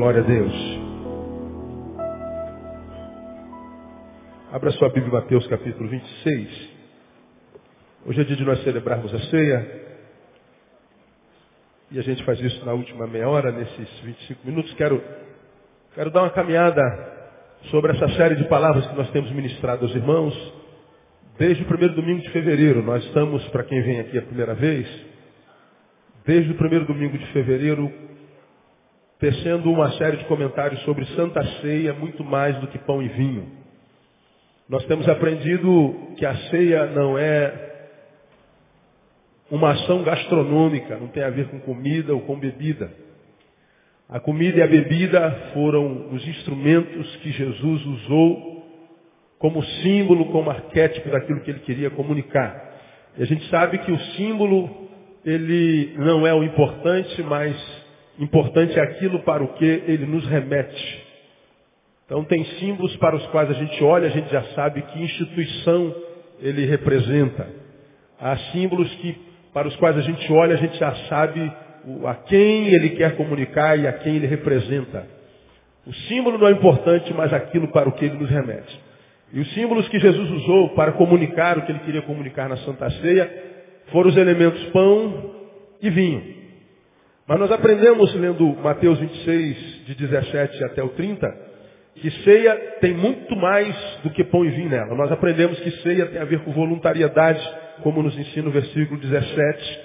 Glória 0.00 0.22
a 0.22 0.24
Deus. 0.24 0.52
Abra 4.50 4.70
sua 4.70 4.88
Bíblia, 4.88 5.12
Mateus 5.12 5.46
capítulo 5.46 5.90
26. 5.90 6.70
Hoje 8.06 8.22
é 8.22 8.24
dia 8.24 8.36
de 8.36 8.44
nós 8.46 8.62
celebrarmos 8.64 9.14
a 9.14 9.18
ceia. 9.28 9.82
E 11.90 11.98
a 11.98 12.02
gente 12.02 12.24
faz 12.24 12.40
isso 12.40 12.64
na 12.64 12.72
última 12.72 13.06
meia 13.06 13.28
hora, 13.28 13.52
nesses 13.52 14.00
25 14.00 14.46
minutos. 14.46 14.72
Quero, 14.72 15.04
quero 15.94 16.10
dar 16.10 16.22
uma 16.22 16.30
caminhada 16.30 16.80
sobre 17.70 17.92
essa 17.92 18.08
série 18.16 18.36
de 18.36 18.44
palavras 18.44 18.86
que 18.86 18.96
nós 18.96 19.10
temos 19.10 19.30
ministrado 19.32 19.84
aos 19.84 19.94
irmãos. 19.94 20.54
Desde 21.38 21.62
o 21.62 21.66
primeiro 21.66 21.94
domingo 21.94 22.22
de 22.22 22.30
fevereiro, 22.30 22.82
nós 22.82 23.04
estamos, 23.04 23.46
para 23.48 23.64
quem 23.64 23.82
vem 23.82 24.00
aqui 24.00 24.16
a 24.16 24.22
primeira 24.22 24.54
vez, 24.54 24.88
desde 26.24 26.52
o 26.52 26.54
primeiro 26.54 26.86
domingo 26.86 27.18
de 27.18 27.26
fevereiro, 27.34 28.08
tecendo 29.20 29.70
uma 29.70 29.92
série 29.92 30.16
de 30.16 30.24
comentários 30.24 30.80
sobre 30.82 31.04
Santa 31.14 31.44
Ceia, 31.60 31.92
muito 31.92 32.24
mais 32.24 32.56
do 32.56 32.66
que 32.68 32.78
pão 32.78 33.02
e 33.02 33.08
vinho. 33.08 33.46
Nós 34.66 34.84
temos 34.86 35.06
aprendido 35.08 35.94
que 36.16 36.24
a 36.24 36.34
ceia 36.48 36.86
não 36.86 37.18
é 37.18 37.70
uma 39.50 39.72
ação 39.72 40.02
gastronômica, 40.02 40.96
não 40.96 41.08
tem 41.08 41.22
a 41.22 41.30
ver 41.30 41.48
com 41.48 41.60
comida 41.60 42.14
ou 42.14 42.20
com 42.22 42.38
bebida. 42.38 42.90
A 44.08 44.18
comida 44.18 44.58
e 44.58 44.62
a 44.62 44.66
bebida 44.66 45.50
foram 45.52 46.08
os 46.12 46.26
instrumentos 46.26 47.16
que 47.16 47.30
Jesus 47.30 47.84
usou 47.84 48.64
como 49.38 49.62
símbolo, 49.62 50.26
como 50.26 50.50
arquétipo 50.50 51.10
daquilo 51.10 51.40
que 51.40 51.50
ele 51.50 51.60
queria 51.60 51.90
comunicar. 51.90 52.70
E 53.18 53.22
a 53.22 53.26
gente 53.26 53.48
sabe 53.50 53.78
que 53.78 53.92
o 53.92 53.98
símbolo, 54.16 54.88
ele 55.24 55.94
não 55.98 56.26
é 56.26 56.32
o 56.32 56.42
importante, 56.42 57.22
mas 57.22 57.79
importante 58.20 58.78
é 58.78 58.82
aquilo 58.82 59.20
para 59.20 59.42
o 59.42 59.54
que 59.54 59.64
ele 59.64 60.06
nos 60.06 60.26
remete. 60.26 61.10
Então 62.04 62.24
tem 62.24 62.44
símbolos 62.58 62.94
para 62.96 63.16
os 63.16 63.26
quais 63.28 63.48
a 63.50 63.54
gente 63.54 63.82
olha, 63.84 64.08
a 64.08 64.10
gente 64.10 64.30
já 64.30 64.42
sabe 64.54 64.82
que 64.82 65.02
instituição 65.02 65.94
ele 66.40 66.66
representa. 66.66 67.48
Há 68.20 68.36
símbolos 68.52 68.92
que, 68.96 69.16
para 69.54 69.68
os 69.68 69.76
quais 69.76 69.96
a 69.96 70.00
gente 70.02 70.32
olha, 70.32 70.54
a 70.54 70.58
gente 70.58 70.76
já 70.76 70.94
sabe 71.08 71.40
a 72.06 72.14
quem 72.14 72.68
ele 72.74 72.90
quer 72.90 73.16
comunicar 73.16 73.78
e 73.78 73.86
a 73.86 73.92
quem 73.92 74.16
ele 74.16 74.26
representa. 74.26 75.06
O 75.86 75.94
símbolo 75.94 76.36
não 76.36 76.48
é 76.48 76.50
importante, 76.50 77.12
mas 77.14 77.32
aquilo 77.32 77.68
para 77.68 77.88
o 77.88 77.92
que 77.92 78.04
ele 78.04 78.18
nos 78.18 78.28
remete. 78.28 78.80
E 79.32 79.40
os 79.40 79.54
símbolos 79.54 79.88
que 79.88 79.98
Jesus 79.98 80.30
usou 80.30 80.70
para 80.70 80.92
comunicar 80.92 81.56
o 81.56 81.62
que 81.62 81.72
ele 81.72 81.78
queria 81.80 82.02
comunicar 82.02 82.48
na 82.48 82.56
Santa 82.58 82.90
Ceia 82.90 83.30
foram 83.86 84.10
os 84.10 84.16
elementos 84.16 84.62
pão 84.70 85.30
e 85.80 85.88
vinho. 85.88 86.39
Mas 87.30 87.38
nós 87.38 87.52
aprendemos, 87.52 88.12
lendo 88.16 88.44
Mateus 88.56 88.98
26, 88.98 89.84
de 89.86 89.94
17 89.94 90.64
até 90.64 90.82
o 90.82 90.88
30, 90.88 91.32
que 91.94 92.10
ceia 92.24 92.56
tem 92.80 92.92
muito 92.92 93.36
mais 93.36 93.72
do 94.02 94.10
que 94.10 94.24
pão 94.24 94.44
e 94.44 94.50
vinho 94.50 94.68
nela. 94.68 94.96
Nós 94.96 95.12
aprendemos 95.12 95.56
que 95.60 95.70
ceia 95.80 96.06
tem 96.06 96.20
a 96.20 96.24
ver 96.24 96.40
com 96.40 96.50
voluntariedade, 96.50 97.40
como 97.84 98.02
nos 98.02 98.18
ensina 98.18 98.48
o 98.48 98.50
versículo 98.50 99.00
17. 99.00 99.80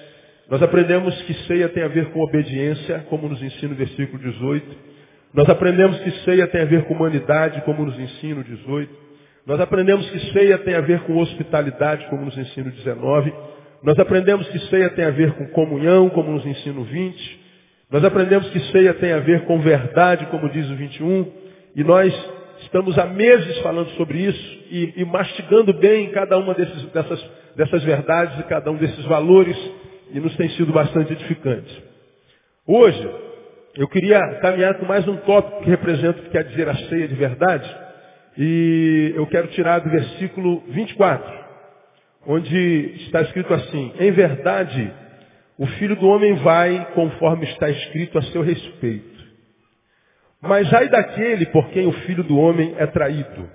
Nós 0.50 0.60
aprendemos 0.60 1.22
que 1.22 1.34
ceia 1.46 1.68
tem 1.68 1.84
a 1.84 1.88
ver 1.88 2.06
com 2.06 2.18
obediência, 2.18 3.06
como 3.08 3.28
nos 3.28 3.40
ensina 3.40 3.74
o 3.74 3.76
versículo 3.76 4.20
18. 4.24 4.76
Nós 5.32 5.48
aprendemos 5.48 6.00
que 6.00 6.10
ceia 6.24 6.48
tem 6.48 6.62
a 6.62 6.64
ver 6.64 6.82
com 6.86 6.94
humanidade, 6.94 7.60
como 7.60 7.84
nos 7.84 7.96
ensina 7.96 8.40
o 8.40 8.44
18. 8.44 8.92
Nós 9.46 9.60
aprendemos 9.60 10.10
que 10.10 10.18
ceia 10.32 10.58
tem 10.58 10.74
a 10.74 10.80
ver 10.80 10.98
com 11.02 11.16
hospitalidade, 11.16 12.08
como 12.10 12.24
nos 12.24 12.36
ensina 12.36 12.70
o 12.70 12.72
19. 12.72 13.32
Nós 13.86 13.96
aprendemos 14.00 14.48
que 14.48 14.58
ceia 14.68 14.90
tem 14.90 15.04
a 15.04 15.10
ver 15.10 15.30
com 15.34 15.46
comunhão, 15.50 16.10
como 16.10 16.32
nos 16.32 16.44
ensina 16.44 16.80
o 16.80 16.82
20. 16.82 17.40
Nós 17.88 18.02
aprendemos 18.02 18.50
que 18.50 18.58
ceia 18.72 18.92
tem 18.94 19.12
a 19.12 19.20
ver 19.20 19.44
com 19.44 19.60
verdade, 19.60 20.26
como 20.26 20.50
diz 20.50 20.68
o 20.68 20.74
21. 20.74 21.32
E 21.76 21.84
nós 21.84 22.12
estamos 22.62 22.98
há 22.98 23.06
meses 23.06 23.56
falando 23.60 23.88
sobre 23.90 24.18
isso 24.18 24.58
e, 24.72 24.94
e 24.96 25.04
mastigando 25.04 25.72
bem 25.72 26.10
cada 26.10 26.36
uma 26.36 26.52
desses, 26.52 26.82
dessas, 26.86 27.30
dessas 27.54 27.84
verdades 27.84 28.36
e 28.40 28.42
cada 28.42 28.72
um 28.72 28.76
desses 28.76 29.04
valores. 29.04 29.56
E 30.10 30.18
nos 30.18 30.34
tem 30.34 30.48
sido 30.48 30.72
bastante 30.72 31.12
edificante. 31.12 31.84
Hoje, 32.66 33.08
eu 33.76 33.86
queria 33.86 34.18
caminhar 34.40 34.74
com 34.80 34.86
mais 34.86 35.06
um 35.06 35.16
tópico 35.18 35.62
que 35.62 35.70
representa 35.70 36.18
o 36.18 36.22
que 36.24 36.30
quer 36.30 36.42
dizer 36.42 36.68
a 36.68 36.74
ceia 36.74 37.06
de 37.06 37.14
verdade. 37.14 37.76
E 38.36 39.12
eu 39.14 39.28
quero 39.28 39.46
tirar 39.46 39.78
do 39.78 39.90
versículo 39.90 40.64
24 40.70 41.45
onde 42.26 42.94
está 43.06 43.22
escrito 43.22 43.52
assim: 43.54 43.92
Em 43.98 44.10
verdade, 44.12 44.92
o 45.58 45.66
filho 45.66 45.96
do 45.96 46.06
homem 46.06 46.34
vai 46.36 46.92
conforme 46.94 47.46
está 47.46 47.70
escrito 47.70 48.18
a 48.18 48.22
seu 48.22 48.42
respeito. 48.42 49.16
Mas 50.40 50.72
ai 50.72 50.88
daquele 50.88 51.46
por 51.46 51.68
quem 51.70 51.86
o 51.86 51.92
filho 51.92 52.22
do 52.22 52.38
homem 52.38 52.74
é 52.78 52.86
traído. 52.86 53.50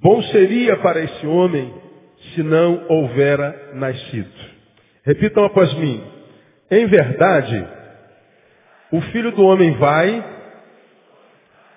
Bom 0.00 0.22
seria 0.22 0.76
para 0.76 1.00
esse 1.00 1.26
homem 1.26 1.74
se 2.34 2.42
não 2.42 2.86
houvera 2.88 3.72
nascido. 3.74 4.30
Repitam 5.04 5.44
após 5.44 5.72
mim. 5.74 6.02
Em 6.70 6.86
verdade, 6.86 7.66
o 8.92 9.00
filho 9.00 9.32
do 9.32 9.44
homem 9.44 9.72
vai 9.72 10.24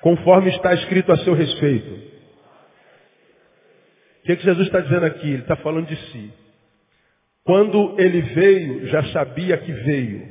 conforme 0.02 0.50
está 0.50 0.74
escrito 0.74 1.12
a 1.12 1.18
seu 1.18 1.34
respeito. 1.34 2.11
O 4.22 4.24
que, 4.24 4.32
é 4.34 4.36
que 4.36 4.44
Jesus 4.44 4.68
está 4.68 4.80
dizendo 4.80 5.06
aqui? 5.06 5.28
Ele 5.28 5.42
está 5.42 5.56
falando 5.58 5.88
de 5.88 5.96
si. 5.96 6.32
Quando 7.44 7.96
ele 8.00 8.22
veio, 8.22 8.88
já 8.88 9.04
sabia 9.06 9.58
que 9.58 9.72
veio. 9.72 10.30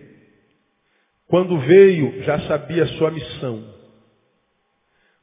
Quando 1.26 1.58
veio, 1.58 2.22
já 2.22 2.38
sabia 2.40 2.84
a 2.84 2.88
sua 2.88 3.10
missão. 3.10 3.64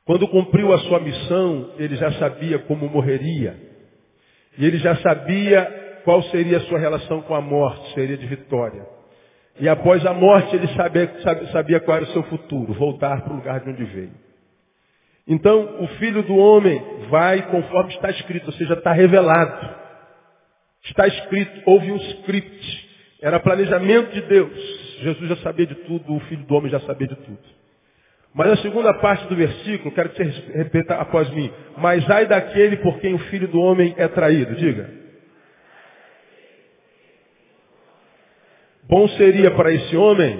Quando 0.05 0.27
cumpriu 0.27 0.73
a 0.73 0.79
sua 0.79 0.99
missão, 0.99 1.73
ele 1.77 1.95
já 1.95 2.11
sabia 2.13 2.59
como 2.59 2.89
morreria. 2.89 3.55
E 4.57 4.65
ele 4.65 4.77
já 4.79 4.95
sabia 4.97 6.01
qual 6.03 6.21
seria 6.23 6.57
a 6.57 6.61
sua 6.61 6.79
relação 6.79 7.21
com 7.21 7.35
a 7.35 7.41
morte, 7.41 7.93
seria 7.93 8.17
de 8.17 8.25
vitória. 8.25 8.85
E 9.59 9.67
após 9.67 10.05
a 10.05 10.13
morte, 10.13 10.55
ele 10.55 10.67
sabia, 10.75 11.11
sabia 11.51 11.79
qual 11.79 11.97
era 11.97 12.05
o 12.05 12.13
seu 12.13 12.23
futuro, 12.23 12.73
voltar 12.73 13.21
para 13.21 13.33
o 13.33 13.35
lugar 13.37 13.59
de 13.61 13.69
onde 13.69 13.83
veio. 13.83 14.26
Então, 15.27 15.83
o 15.83 15.87
filho 15.99 16.23
do 16.23 16.35
homem 16.37 16.81
vai 17.09 17.41
conforme 17.51 17.93
está 17.93 18.09
escrito, 18.09 18.47
ou 18.47 18.53
seja, 18.53 18.75
está 18.75 18.93
revelado. 18.93 19.75
Está 20.85 21.05
escrito, 21.05 21.61
houve 21.65 21.91
um 21.91 21.97
script. 21.97 22.87
Era 23.21 23.39
planejamento 23.39 24.13
de 24.13 24.21
Deus. 24.21 24.53
Jesus 25.01 25.29
já 25.29 25.35
sabia 25.37 25.67
de 25.67 25.75
tudo, 25.75 26.15
o 26.15 26.19
filho 26.21 26.45
do 26.45 26.55
homem 26.55 26.71
já 26.71 26.79
sabia 26.81 27.07
de 27.07 27.15
tudo. 27.15 27.57
Mas 28.33 28.51
a 28.51 28.57
segunda 28.57 28.93
parte 28.93 29.25
do 29.27 29.35
versículo, 29.35 29.93
quero 29.93 30.09
que 30.09 30.23
você 30.23 30.51
repita 30.53 30.95
após 30.95 31.29
mim. 31.31 31.51
Mas 31.77 32.09
ai 32.09 32.25
daquele 32.25 32.77
por 32.77 32.99
quem 32.99 33.13
o 33.13 33.19
filho 33.19 33.47
do 33.47 33.59
homem 33.59 33.95
é 33.97 34.07
traído. 34.07 34.55
Diga. 34.55 34.89
Bom 38.83 39.07
seria 39.09 39.51
para 39.51 39.73
esse 39.73 39.97
homem 39.97 40.39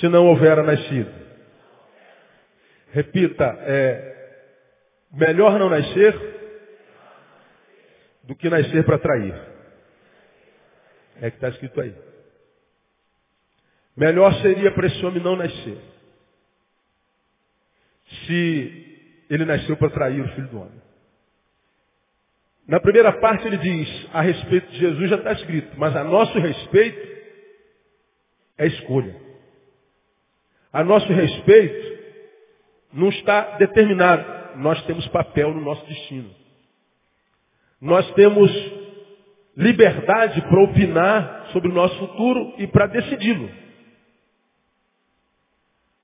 se 0.00 0.08
não 0.08 0.26
houvera 0.26 0.62
nascido. 0.62 1.27
Repita, 2.90 3.44
é 3.60 4.16
melhor 5.12 5.58
não 5.58 5.68
nascer 5.68 6.14
do 8.24 8.34
que 8.34 8.48
nascer 8.48 8.84
para 8.84 8.98
trair. 8.98 9.34
É 11.20 11.30
que 11.30 11.36
está 11.36 11.48
escrito 11.48 11.80
aí. 11.80 11.94
Melhor 13.96 14.32
seria 14.40 14.70
para 14.72 14.86
esse 14.86 15.04
homem 15.04 15.22
não 15.22 15.34
nascer. 15.34 15.78
Se 18.26 19.24
ele 19.28 19.44
nasceu 19.44 19.76
para 19.76 19.90
trair 19.90 20.20
o 20.20 20.28
filho 20.34 20.48
do 20.48 20.60
homem. 20.60 20.80
Na 22.66 22.80
primeira 22.80 23.12
parte 23.14 23.46
ele 23.46 23.56
diz, 23.56 24.08
a 24.12 24.20
respeito 24.20 24.70
de 24.70 24.78
Jesus 24.78 25.10
já 25.10 25.16
está 25.16 25.32
escrito, 25.32 25.78
mas 25.78 25.96
a 25.96 26.04
nosso 26.04 26.38
respeito 26.38 27.08
é 28.58 28.66
escolha. 28.66 29.16
A 30.72 30.84
nosso 30.84 31.10
respeito 31.10 31.97
não 32.92 33.08
está 33.08 33.56
determinado. 33.58 34.24
Nós 34.56 34.82
temos 34.82 35.06
papel 35.08 35.52
no 35.54 35.60
nosso 35.60 35.84
destino. 35.86 36.30
Nós 37.80 38.10
temos 38.12 38.50
liberdade 39.56 40.40
para 40.42 40.62
opinar 40.62 41.48
sobre 41.52 41.68
o 41.68 41.74
nosso 41.74 41.96
futuro 41.98 42.54
e 42.58 42.66
para 42.66 42.86
decidi-lo. 42.86 43.50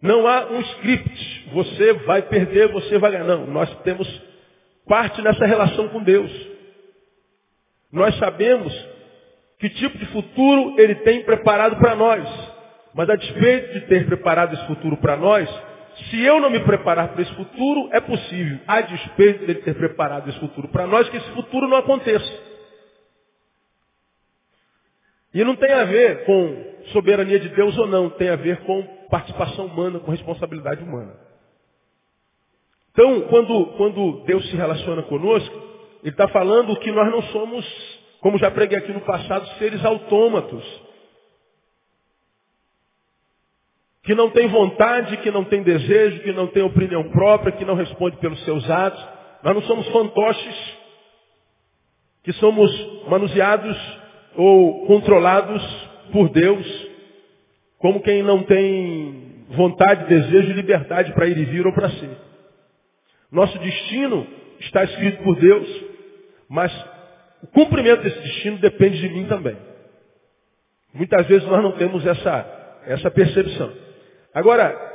Não 0.01 0.27
há 0.27 0.47
um 0.51 0.61
script. 0.61 1.51
Você 1.53 1.93
vai 2.05 2.23
perder, 2.23 2.69
você 2.73 2.99
vai 2.99 3.13
ganhar. 3.13 3.25
Não, 3.25 3.47
nós 3.47 3.75
temos 3.83 4.07
parte 4.87 5.23
nessa 5.23 5.47
relação 5.47 5.89
com 5.89 6.03
Deus. 6.03 6.31
Nós 7.91 8.15
sabemos 8.19 8.73
que 9.59 9.71
tipo 9.71 9.97
de 9.97 10.07
futuro 10.07 10.79
Ele 10.79 10.97
tem 10.97 11.23
preparado 11.25 11.77
para 11.77 11.95
nós. 11.95 12.29
Mas 12.93 13.09
a 13.09 13.17
despeito 13.17 13.73
de 13.73 13.87
ter 13.87 14.07
preparado 14.07 14.55
esse 14.55 14.67
futuro 14.67 14.97
para 14.99 15.17
nós, 15.17 15.49
se 15.97 16.21
eu 16.21 16.41
não 16.41 16.51
me 16.51 16.61
preparar 16.61 17.09
para 17.13 17.23
esse 17.23 17.35
futuro, 17.35 17.89
é 17.93 18.01
possível, 18.01 18.59
a 18.67 18.81
despeito 18.81 19.47
dele 19.47 19.61
ter 19.63 19.75
preparado 19.75 20.29
esse 20.29 20.39
futuro 20.41 20.69
para 20.69 20.87
nós, 20.87 21.09
que 21.09 21.17
esse 21.17 21.31
futuro 21.31 21.69
não 21.69 21.77
aconteça. 21.77 22.55
E 25.33 25.43
não 25.45 25.57
tem 25.57 25.73
a 25.73 25.85
ver 25.85 26.25
com 26.25 26.75
soberania 26.93 27.41
de 27.41 27.49
Deus 27.51 27.77
ou 27.79 27.87
não, 27.87 28.11
tem 28.11 28.29
a 28.29 28.37
ver 28.37 28.59
com 28.65 28.83
participação 29.11 29.67
humana, 29.67 29.99
com 30.01 30.11
responsabilidade 30.11 30.83
humana. 30.83 31.15
Então, 32.93 33.23
quando, 33.23 33.67
quando 33.77 34.25
Deus 34.25 34.49
se 34.49 34.57
relaciona 34.57 35.03
conosco, 35.03 35.55
Ele 36.03 36.11
está 36.11 36.29
falando 36.29 36.77
que 36.79 36.93
nós 36.93 37.11
não 37.11 37.23
somos, 37.23 37.67
como 38.21 38.39
já 38.39 38.51
preguei 38.51 38.79
aqui 38.79 38.93
no 38.93 39.01
passado, 39.01 39.47
seres 39.59 39.85
autômatos. 39.85 40.65
Que 44.05 44.15
não 44.15 44.31
tem 44.31 44.49
vontade, 44.49 45.17
que 45.19 45.31
não 45.31 45.45
tem 45.45 45.63
desejo, 45.63 46.21
que 46.21 46.33
não 46.33 46.47
tem 46.47 46.63
opinião 46.63 47.11
própria, 47.11 47.53
que 47.53 47.65
não 47.65 47.75
responde 47.75 48.17
pelos 48.19 48.43
seus 48.45 48.69
atos. 48.71 49.03
Nós 49.43 49.55
não 49.55 49.63
somos 49.63 49.89
fantoches, 49.89 50.79
que 52.23 52.33
somos 52.35 52.71
manuseados 53.09 53.77
ou 54.37 54.87
controlados 54.87 55.63
por 56.13 56.29
Deus, 56.31 56.89
como 57.79 58.01
quem 58.01 58.23
não 58.23 58.43
tem 58.43 59.45
vontade, 59.51 60.07
desejo 60.07 60.51
e 60.51 60.55
liberdade 60.55 61.13
para 61.13 61.27
ir 61.27 61.37
e 61.37 61.45
vir 61.45 61.67
ou 61.67 61.73
para 61.73 61.91
ser. 61.91 62.17
Nosso 63.31 63.59
destino 63.59 64.27
está 64.61 64.85
escrito 64.85 65.23
por 65.23 65.37
Deus, 65.37 65.85
mas 66.49 66.73
o 67.43 67.47
cumprimento 67.49 68.03
desse 68.03 68.21
destino 68.21 68.59
depende 68.59 69.01
de 69.01 69.09
mim 69.09 69.27
também. 69.27 69.57
Muitas 70.95 71.27
vezes 71.27 71.47
nós 71.49 71.63
não 71.63 71.73
temos 71.73 72.07
essa, 72.07 72.81
essa 72.87 73.11
percepção. 73.11 73.73
Agora, 74.35 74.93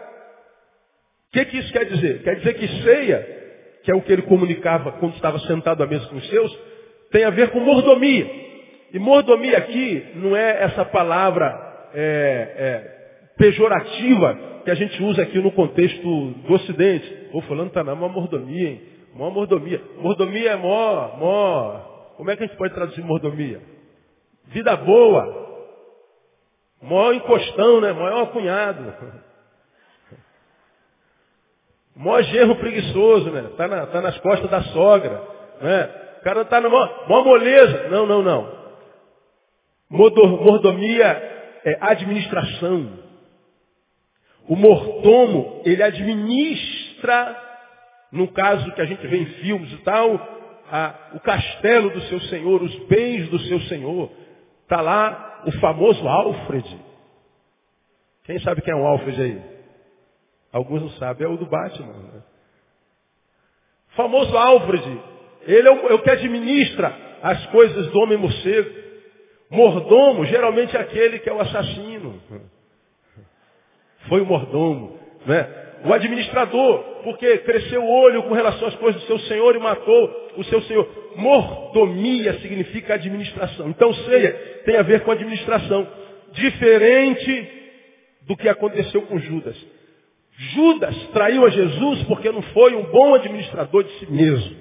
o 1.30 1.32
que, 1.32 1.46
que 1.46 1.58
isso 1.58 1.72
quer 1.72 1.86
dizer? 1.86 2.24
Quer 2.24 2.36
dizer 2.38 2.54
que 2.56 2.68
ceia, 2.84 3.40
que 3.84 3.92
é 3.92 3.96
o 3.96 4.02
que 4.02 4.12
ele 4.12 4.24
comunicava 4.24 4.92
quando 4.94 5.16
estava 5.16 5.40
sentado 5.40 5.82
à 5.82 5.88
mesa 5.88 6.06
com 6.08 6.18
os 6.18 6.30
seus, 6.30 6.60
tem 7.12 7.24
a 7.24 7.30
ver 7.30 7.50
com 7.52 7.60
mordomia. 7.60 8.30
E 8.92 9.00
mordomia 9.00 9.58
aqui 9.58 10.08
não 10.16 10.36
é 10.36 10.64
essa 10.64 10.84
palavra 10.86 11.90
é, 11.94 12.02
é, 12.58 13.34
pejorativa 13.38 14.38
que 14.66 14.72
a 14.72 14.76
gente 14.76 15.02
usa 15.04 15.22
aqui 15.22 15.40
no 15.40 15.52
contexto 15.52 16.02
do 16.02 16.54
Ocidente. 16.54 17.30
O 17.32 17.42
fulano 17.42 17.70
está 17.70 17.84
na 17.84 17.96
maior 17.96 18.12
mordomia, 18.12 18.70
hein? 18.70 18.82
Maior 19.16 19.32
mordomia. 19.32 19.82
Mordomia 20.00 20.52
é 20.52 20.56
mó, 20.56 21.16
mó. 21.18 21.80
Como 22.18 22.30
é 22.30 22.36
que 22.36 22.44
a 22.44 22.48
gente 22.48 22.58
pode 22.58 22.74
traduzir 22.74 23.02
mordomia? 23.04 23.62
Vida 24.48 24.76
boa. 24.76 25.48
Mó 26.82 27.12
encostão, 27.14 27.80
né? 27.82 27.94
Maior 27.94 28.32
cunhado. 28.32 28.94
Mó 32.00 32.22
gerro 32.22 32.56
preguiçoso, 32.56 33.30
né? 33.30 33.50
Tá, 33.58 33.68
na, 33.68 33.86
tá 33.88 34.00
nas 34.00 34.18
costas 34.20 34.50
da 34.50 34.64
sogra. 34.64 35.22
Né? 35.62 35.90
O 36.20 36.24
cara 36.24 36.42
está 36.44 36.62
na 36.62 36.70
maior 36.70 37.26
moleza. 37.26 37.90
Não, 37.90 38.06
não, 38.06 38.24
não. 38.24 38.60
Mordomia 39.90 41.08
é 41.66 41.78
administração. 41.82 42.90
O 44.48 44.56
mortomo, 44.56 45.62
ele 45.66 45.84
administra, 45.84 47.36
no 48.14 48.30
caso 48.30 48.72
que 48.72 48.82
a 48.82 48.86
gente 48.86 49.06
vê 49.06 49.18
em 49.18 49.26
filmes 49.26 49.70
e 49.74 49.78
tal, 49.80 50.10
a, 50.72 50.96
o 51.16 51.20
castelo 51.20 51.90
do 51.90 52.00
seu 52.04 52.22
senhor, 52.22 52.64
os 52.64 52.76
bens 52.88 53.28
do 53.28 53.40
seu 53.40 53.60
senhor. 53.64 54.10
Está 54.64 54.80
lá 54.80 55.44
o 55.46 55.52
famoso 55.60 56.08
Alfred. 56.08 56.80
Quem 58.24 58.40
sabe 58.40 58.62
quem 58.62 58.74
é 58.74 58.78
o 58.78 58.88
Alfred 58.88 59.22
aí? 59.22 59.59
Alguns 60.52 60.82
não 60.82 60.90
sabem, 60.92 61.28
é 61.28 61.30
o 61.30 61.38
do 61.38 61.46
Batman. 61.46 61.94
Né? 61.94 62.24
Famoso 63.96 64.36
Alfred. 64.36 65.02
Ele 65.46 65.68
é 65.68 65.72
o, 65.72 65.88
é 65.90 65.94
o 65.94 66.02
que 66.02 66.10
administra 66.10 66.96
as 67.22 67.46
coisas 67.48 67.88
do 67.88 68.00
homem 68.00 68.18
morcego. 68.18 68.70
Mordomo, 69.50 70.26
geralmente 70.26 70.76
é 70.76 70.80
aquele 70.80 71.20
que 71.20 71.30
é 71.30 71.34
o 71.34 71.40
assassino. 71.40 72.22
Foi 74.08 74.22
o 74.22 74.26
mordomo. 74.26 75.00
Né? 75.26 75.60
O 75.86 75.94
administrador, 75.94 76.80
porque 77.04 77.38
cresceu 77.40 77.82
o 77.82 78.02
olho 78.02 78.24
com 78.24 78.34
relação 78.34 78.68
às 78.68 78.76
coisas 78.76 79.02
do 79.02 79.08
seu 79.08 79.20
senhor 79.20 79.56
e 79.56 79.60
matou 79.60 80.32
o 80.36 80.44
seu 80.46 80.62
senhor. 80.64 80.88
Mordomia 81.16 82.40
significa 82.40 82.96
administração. 82.96 83.70
Então 83.70 83.94
ceia 83.94 84.62
tem 84.66 84.78
a 84.78 84.82
ver 84.82 85.02
com 85.02 85.12
administração. 85.12 85.88
Diferente 86.32 87.50
do 88.22 88.36
que 88.38 88.48
aconteceu 88.48 89.02
com 89.04 89.18
Judas. 89.20 89.56
Judas 90.40 90.96
traiu 91.10 91.46
a 91.46 91.50
Jesus 91.50 92.04
porque 92.04 92.32
não 92.32 92.42
foi 92.42 92.74
um 92.74 92.84
bom 92.84 93.14
administrador 93.14 93.84
de 93.84 94.00
si 94.00 94.10
mesmo. 94.10 94.58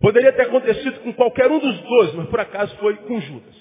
Poderia 0.00 0.32
ter 0.32 0.42
acontecido 0.42 1.00
com 1.00 1.12
qualquer 1.12 1.50
um 1.50 1.58
dos 1.58 1.78
dois, 1.82 2.14
mas 2.14 2.28
por 2.28 2.40
acaso 2.40 2.74
foi 2.76 2.96
com 2.96 3.20
Judas. 3.20 3.54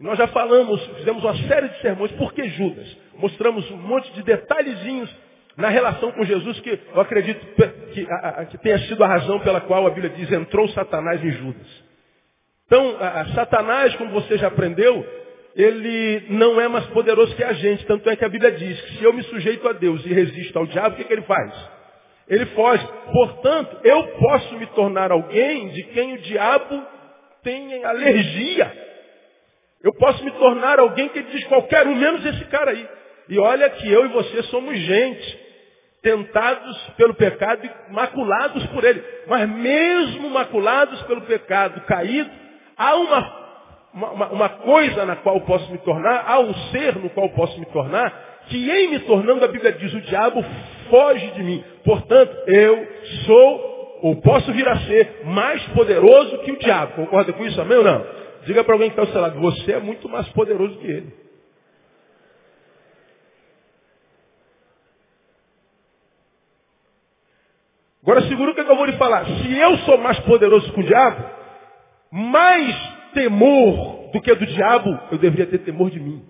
Nós 0.00 0.18
já 0.18 0.26
falamos, 0.28 0.84
fizemos 0.96 1.22
uma 1.22 1.36
série 1.46 1.68
de 1.68 1.80
sermões, 1.80 2.10
por 2.12 2.32
que 2.32 2.48
Judas? 2.48 2.96
Mostramos 3.14 3.70
um 3.70 3.76
monte 3.76 4.12
de 4.14 4.24
detalhezinhos 4.24 5.14
na 5.56 5.68
relação 5.68 6.10
com 6.10 6.24
Jesus 6.24 6.58
que 6.60 6.80
eu 6.94 7.00
acredito 7.00 7.44
que, 7.92 8.06
a, 8.10 8.28
a, 8.28 8.46
que 8.46 8.58
tenha 8.58 8.78
sido 8.86 9.04
a 9.04 9.08
razão 9.08 9.38
pela 9.40 9.60
qual 9.60 9.86
a 9.86 9.90
Bíblia 9.90 10.10
diz, 10.10 10.32
entrou 10.32 10.68
Satanás 10.70 11.22
em 11.22 11.30
Judas. 11.30 11.84
Então, 12.66 12.96
a, 12.98 13.26
Satanás, 13.34 13.94
como 13.96 14.10
você 14.10 14.36
já 14.36 14.48
aprendeu, 14.48 15.04
ele 15.58 16.26
não 16.28 16.60
é 16.60 16.68
mais 16.68 16.86
poderoso 16.86 17.34
que 17.34 17.42
a 17.42 17.52
gente. 17.52 17.84
Tanto 17.84 18.08
é 18.08 18.14
que 18.14 18.24
a 18.24 18.28
Bíblia 18.28 18.52
diz 18.52 18.80
que 18.80 18.98
se 18.98 19.04
eu 19.04 19.12
me 19.12 19.24
sujeito 19.24 19.68
a 19.68 19.72
Deus 19.72 20.06
e 20.06 20.14
resisto 20.14 20.56
ao 20.56 20.66
diabo, 20.66 20.94
o 20.94 20.96
que, 20.96 21.02
que 21.02 21.12
ele 21.12 21.22
faz? 21.22 21.52
Ele 22.28 22.46
foge. 22.46 22.86
Portanto, 23.12 23.76
eu 23.82 24.06
posso 24.18 24.54
me 24.56 24.66
tornar 24.66 25.10
alguém 25.10 25.68
de 25.70 25.82
quem 25.82 26.14
o 26.14 26.18
diabo 26.18 26.86
tem 27.42 27.84
alergia. 27.84 28.72
Eu 29.82 29.92
posso 29.94 30.24
me 30.24 30.30
tornar 30.32 30.78
alguém 30.78 31.08
que 31.08 31.22
diz 31.24 31.42
qualquer 31.44 31.88
um, 31.88 31.94
menos 31.96 32.24
esse 32.24 32.44
cara 32.44 32.70
aí. 32.70 32.88
E 33.28 33.36
olha 33.40 33.68
que 33.68 33.90
eu 33.90 34.04
e 34.06 34.08
você 34.08 34.44
somos 34.44 34.78
gente, 34.78 35.40
tentados 36.02 36.78
pelo 36.96 37.14
pecado 37.14 37.66
e 37.66 37.92
maculados 37.92 38.64
por 38.66 38.84
ele. 38.84 39.02
Mas 39.26 39.48
mesmo 39.48 40.30
maculados 40.30 41.02
pelo 41.02 41.22
pecado 41.22 41.80
caído, 41.80 42.30
há 42.76 42.94
uma, 42.94 43.47
uma, 43.94 44.28
uma 44.28 44.48
coisa 44.48 45.04
na 45.04 45.16
qual 45.16 45.40
posso 45.42 45.70
me 45.72 45.78
tornar, 45.78 46.24
há 46.26 46.40
um 46.40 46.54
ser 46.70 46.96
no 46.96 47.10
qual 47.10 47.28
posso 47.30 47.58
me 47.58 47.66
tornar, 47.66 48.28
que 48.48 48.70
em 48.70 48.88
me 48.88 48.98
tornando, 49.00 49.44
a 49.44 49.48
Bíblia 49.48 49.72
diz, 49.72 49.92
o 49.92 50.00
diabo 50.02 50.44
foge 50.90 51.30
de 51.32 51.42
mim. 51.42 51.64
Portanto, 51.84 52.34
eu 52.46 52.86
sou, 53.26 53.98
ou 54.02 54.16
posso 54.16 54.52
vir 54.52 54.66
a 54.68 54.76
ser, 54.80 55.22
mais 55.24 55.62
poderoso 55.68 56.38
que 56.38 56.52
o 56.52 56.58
diabo. 56.58 56.94
Concorda 56.94 57.32
com 57.32 57.44
isso, 57.44 57.60
amém 57.60 57.78
ou 57.78 57.84
não? 57.84 58.06
Diga 58.44 58.64
para 58.64 58.74
alguém 58.74 58.88
que 58.90 58.98
está 58.98 59.02
ao 59.02 59.12
seu 59.12 59.20
lado, 59.20 59.40
você 59.40 59.72
é 59.72 59.80
muito 59.80 60.08
mais 60.08 60.28
poderoso 60.30 60.78
que 60.78 60.86
ele. 60.86 61.28
Agora 68.02 68.22
segura 68.22 68.52
o 68.52 68.54
que 68.54 68.60
eu 68.60 68.76
vou 68.76 68.86
lhe 68.86 68.96
falar. 68.96 69.26
Se 69.26 69.58
eu 69.58 69.76
sou 69.78 69.98
mais 69.98 70.18
poderoso 70.20 70.72
que 70.72 70.80
o 70.80 70.84
diabo, 70.84 71.24
mais 72.10 72.97
temor 73.18 74.10
do 74.12 74.20
que 74.20 74.34
do 74.34 74.46
diabo, 74.46 74.98
eu 75.10 75.18
deveria 75.18 75.46
ter 75.46 75.58
temor 75.58 75.90
de 75.90 75.98
mim. 75.98 76.24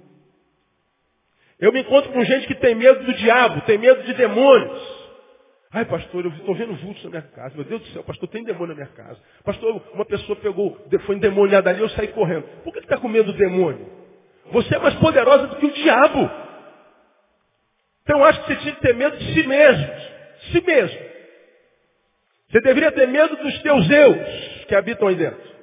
Eu 1.61 1.73
me 1.73 1.81
encontro 1.81 2.11
com 2.13 2.25
gente 2.25 2.47
que 2.47 2.55
tem 2.55 2.75
medo 2.75 3.05
do 3.05 3.13
diabo, 3.15 3.61
tem 3.63 3.77
medo 3.79 4.03
de 4.05 4.15
demônios. 4.15 4.99
Ai, 5.71 5.85
pastor, 5.85 6.25
eu 6.25 6.31
estou 6.31 6.55
vendo 6.55 6.75
vultos 6.77 7.05
na 7.05 7.11
minha 7.11 7.23
casa. 7.23 7.55
Meu 7.55 7.65
Deus 7.65 7.83
do 7.83 7.89
céu, 7.89 8.03
pastor, 8.03 8.29
tem 8.29 8.43
demônio 8.43 8.69
na 8.69 8.75
minha 8.83 8.95
casa. 8.95 9.21
Pastor, 9.45 9.83
uma 9.93 10.05
pessoa 10.05 10.37
pegou, 10.37 10.79
foi 11.05 11.17
endemoniada 11.17 11.69
ali, 11.69 11.81
eu 11.81 11.89
saí 11.91 12.09
correndo. 12.09 12.45
Por 12.65 12.73
que 12.73 12.79
está 12.79 12.97
com 12.97 13.09
medo 13.09 13.33
do 13.33 13.39
demônio? 13.39 13.87
Você 14.51 14.75
é 14.75 14.79
mais 14.79 14.95
poderosa 14.95 15.49
do 15.49 15.57
que 15.57 15.67
o 15.67 15.73
diabo. 15.73 16.31
Então 18.03 18.25
acho 18.25 18.41
que 18.43 18.47
você 18.47 18.61
tinha 18.61 18.75
que 18.75 18.81
ter 18.81 18.95
medo 18.95 19.19
de 19.19 19.35
si 19.35 19.47
mesmo. 19.47 19.89
Si 20.53 20.65
mesmo. 20.65 21.09
Você 22.51 22.61
deveria 22.63 22.91
ter 22.93 23.07
medo 23.09 23.37
dos 23.37 23.61
teus 23.61 23.91
eus 23.91 24.65
que 24.67 24.75
habitam 24.75 25.09
aí 25.09 25.17
dentro. 25.17 25.58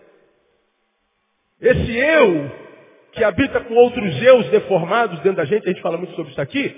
Esse 1.66 1.98
eu 1.98 2.52
que 3.12 3.24
habita 3.24 3.60
com 3.62 3.74
outros 3.74 4.22
eus 4.22 4.48
deformados 4.50 5.20
dentro 5.22 5.38
da 5.38 5.46
gente, 5.46 5.66
a 5.66 5.72
gente 5.72 5.82
fala 5.82 5.98
muito 5.98 6.14
sobre 6.16 6.32
isso 6.32 6.40
aqui, 6.40 6.76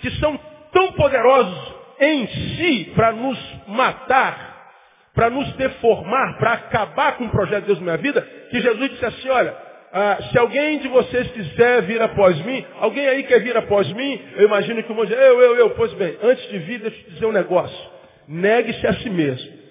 que 0.00 0.10
são 0.12 0.40
tão 0.72 0.92
poderosos 0.92 1.74
em 2.00 2.26
si 2.26 2.92
para 2.94 3.12
nos 3.12 3.38
matar, 3.68 4.70
para 5.14 5.28
nos 5.28 5.52
deformar, 5.52 6.38
para 6.38 6.52
acabar 6.54 7.18
com 7.18 7.24
o 7.24 7.30
projeto 7.30 7.62
de 7.62 7.66
Deus 7.66 7.78
na 7.80 7.84
minha 7.84 7.96
vida, 7.98 8.22
que 8.50 8.58
Jesus 8.58 8.90
disse 8.92 9.04
assim, 9.04 9.28
olha, 9.28 9.54
ah, 9.92 10.18
se 10.30 10.38
alguém 10.38 10.78
de 10.78 10.88
vocês 10.88 11.30
quiser 11.32 11.82
vir 11.82 12.00
após 12.00 12.40
mim, 12.46 12.64
alguém 12.80 13.06
aí 13.06 13.24
quer 13.24 13.40
vir 13.40 13.54
após 13.54 13.92
mim, 13.92 14.18
eu 14.36 14.46
imagino 14.46 14.82
que 14.82 14.90
o 14.90 14.94
monte 14.94 15.12
eu, 15.12 15.18
eu, 15.18 15.56
eu, 15.56 15.70
pois 15.70 15.92
bem, 15.92 16.16
antes 16.22 16.48
de 16.48 16.58
vir, 16.60 16.78
deixa 16.78 16.96
eu 16.96 17.04
te 17.04 17.10
dizer 17.10 17.26
um 17.26 17.32
negócio. 17.32 17.90
Negue-se 18.26 18.86
a 18.86 18.94
si 18.94 19.10
mesmo. 19.10 19.61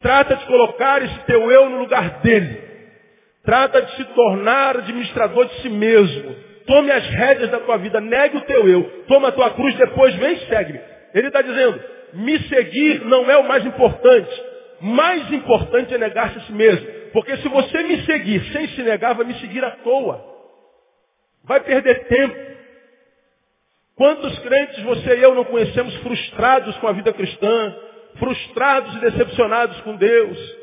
Trata 0.00 0.36
de 0.36 0.46
colocar 0.46 1.02
esse 1.02 1.18
teu 1.26 1.50
eu 1.50 1.68
no 1.68 1.78
lugar 1.78 2.20
dele. 2.20 2.70
Trata 3.44 3.82
de 3.82 3.96
se 3.96 4.04
tornar 4.04 4.76
administrador 4.78 5.46
de 5.46 5.62
si 5.62 5.68
mesmo. 5.68 6.36
Tome 6.66 6.90
as 6.90 7.06
rédeas 7.06 7.50
da 7.50 7.58
tua 7.58 7.76
vida, 7.78 8.00
negue 8.00 8.36
o 8.38 8.42
teu 8.42 8.68
eu. 8.68 9.04
Toma 9.06 9.28
a 9.28 9.32
tua 9.32 9.50
cruz, 9.50 9.74
depois 9.76 10.14
vem 10.16 10.34
e 10.34 10.46
segue-me. 10.46 10.80
Ele 11.12 11.26
está 11.26 11.42
dizendo, 11.42 11.82
me 12.14 12.38
seguir 12.44 13.04
não 13.04 13.30
é 13.30 13.36
o 13.36 13.46
mais 13.46 13.64
importante. 13.66 14.42
Mais 14.80 15.30
importante 15.32 15.94
é 15.94 15.98
negar-se 15.98 16.38
a 16.38 16.42
si 16.42 16.52
mesmo. 16.52 16.86
Porque 17.12 17.36
se 17.38 17.48
você 17.48 17.82
me 17.82 18.02
seguir 18.04 18.42
sem 18.52 18.68
se 18.68 18.82
negar, 18.82 19.14
vai 19.14 19.26
me 19.26 19.34
seguir 19.34 19.64
à 19.64 19.72
toa. 19.72 20.24
Vai 21.44 21.60
perder 21.60 22.06
tempo. 22.06 22.50
Quantos 23.96 24.38
crentes 24.38 24.82
você 24.82 25.18
e 25.18 25.22
eu 25.22 25.34
não 25.34 25.44
conhecemos 25.44 25.94
frustrados 25.96 26.76
com 26.78 26.86
a 26.86 26.92
vida 26.92 27.12
cristã, 27.12 27.76
frustrados 28.18 28.96
e 28.96 29.00
decepcionados 29.00 29.80
com 29.80 29.96
Deus? 29.96 30.60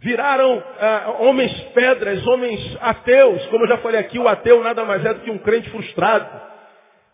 Viraram 0.00 0.62
ah, 0.80 1.16
homens 1.20 1.52
pedras, 1.74 2.26
homens 2.26 2.76
ateus. 2.80 3.46
Como 3.46 3.64
eu 3.64 3.68
já 3.68 3.78
falei 3.78 4.00
aqui, 4.00 4.18
o 4.18 4.26
ateu 4.26 4.62
nada 4.62 4.84
mais 4.84 5.04
é 5.04 5.14
do 5.14 5.20
que 5.20 5.30
um 5.30 5.38
crente 5.38 5.70
frustrado. 5.70 6.52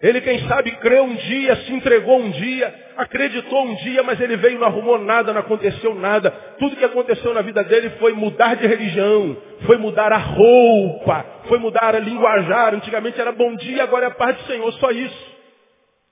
Ele, 0.00 0.20
quem 0.20 0.46
sabe, 0.46 0.70
creu 0.76 1.02
um 1.02 1.14
dia, 1.14 1.56
se 1.56 1.72
entregou 1.72 2.20
um 2.20 2.30
dia, 2.30 2.72
acreditou 2.96 3.64
um 3.64 3.74
dia, 3.74 4.00
mas 4.04 4.20
ele 4.20 4.36
veio, 4.36 4.58
não 4.58 4.68
arrumou 4.68 4.96
nada, 4.96 5.32
não 5.32 5.40
aconteceu 5.40 5.92
nada. 5.96 6.30
Tudo 6.58 6.76
que 6.76 6.84
aconteceu 6.84 7.34
na 7.34 7.42
vida 7.42 7.64
dele 7.64 7.90
foi 7.98 8.12
mudar 8.12 8.54
de 8.54 8.66
religião, 8.66 9.36
foi 9.66 9.76
mudar 9.76 10.12
a 10.12 10.18
roupa, 10.18 11.26
foi 11.48 11.58
mudar 11.58 11.96
a 11.96 11.98
linguajar. 11.98 12.74
Antigamente 12.74 13.20
era 13.20 13.32
bom 13.32 13.56
dia, 13.56 13.82
agora 13.82 14.04
é 14.04 14.08
a 14.08 14.14
paz 14.14 14.36
do 14.36 14.44
Senhor, 14.44 14.72
só 14.74 14.90
isso. 14.92 15.37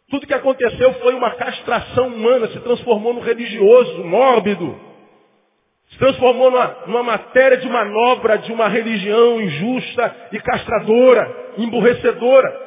Tudo 0.08 0.26
que 0.26 0.34
aconteceu 0.34 0.92
foi 0.94 1.14
uma 1.14 1.32
castração 1.32 2.08
humana, 2.08 2.46
se 2.48 2.60
transformou 2.60 3.12
no 3.12 3.20
religioso, 3.20 4.04
mórbido. 4.04 4.78
Se 5.90 5.98
transformou 5.98 6.50
numa, 6.50 6.76
numa 6.86 7.02
matéria 7.02 7.56
de 7.56 7.68
manobra 7.68 8.38
de 8.38 8.52
uma 8.52 8.68
religião 8.68 9.40
injusta 9.40 10.14
e 10.32 10.38
castradora, 10.40 11.52
emburrecedora. 11.58 12.66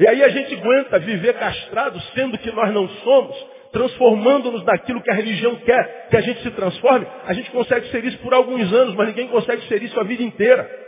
E 0.00 0.08
aí 0.08 0.22
a 0.22 0.28
gente 0.28 0.54
aguenta 0.54 0.98
viver 0.98 1.34
castrado, 1.34 2.00
sendo 2.14 2.38
que 2.38 2.50
nós 2.50 2.72
não 2.72 2.88
somos, 2.88 3.46
transformando-nos 3.72 4.64
naquilo 4.64 5.02
que 5.02 5.10
a 5.10 5.14
religião 5.14 5.54
quer 5.56 6.08
que 6.10 6.16
a 6.16 6.20
gente 6.20 6.42
se 6.42 6.50
transforme. 6.52 7.06
A 7.24 7.34
gente 7.34 7.50
consegue 7.50 7.88
ser 7.90 8.04
isso 8.04 8.18
por 8.18 8.34
alguns 8.34 8.72
anos, 8.72 8.94
mas 8.94 9.08
ninguém 9.08 9.28
consegue 9.28 9.62
ser 9.68 9.82
isso 9.82 9.98
a 9.98 10.04
vida 10.04 10.22
inteira. 10.22 10.87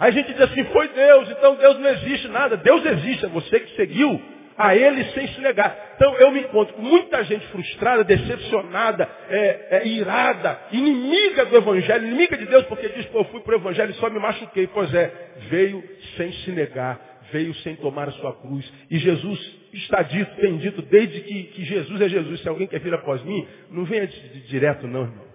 Aí 0.00 0.08
a 0.08 0.10
gente 0.12 0.32
diz 0.32 0.40
assim, 0.40 0.64
foi 0.64 0.88
Deus, 0.88 1.30
então 1.30 1.56
Deus 1.56 1.78
não 1.78 1.90
existe 1.90 2.26
nada. 2.28 2.56
Deus 2.56 2.84
existe, 2.86 3.26
é 3.26 3.28
você 3.28 3.60
que 3.60 3.76
seguiu 3.76 4.18
a 4.56 4.74
Ele 4.74 5.04
sem 5.12 5.28
se 5.28 5.40
negar. 5.42 5.92
Então 5.94 6.14
eu 6.14 6.30
me 6.30 6.40
encontro 6.40 6.72
com 6.72 6.80
muita 6.80 7.22
gente 7.24 7.46
frustrada, 7.48 8.02
decepcionada, 8.02 9.06
é, 9.28 9.78
é, 9.78 9.86
irada, 9.86 10.58
inimiga 10.72 11.44
do 11.44 11.54
Evangelho, 11.54 12.06
inimiga 12.06 12.34
de 12.38 12.46
Deus, 12.46 12.64
porque 12.64 12.88
diz, 12.88 13.04
pô, 13.06 13.18
eu 13.18 13.24
fui 13.24 13.40
para 13.40 13.52
o 13.52 13.58
Evangelho 13.58 13.90
e 13.90 13.94
só 13.94 14.08
me 14.08 14.18
machuquei. 14.18 14.66
Pois 14.68 14.92
é, 14.94 15.12
veio 15.50 15.84
sem 16.16 16.32
se 16.32 16.50
negar, 16.50 16.98
veio 17.30 17.54
sem 17.56 17.76
tomar 17.76 18.08
a 18.08 18.12
sua 18.12 18.32
cruz. 18.40 18.72
E 18.90 18.96
Jesus 18.96 19.38
está 19.74 20.00
dito, 20.00 20.34
tem 20.40 20.56
dito, 20.56 20.80
desde 20.80 21.20
que, 21.20 21.42
que 21.44 21.62
Jesus 21.62 22.00
é 22.00 22.08
Jesus. 22.08 22.40
Se 22.40 22.48
alguém 22.48 22.66
quer 22.66 22.80
vir 22.80 22.94
após 22.94 23.22
mim, 23.22 23.46
não 23.70 23.84
venha 23.84 24.06
de, 24.06 24.28
de, 24.30 24.40
direto 24.48 24.86
não, 24.86 25.02
irmão. 25.02 25.29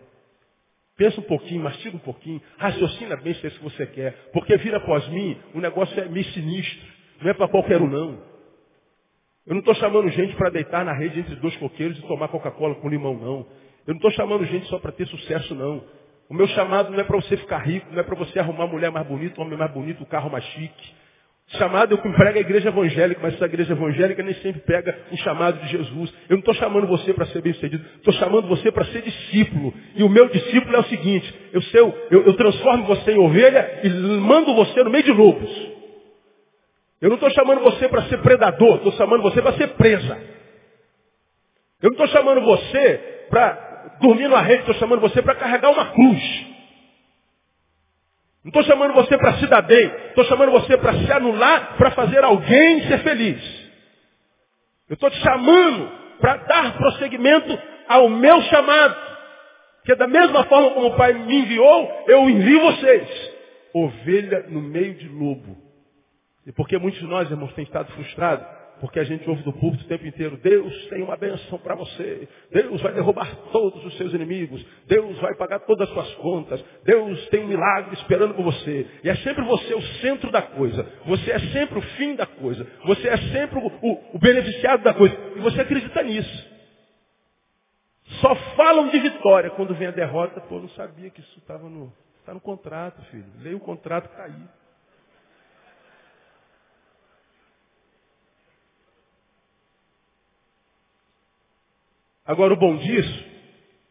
Pensa 0.98 1.20
um 1.20 1.24
pouquinho, 1.24 1.64
mastiga 1.64 1.96
um 1.96 2.00
pouquinho, 2.00 2.42
raciocina 2.58 3.18
bem 3.18 3.34
se 3.34 3.46
é 3.46 3.50
isso 3.50 3.58
que 3.58 3.64
você 3.64 3.86
quer. 3.88 4.30
Porque 4.32 4.56
vir 4.58 4.74
após 4.74 5.08
mim, 5.10 5.38
o 5.54 5.60
negócio 5.60 6.00
é 6.00 6.08
meio 6.08 6.26
sinistro. 6.28 6.88
Não 7.22 7.30
é 7.30 7.34
para 7.34 7.48
qualquer 7.48 7.82
um 7.82 7.88
não. 7.88 8.20
Eu 9.46 9.54
não 9.54 9.60
estou 9.60 9.76
chamando 9.76 10.10
gente 10.10 10.36
para 10.36 10.50
deitar 10.50 10.84
na 10.86 10.94
rede 10.94 11.20
entre 11.20 11.36
dois 11.36 11.56
coqueiros 11.58 11.98
e 12.00 12.02
tomar 12.04 12.30
Coca-Cola 12.30 12.76
com 12.76 12.90
limão, 12.90 13.14
não. 13.14 13.46
Eu 13.86 13.94
não 13.94 13.96
estou 13.96 14.12
chamando 14.12 14.46
gente 14.46 14.68
só 14.68 14.80
para 14.80 14.92
ter 14.92 15.06
sucesso, 15.08 15.54
não. 15.54 15.84
O 16.28 16.34
meu 16.34 16.48
chamado 16.48 16.92
não 16.92 17.00
é 17.00 17.04
para 17.04 17.16
você 17.18 17.38
ficar 17.38 17.60
rico, 17.60 17.92
não 17.92 18.00
é 18.00 18.04
para 18.04 18.16
você 18.16 18.40
arrumar 18.40 18.66
mulher 18.66 18.90
mais 18.90 19.06
bonita, 19.06 19.40
homem 19.40 19.58
mais 19.58 19.72
bonito, 19.72 20.04
carro 20.08 20.32
mais 20.32 20.44
chique. 20.46 20.96
Chamado 21.48 21.94
eu 21.94 21.98
prego 22.00 22.38
a 22.38 22.42
igreja 22.42 22.70
evangélica, 22.70 23.22
mas 23.22 23.36
essa 23.36 23.46
igreja 23.46 23.74
evangélica 23.74 24.24
nem 24.24 24.34
sempre 24.36 24.62
pega 24.62 24.98
o 25.12 25.18
chamado 25.18 25.60
de 25.62 25.68
Jesus. 25.70 26.12
Eu 26.28 26.38
não 26.38 26.40
estou 26.40 26.56
chamando 26.56 26.88
você 26.88 27.14
para 27.14 27.28
ser 27.28 27.42
bem 27.42 27.54
sucedido, 27.54 27.86
estou 27.98 28.14
chamando 28.16 28.48
você 28.48 28.72
para 28.72 28.84
ser 28.86 29.04
discípulo. 29.04 29.72
E 29.96 30.04
o 30.04 30.10
meu 30.10 30.28
discípulo 30.30 30.76
é 30.76 30.80
o 30.80 30.86
seguinte, 30.86 31.34
eu, 31.54 31.62
eu, 32.10 32.26
eu 32.26 32.34
transformo 32.34 32.86
você 32.86 33.12
em 33.12 33.20
ovelha 33.20 33.82
e 33.84 33.90
mando 33.90 34.56
você 34.56 34.84
no 34.84 34.90
meio 34.90 35.04
de 35.04 35.12
lobos. 35.12 35.76
Eu 37.00 37.10
não 37.10 37.16
estou 37.16 37.30
chamando 37.30 37.62
você 37.62 37.88
para 37.90 38.04
ser 38.04 38.18
predador, 38.22 38.78
estou 38.78 38.94
chamando 38.94 39.22
você 39.22 39.40
para 39.40 39.54
ser 39.54 39.68
presa. 39.76 40.18
Eu 41.80 41.92
não 41.92 42.04
estou 42.04 42.08
chamando 42.08 42.42
você 42.42 43.28
para 43.30 43.98
dormir 44.02 44.28
na 44.28 44.42
rede, 44.42 44.62
estou 44.62 44.76
chamando 44.76 45.02
você 45.02 45.22
para 45.22 45.36
carregar 45.36 45.70
uma 45.70 45.92
cruz. 45.92 46.55
Não 48.46 48.50
estou 48.50 48.64
chamando 48.64 48.94
você 48.94 49.18
para 49.18 49.40
se 49.40 49.48
dar 49.48 49.64
bem, 49.64 49.92
estou 50.10 50.24
chamando 50.26 50.52
você 50.52 50.78
para 50.78 50.94
se 50.94 51.12
anular, 51.12 51.78
para 51.78 51.90
fazer 51.92 52.24
alguém 52.24 52.88
ser 52.88 53.00
feliz. 53.00 53.42
Eu 54.88 54.94
estou 54.94 55.10
te 55.10 55.18
chamando 55.18 55.92
para 56.20 56.38
dar 56.38 56.78
prosseguimento 56.78 57.60
ao 57.88 58.08
meu 58.08 58.40
chamado. 58.44 58.96
Que 59.84 59.96
da 59.96 60.06
mesma 60.06 60.44
forma 60.44 60.70
como 60.76 60.90
o 60.90 60.96
Pai 60.96 61.14
me 61.14 61.40
enviou, 61.40 62.06
eu 62.08 62.30
envio 62.30 62.62
vocês. 62.62 63.34
Ovelha 63.74 64.46
no 64.48 64.62
meio 64.62 64.94
de 64.94 65.10
lobo. 65.10 65.58
E 66.46 66.52
porque 66.52 66.78
muitos 66.78 67.00
de 67.00 67.08
nós, 67.08 67.30
irmãos, 67.32 67.52
têm 67.54 67.64
estado 67.64 67.92
frustrados, 67.94 68.46
porque 68.80 69.00
a 69.00 69.04
gente 69.04 69.28
ouve 69.30 69.44
do 69.44 69.54
púlpito 69.54 69.86
o 69.86 69.88
tempo 69.88 70.06
inteiro, 70.06 70.38
Deus 70.38 70.88
tem 70.88 71.02
uma 71.02 71.16
bênção 71.16 71.58
para 71.60 71.76
você, 71.76 72.28
Deus 72.52 72.82
vai 72.82 72.94
derrubar 72.94 73.36
todos 73.52 73.84
os 73.86 73.98
seus 73.98 74.14
inimigos, 74.14 74.66
Deus 74.88 75.18
vai 75.20 75.36
pagar 75.36 75.60
todas 75.62 75.88
as 75.88 75.94
suas 75.94 76.14
contas, 76.16 76.64
Deus 76.84 77.28
tem 77.30 77.44
um 77.44 77.48
milagre 77.48 77.94
esperando 77.96 78.34
por 78.34 78.44
você. 78.44 78.86
E 79.04 79.10
é 79.10 79.16
sempre 79.18 79.44
você 79.46 79.74
o 79.74 79.82
centro 80.02 80.32
da 80.32 80.42
coisa, 80.42 80.86
você 81.06 81.32
é 81.32 81.40
sempre 81.40 81.80
o 81.80 81.82
fim 81.82 82.16
da 82.16 82.26
coisa, 82.26 82.66
você 82.86 83.08
é 83.08 83.18
sempre 83.18 83.60
o, 83.60 83.68
o, 83.68 84.16
o 84.16 84.20
beneficiado 84.20 84.84
da 84.84 84.94
coisa. 84.94 85.16
E 85.36 85.40
você 85.40 85.62
acredita 85.62 86.04
nisso. 86.04 86.56
Só 88.22 88.36
falam 88.56 88.90
de 88.90 89.00
vitória 89.00 89.50
quando 89.52 89.74
vem 89.74 89.88
a 89.88 89.92
derrota, 89.92 90.40
pô, 90.42 90.60
não 90.60 90.70
sabia 90.70 91.10
que 91.10 91.22
isso 91.22 91.40
estava 91.40 91.68
no, 91.68 91.92
tá 92.26 92.34
no 92.34 92.40
contrato, 92.42 93.02
filho. 93.06 93.26
Leia 93.40 93.58
o 93.58 93.60
contrato 93.60 94.06
está 94.06 94.26
aí. 94.26 94.65
Agora, 102.26 102.54
o 102.54 102.58
bom 102.58 102.76
disso 102.78 103.26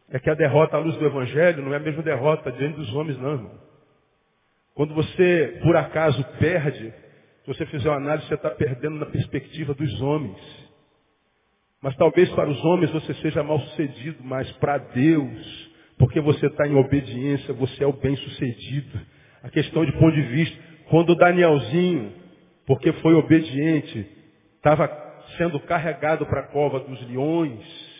é 0.09 0.19
que 0.19 0.29
a 0.29 0.33
derrota 0.33 0.75
à 0.75 0.79
luz 0.79 0.97
do 0.97 1.05
Evangelho 1.05 1.63
não 1.63 1.73
é 1.73 1.77
a 1.77 1.79
mesma 1.79 2.03
derrota 2.03 2.51
diante 2.51 2.75
dos 2.75 2.93
homens, 2.93 3.17
não, 3.17 3.31
irmão. 3.31 3.65
Quando 4.73 4.93
você, 4.93 5.59
por 5.63 5.75
acaso, 5.77 6.21
perde, 6.37 6.93
se 7.43 7.47
você 7.47 7.65
fizer 7.67 7.89
uma 7.89 7.97
análise, 7.97 8.27
você 8.27 8.35
está 8.35 8.49
perdendo 8.49 8.97
na 8.97 9.05
perspectiva 9.05 9.73
dos 9.73 10.01
homens. 10.01 10.37
Mas 11.81 11.95
talvez 11.95 12.29
para 12.31 12.49
os 12.49 12.65
homens 12.65 12.91
você 12.91 13.13
seja 13.15 13.41
mal 13.41 13.59
sucedido, 13.59 14.17
mas 14.21 14.51
para 14.53 14.79
Deus, 14.79 15.71
porque 15.97 16.19
você 16.19 16.47
está 16.47 16.67
em 16.67 16.75
obediência, 16.75 17.53
você 17.53 17.85
é 17.85 17.87
o 17.87 17.93
bem 17.93 18.17
sucedido. 18.17 18.99
A 19.43 19.49
questão 19.49 19.85
de 19.85 19.93
ponto 19.93 20.11
de 20.13 20.23
vista, 20.23 20.57
quando 20.89 21.11
o 21.11 21.15
Danielzinho, 21.15 22.11
porque 22.65 22.91
foi 22.93 23.13
obediente, 23.13 24.05
estava 24.57 24.89
sendo 25.37 25.57
carregado 25.61 26.25
para 26.25 26.41
a 26.41 26.47
cova 26.47 26.81
dos 26.81 27.07
leões, 27.07 27.94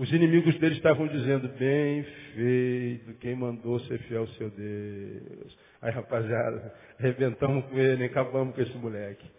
os 0.00 0.10
inimigos 0.14 0.58
dele 0.58 0.76
estavam 0.76 1.06
dizendo, 1.08 1.46
bem 1.58 2.02
feito, 2.34 3.12
quem 3.20 3.36
mandou 3.36 3.78
ser 3.80 3.98
fiel 3.98 4.22
ao 4.22 4.28
seu 4.28 4.48
Deus. 4.48 5.58
Aí, 5.82 5.92
rapaziada, 5.92 6.74
arrebentamos 6.98 7.66
com 7.66 7.78
ele, 7.78 8.04
acabamos 8.04 8.54
com 8.54 8.62
esse 8.62 8.74
moleque. 8.78 9.30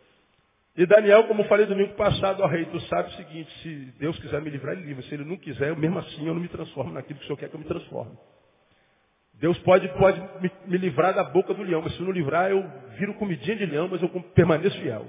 E 0.78 0.86
Daniel, 0.86 1.24
como 1.24 1.44
falei 1.46 1.66
domingo 1.66 1.96
passado, 1.96 2.44
ó 2.44 2.46
rei, 2.46 2.66
tu 2.66 2.80
sabe 2.82 3.10
o 3.10 3.14
seguinte, 3.14 3.52
se 3.64 3.70
Deus 3.98 4.20
quiser 4.20 4.40
me 4.40 4.52
livrar, 4.52 4.78
ele 4.78 4.86
livra. 4.86 5.02
Se 5.02 5.16
ele 5.16 5.26
não 5.26 5.36
quiser, 5.36 5.70
eu 5.70 5.76
mesmo 5.76 5.98
assim 5.98 6.28
eu 6.28 6.34
não 6.36 6.42
me 6.42 6.48
transformo 6.48 6.94
naquilo 6.94 7.18
que 7.18 7.24
o 7.24 7.28
Senhor 7.28 7.38
quer 7.38 7.50
que 7.50 7.56
eu 7.56 7.60
me 7.60 7.66
transforme. 7.66 8.16
Deus 9.34 9.58
pode, 9.60 9.88
pode 9.98 10.22
me, 10.42 10.52
me 10.68 10.78
livrar 10.78 11.16
da 11.16 11.24
boca 11.24 11.56
do 11.56 11.64
leão, 11.64 11.82
mas 11.82 11.96
se 11.96 12.04
não 12.04 12.12
livrar, 12.12 12.52
eu 12.52 12.64
viro 13.00 13.16
comidinha 13.16 13.56
de 13.56 13.66
leão, 13.66 13.88
mas 13.88 14.00
eu 14.00 14.10
permaneço 14.36 14.80
fiel. 14.80 15.08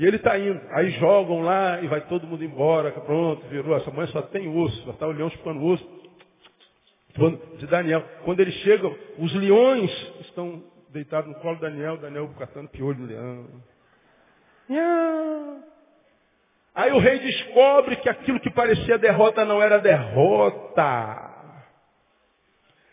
E 0.00 0.06
ele 0.06 0.16
está 0.16 0.38
indo. 0.38 0.58
Aí 0.70 0.92
jogam 0.92 1.42
lá 1.42 1.78
e 1.82 1.86
vai 1.86 2.00
todo 2.00 2.26
mundo 2.26 2.42
embora. 2.42 2.90
Pronto, 2.90 3.46
virou. 3.48 3.76
Essa 3.76 3.90
mãe 3.90 4.06
só 4.06 4.22
tem 4.22 4.48
osso. 4.48 4.82
Só 4.84 4.92
está 4.92 5.06
o 5.06 5.12
leão 5.12 5.28
chupando 5.28 5.62
osso. 5.62 5.86
De 7.58 7.66
Daniel. 7.66 8.02
Quando 8.24 8.40
ele 8.40 8.50
chega, 8.50 8.90
os 9.18 9.34
leões 9.34 9.90
estão 10.20 10.64
deitados 10.88 11.30
no 11.30 11.38
colo 11.40 11.56
de 11.56 11.60
Daniel. 11.60 11.98
Daniel 11.98 12.30
catando 12.38 12.70
piolho 12.70 12.98
no 12.98 13.06
leão. 13.08 13.46
Aí 16.74 16.92
o 16.92 16.98
rei 16.98 17.18
descobre 17.18 17.96
que 17.96 18.08
aquilo 18.08 18.40
que 18.40 18.48
parecia 18.48 18.96
derrota 18.96 19.44
não 19.44 19.60
era 19.60 19.80
derrota. 19.80 21.30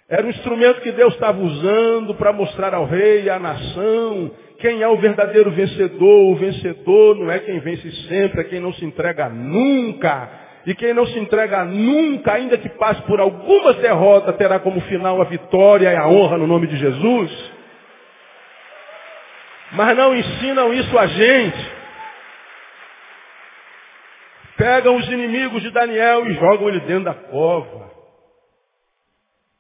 Era 0.10 0.26
um 0.26 0.30
instrumento 0.30 0.82
que 0.82 0.92
Deus 0.92 1.14
estava 1.14 1.40
usando 1.40 2.16
para 2.16 2.34
mostrar 2.34 2.74
ao 2.74 2.86
rei 2.86 3.24
e 3.24 3.30
à 3.30 3.40
nação 3.40 4.32
quem 4.60 4.82
é 4.82 4.88
o 4.88 4.98
verdadeiro 4.98 5.52
vencedor. 5.52 6.32
O 6.32 6.36
vencedor 6.36 7.16
não 7.16 7.32
é 7.32 7.40
quem 7.40 7.60
vence 7.60 7.92
sempre, 8.08 8.42
é 8.42 8.44
quem 8.44 8.60
não 8.60 8.74
se 8.74 8.84
entrega 8.84 9.30
nunca. 9.30 10.30
E 10.66 10.76
quem 10.76 10.94
não 10.94 11.06
se 11.06 11.18
entrega 11.18 11.64
nunca, 11.64 12.34
ainda 12.34 12.58
que 12.58 12.68
passe 12.70 13.02
por 13.04 13.20
algumas 13.22 13.78
derrotas, 13.78 14.36
terá 14.36 14.60
como 14.60 14.82
final 14.82 15.22
a 15.22 15.26
vitória 15.26 15.92
e 15.92 15.96
a 15.96 16.08
honra 16.08 16.38
no 16.38 16.46
nome 16.46 16.68
de 16.68 16.76
Jesus. 16.76 17.52
Mas 19.72 19.96
não 19.98 20.16
ensinam 20.16 20.74
isso 20.74 20.98
a 20.98 21.08
gente. 21.08 21.72
Pegam 24.58 24.96
os 24.96 25.08
inimigos 25.08 25.62
de 25.62 25.70
Daniel 25.70 26.28
e 26.28 26.34
jogam 26.34 26.68
ele 26.68 26.80
dentro 26.82 27.06
da 27.06 27.14
cova. 27.14 27.87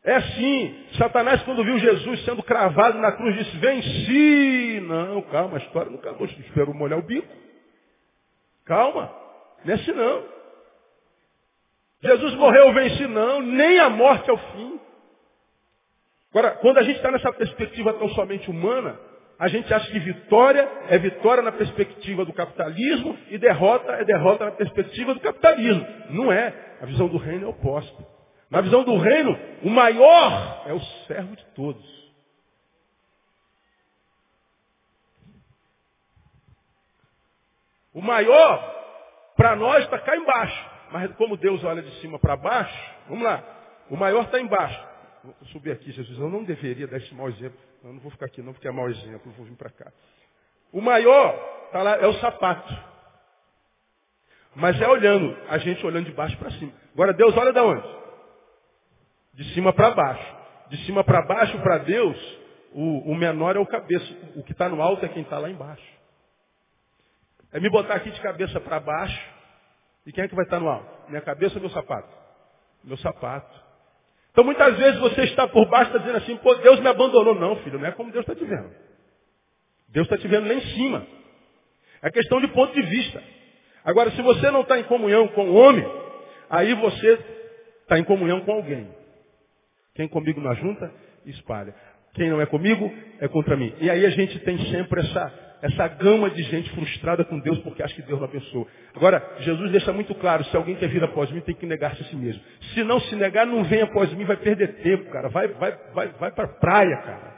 É 0.07 0.15
assim. 0.15 0.85
Satanás, 0.97 1.43
quando 1.43 1.65
viu 1.65 1.77
Jesus 1.79 2.23
sendo 2.23 2.41
cravado 2.41 2.97
na 2.97 3.11
cruz, 3.11 3.35
disse, 3.35 3.57
venci. 3.57 4.79
Não, 4.87 5.21
calma, 5.23 5.57
a 5.57 5.59
história 5.59 5.91
não 5.91 5.99
acabou. 5.99 6.25
Esperou 6.25 6.73
molhar 6.73 6.97
o 6.97 7.03
bico. 7.03 7.27
Calma. 8.63 9.13
Não 9.65 9.73
é 9.73 9.75
assim 9.75 9.91
não. 9.91 10.23
Jesus 12.01 12.35
morreu, 12.35 12.73
venci 12.73 13.05
não. 13.05 13.41
Nem 13.41 13.79
a 13.81 13.89
morte 13.89 14.29
é 14.29 14.33
o 14.33 14.37
fim. 14.37 14.79
Agora, 16.31 16.51
quando 16.51 16.77
a 16.77 16.83
gente 16.83 16.95
está 16.95 17.11
nessa 17.11 17.33
perspectiva 17.33 17.93
tão 17.95 18.07
somente 18.11 18.49
humana, 18.49 18.97
a 19.37 19.49
gente 19.49 19.73
acha 19.73 19.91
que 19.91 19.99
vitória 19.99 20.69
é 20.87 20.97
vitória 20.99 21.43
na 21.43 21.51
perspectiva 21.51 22.23
do 22.23 22.31
capitalismo 22.31 23.17
e 23.29 23.37
derrota 23.37 23.91
é 23.91 24.05
derrota 24.05 24.45
na 24.45 24.51
perspectiva 24.51 25.13
do 25.13 25.19
capitalismo. 25.19 25.85
Não 26.11 26.31
é. 26.31 26.53
A 26.81 26.85
visão 26.85 27.09
do 27.09 27.17
reino 27.17 27.45
é 27.45 27.49
oposta. 27.49 28.16
Na 28.49 28.61
visão 28.61 28.83
do 28.83 28.97
reino, 28.97 29.37
o 29.63 29.69
maior 29.69 30.63
é 30.65 30.73
o 30.73 30.79
servo 31.05 31.35
de 31.35 31.45
todos. 31.47 31.97
O 37.93 38.01
maior, 38.01 39.33
para 39.35 39.55
nós, 39.55 39.83
está 39.83 39.99
cá 39.99 40.15
embaixo. 40.15 40.69
Mas 40.91 41.11
como 41.15 41.35
Deus 41.35 41.63
olha 41.63 41.81
de 41.81 41.91
cima 41.99 42.17
para 42.19 42.37
baixo, 42.37 42.91
vamos 43.09 43.23
lá. 43.23 43.43
O 43.89 43.97
maior 43.97 44.23
está 44.23 44.39
embaixo. 44.39 44.79
Vou 45.23 45.35
subir 45.51 45.71
aqui, 45.71 45.91
Jesus. 45.91 46.17
Eu 46.17 46.29
não 46.29 46.43
deveria 46.43 46.87
dar 46.87 46.97
esse 46.97 47.13
mau 47.13 47.27
exemplo. 47.27 47.59
Eu 47.83 47.93
não 47.93 47.99
vou 47.99 48.11
ficar 48.11 48.27
aqui 48.27 48.41
não, 48.41 48.53
porque 48.53 48.67
é 48.67 48.71
mau 48.71 48.89
exemplo. 48.89 49.21
Eu 49.25 49.31
vou 49.33 49.45
vir 49.45 49.55
para 49.55 49.69
cá. 49.69 49.91
O 50.71 50.79
maior 50.79 51.33
tá 51.71 51.81
lá, 51.81 51.97
é 51.97 52.07
o 52.07 52.13
sapato. 52.13 52.73
Mas 54.55 54.79
é 54.79 54.87
olhando, 54.87 55.37
a 55.49 55.57
gente 55.57 55.85
olhando 55.85 56.05
de 56.05 56.13
baixo 56.13 56.37
para 56.37 56.51
cima. 56.51 56.71
Agora 56.93 57.13
Deus 57.13 57.35
olha 57.35 57.51
de 57.51 57.59
onde? 57.59 58.06
De 59.37 59.43
cima 59.53 59.71
para 59.71 59.91
baixo. 59.91 60.35
De 60.69 60.77
cima 60.85 61.03
para 61.03 61.21
baixo, 61.21 61.59
para 61.59 61.77
Deus, 61.77 62.17
o, 62.73 63.11
o, 63.11 63.15
menor 63.15 63.55
é 63.55 63.59
o 63.59 63.67
cabeça. 63.67 64.11
O 64.35 64.41
que 64.41 64.51
está 64.51 64.67
no 64.67 64.81
alto 64.81 65.05
é 65.05 65.09
quem 65.09 65.21
está 65.21 65.37
lá 65.37 65.47
embaixo. 65.47 65.85
É 67.53 67.59
me 67.59 67.69
botar 67.69 67.93
aqui 67.93 68.09
de 68.09 68.19
cabeça 68.19 68.59
para 68.59 68.79
baixo. 68.79 69.29
E 70.07 70.11
quem 70.11 70.23
é 70.23 70.27
que 70.27 70.33
vai 70.33 70.43
estar 70.43 70.57
tá 70.57 70.63
no 70.63 70.67
alto? 70.67 71.07
Minha 71.07 71.21
cabeça 71.21 71.53
ou 71.53 71.61
meu 71.61 71.69
sapato? 71.69 72.09
Meu 72.83 72.97
sapato. 72.97 73.63
Então 74.31 74.43
muitas 74.43 74.75
vezes 74.75 74.99
você 74.99 75.25
está 75.25 75.47
por 75.47 75.69
baixo, 75.69 75.91
está 75.91 75.99
dizendo 75.99 76.17
assim, 76.17 76.35
pô, 76.37 76.55
Deus 76.55 76.79
me 76.79 76.87
abandonou. 76.87 77.35
Não, 77.35 77.57
filho, 77.57 77.77
não 77.77 77.85
é 77.85 77.91
como 77.91 78.11
Deus 78.11 78.27
está 78.27 78.33
te 78.33 78.43
vendo. 78.43 78.73
Deus 79.89 80.07
está 80.07 80.17
te 80.17 80.27
vendo 80.27 80.47
lá 80.47 80.53
em 80.55 80.61
cima. 80.61 81.05
É 82.01 82.09
questão 82.09 82.41
de 82.41 82.47
ponto 82.47 82.73
de 82.73 82.81
vista. 82.81 83.21
Agora, 83.85 84.09
se 84.11 84.21
você 84.23 84.49
não 84.49 84.61
está 84.61 84.79
em 84.79 84.83
comunhão 84.85 85.27
com 85.27 85.47
o 85.47 85.55
homem, 85.55 85.85
aí 86.49 86.73
você 86.73 87.19
está 87.83 87.99
em 87.99 88.03
comunhão 88.03 88.41
com 88.41 88.51
alguém. 88.53 88.97
Quem 89.97 90.07
comigo 90.07 90.39
não 90.39 90.51
ajunta, 90.51 90.91
espalha. 91.25 91.73
Quem 92.13 92.29
não 92.29 92.39
é 92.39 92.45
comigo, 92.45 92.93
é 93.19 93.27
contra 93.27 93.57
mim. 93.57 93.73
E 93.81 93.89
aí 93.89 94.05
a 94.05 94.09
gente 94.11 94.37
tem 94.39 94.55
sempre 94.65 95.01
essa, 95.01 95.57
essa 95.63 95.87
gama 95.87 96.29
de 96.29 96.43
gente 96.43 96.69
frustrada 96.69 97.25
com 97.25 97.39
Deus 97.39 97.57
porque 97.59 97.81
acha 97.81 97.95
que 97.95 98.03
Deus 98.03 98.19
não 98.19 98.27
abençoa. 98.27 98.67
Agora, 98.95 99.37
Jesus 99.39 99.71
deixa 99.71 99.91
muito 99.91 100.13
claro, 100.13 100.43
se 100.45 100.55
alguém 100.55 100.75
quer 100.75 100.87
vir 100.87 101.03
após 101.03 101.31
mim, 101.31 101.41
tem 101.41 101.55
que 101.55 101.65
negar-se 101.65 102.03
a 102.03 102.05
si 102.05 102.15
mesmo. 102.15 102.39
Se 102.75 102.83
não 102.83 102.99
se 102.99 103.15
negar, 103.15 103.47
não 103.47 103.63
vem 103.63 103.81
após 103.81 104.13
mim, 104.13 104.23
vai 104.23 104.37
perder 104.37 104.83
tempo, 104.83 105.09
cara. 105.09 105.29
Vai, 105.29 105.47
vai, 105.47 105.75
vai, 105.95 106.07
vai 106.09 106.31
para 106.31 106.45
a 106.45 106.59
praia, 106.59 106.97
cara. 106.97 107.35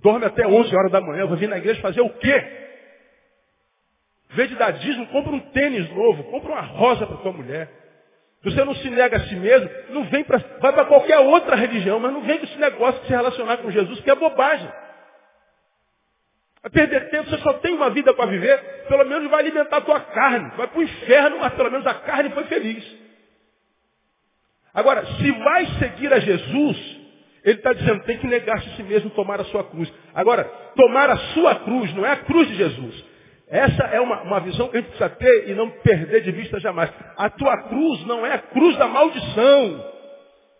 Dorme 0.00 0.24
até 0.24 0.46
11 0.46 0.76
horas 0.76 0.92
da 0.92 1.00
manhã, 1.00 1.26
vai 1.26 1.36
vir 1.36 1.48
na 1.48 1.58
igreja 1.58 1.80
fazer 1.80 2.00
o 2.00 2.10
quê? 2.10 2.44
Vê 4.30 4.46
de 4.46 4.54
dar 4.54 4.70
dízimo, 4.70 5.06
compra 5.08 5.32
um 5.32 5.40
tênis 5.50 5.90
novo, 5.90 6.22
compra 6.24 6.52
uma 6.52 6.60
rosa 6.60 7.08
para 7.08 7.16
tua 7.16 7.32
mulher. 7.32 7.85
Você 8.46 8.64
não 8.64 8.76
se 8.76 8.88
nega 8.88 9.16
a 9.16 9.20
si 9.26 9.34
mesmo, 9.34 9.68
não 9.90 10.04
vem 10.04 10.22
para. 10.22 10.38
Vai 10.60 10.72
para 10.72 10.84
qualquer 10.84 11.18
outra 11.18 11.56
religião, 11.56 11.98
mas 11.98 12.12
não 12.12 12.22
vem 12.22 12.38
com 12.38 12.44
esse 12.44 12.58
negócio 12.58 13.00
de 13.00 13.08
se 13.08 13.12
relacionar 13.12 13.56
com 13.56 13.72
Jesus, 13.72 13.98
que 14.00 14.08
é 14.08 14.14
bobagem. 14.14 14.68
Vai 16.62 16.70
perder 16.70 17.10
tempo, 17.10 17.28
você 17.28 17.38
só 17.38 17.54
tem 17.54 17.74
uma 17.74 17.90
vida 17.90 18.14
para 18.14 18.26
viver, 18.26 18.56
pelo 18.86 19.04
menos 19.04 19.28
vai 19.28 19.40
alimentar 19.40 19.78
a 19.78 19.80
tua 19.80 19.98
carne. 19.98 20.48
Vai 20.56 20.68
para 20.68 20.78
o 20.78 20.82
inferno, 20.84 21.40
mas 21.40 21.54
pelo 21.54 21.72
menos 21.72 21.84
a 21.88 21.94
carne 21.94 22.30
foi 22.30 22.44
feliz. 22.44 22.84
Agora, 24.72 25.04
se 25.04 25.32
vai 25.32 25.66
seguir 25.80 26.12
a 26.12 26.20
Jesus, 26.20 26.76
ele 27.42 27.58
está 27.58 27.72
dizendo, 27.72 28.04
tem 28.04 28.18
que 28.18 28.28
negar-se 28.28 28.68
a 28.68 28.76
si 28.76 28.82
mesmo 28.84 29.10
tomar 29.10 29.40
a 29.40 29.44
sua 29.46 29.64
cruz. 29.64 29.92
Agora, 30.14 30.44
tomar 30.76 31.10
a 31.10 31.16
sua 31.34 31.56
cruz 31.56 31.92
não 31.94 32.06
é 32.06 32.12
a 32.12 32.16
cruz 32.18 32.46
de 32.46 32.54
Jesus. 32.54 33.04
Essa 33.48 33.84
é 33.84 34.00
uma, 34.00 34.22
uma 34.22 34.40
visão 34.40 34.68
que 34.68 34.76
a 34.76 34.80
gente 34.80 34.88
precisa 34.88 35.08
ter 35.10 35.48
e 35.48 35.54
não 35.54 35.70
perder 35.70 36.22
de 36.22 36.32
vista 36.32 36.58
jamais. 36.58 36.90
A 37.16 37.30
tua 37.30 37.56
cruz 37.68 38.04
não 38.06 38.26
é 38.26 38.34
a 38.34 38.38
cruz 38.38 38.76
da 38.76 38.88
maldição. 38.88 39.92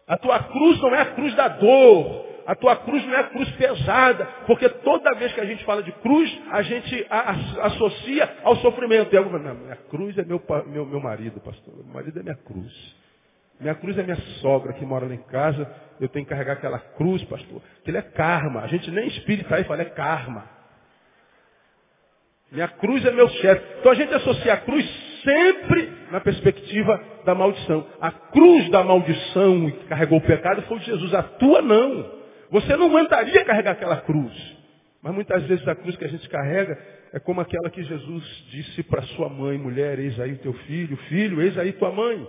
A 0.06 0.16
tua 0.16 0.38
cruz 0.38 0.80
não 0.80 0.94
é 0.94 1.00
a 1.00 1.06
cruz 1.06 1.34
da 1.34 1.48
dor. 1.48 2.26
A 2.46 2.54
tua 2.54 2.76
cruz 2.76 3.04
não 3.04 3.14
é 3.14 3.20
a 3.20 3.24
cruz 3.24 3.50
pesada. 3.56 4.24
Porque 4.46 4.68
toda 4.68 5.14
vez 5.14 5.32
que 5.32 5.40
a 5.40 5.44
gente 5.44 5.64
fala 5.64 5.82
de 5.82 5.90
cruz, 5.90 6.40
a 6.52 6.62
gente 6.62 7.06
a, 7.10 7.32
a, 7.32 7.66
associa 7.66 8.36
ao 8.44 8.54
sofrimento. 8.58 9.12
E 9.12 9.18
alguma, 9.18 9.40
não, 9.40 9.54
minha 9.54 9.76
cruz 9.90 10.16
é 10.16 10.24
meu, 10.24 10.40
meu, 10.66 10.86
meu 10.86 11.00
marido, 11.00 11.40
pastor. 11.40 11.74
Meu 11.74 11.92
marido 11.92 12.20
é 12.20 12.22
minha 12.22 12.36
cruz. 12.36 12.96
Minha 13.58 13.74
cruz 13.74 13.98
é 13.98 14.02
minha 14.04 14.20
sogra 14.40 14.74
que 14.74 14.84
mora 14.84 15.06
lá 15.06 15.14
em 15.14 15.22
casa. 15.24 15.68
Eu 16.00 16.08
tenho 16.08 16.24
que 16.24 16.30
carregar 16.30 16.52
aquela 16.52 16.78
cruz, 16.78 17.24
pastor. 17.24 17.60
Aquilo 17.80 17.96
é 17.96 18.02
karma. 18.02 18.60
A 18.60 18.68
gente 18.68 18.88
nem 18.92 19.08
espírita 19.08 19.56
aí 19.56 19.64
fala, 19.64 19.82
é 19.82 19.86
karma. 19.86 20.55
Minha 22.50 22.68
cruz 22.68 23.04
é 23.04 23.10
meu 23.10 23.28
chefe. 23.28 23.62
Então 23.80 23.92
a 23.92 23.94
gente 23.94 24.14
associa 24.14 24.54
a 24.54 24.56
cruz 24.58 24.86
sempre 25.22 25.92
na 26.10 26.20
perspectiva 26.20 27.02
da 27.24 27.34
maldição. 27.34 27.86
A 28.00 28.10
cruz 28.10 28.70
da 28.70 28.84
maldição 28.84 29.70
que 29.70 29.86
carregou 29.86 30.18
o 30.18 30.22
pecado 30.22 30.62
foi 30.62 30.78
de 30.78 30.86
Jesus. 30.86 31.12
A 31.14 31.22
tua 31.22 31.60
não. 31.60 32.16
Você 32.50 32.76
não 32.76 32.86
aguentaria 32.86 33.44
carregar 33.44 33.72
aquela 33.72 33.96
cruz. 34.02 34.32
Mas 35.02 35.14
muitas 35.14 35.42
vezes 35.44 35.66
a 35.66 35.74
cruz 35.74 35.96
que 35.96 36.04
a 36.04 36.08
gente 36.08 36.28
carrega 36.28 36.78
é 37.12 37.18
como 37.18 37.40
aquela 37.40 37.70
que 37.70 37.82
Jesus 37.82 38.24
disse 38.50 38.82
para 38.84 39.02
sua 39.02 39.28
mãe, 39.28 39.58
mulher, 39.58 39.98
eis 39.98 40.18
aí 40.18 40.36
teu 40.36 40.52
filho, 40.52 40.96
filho, 41.08 41.40
eis 41.42 41.56
aí 41.58 41.72
tua 41.72 41.90
mãe. 41.90 42.26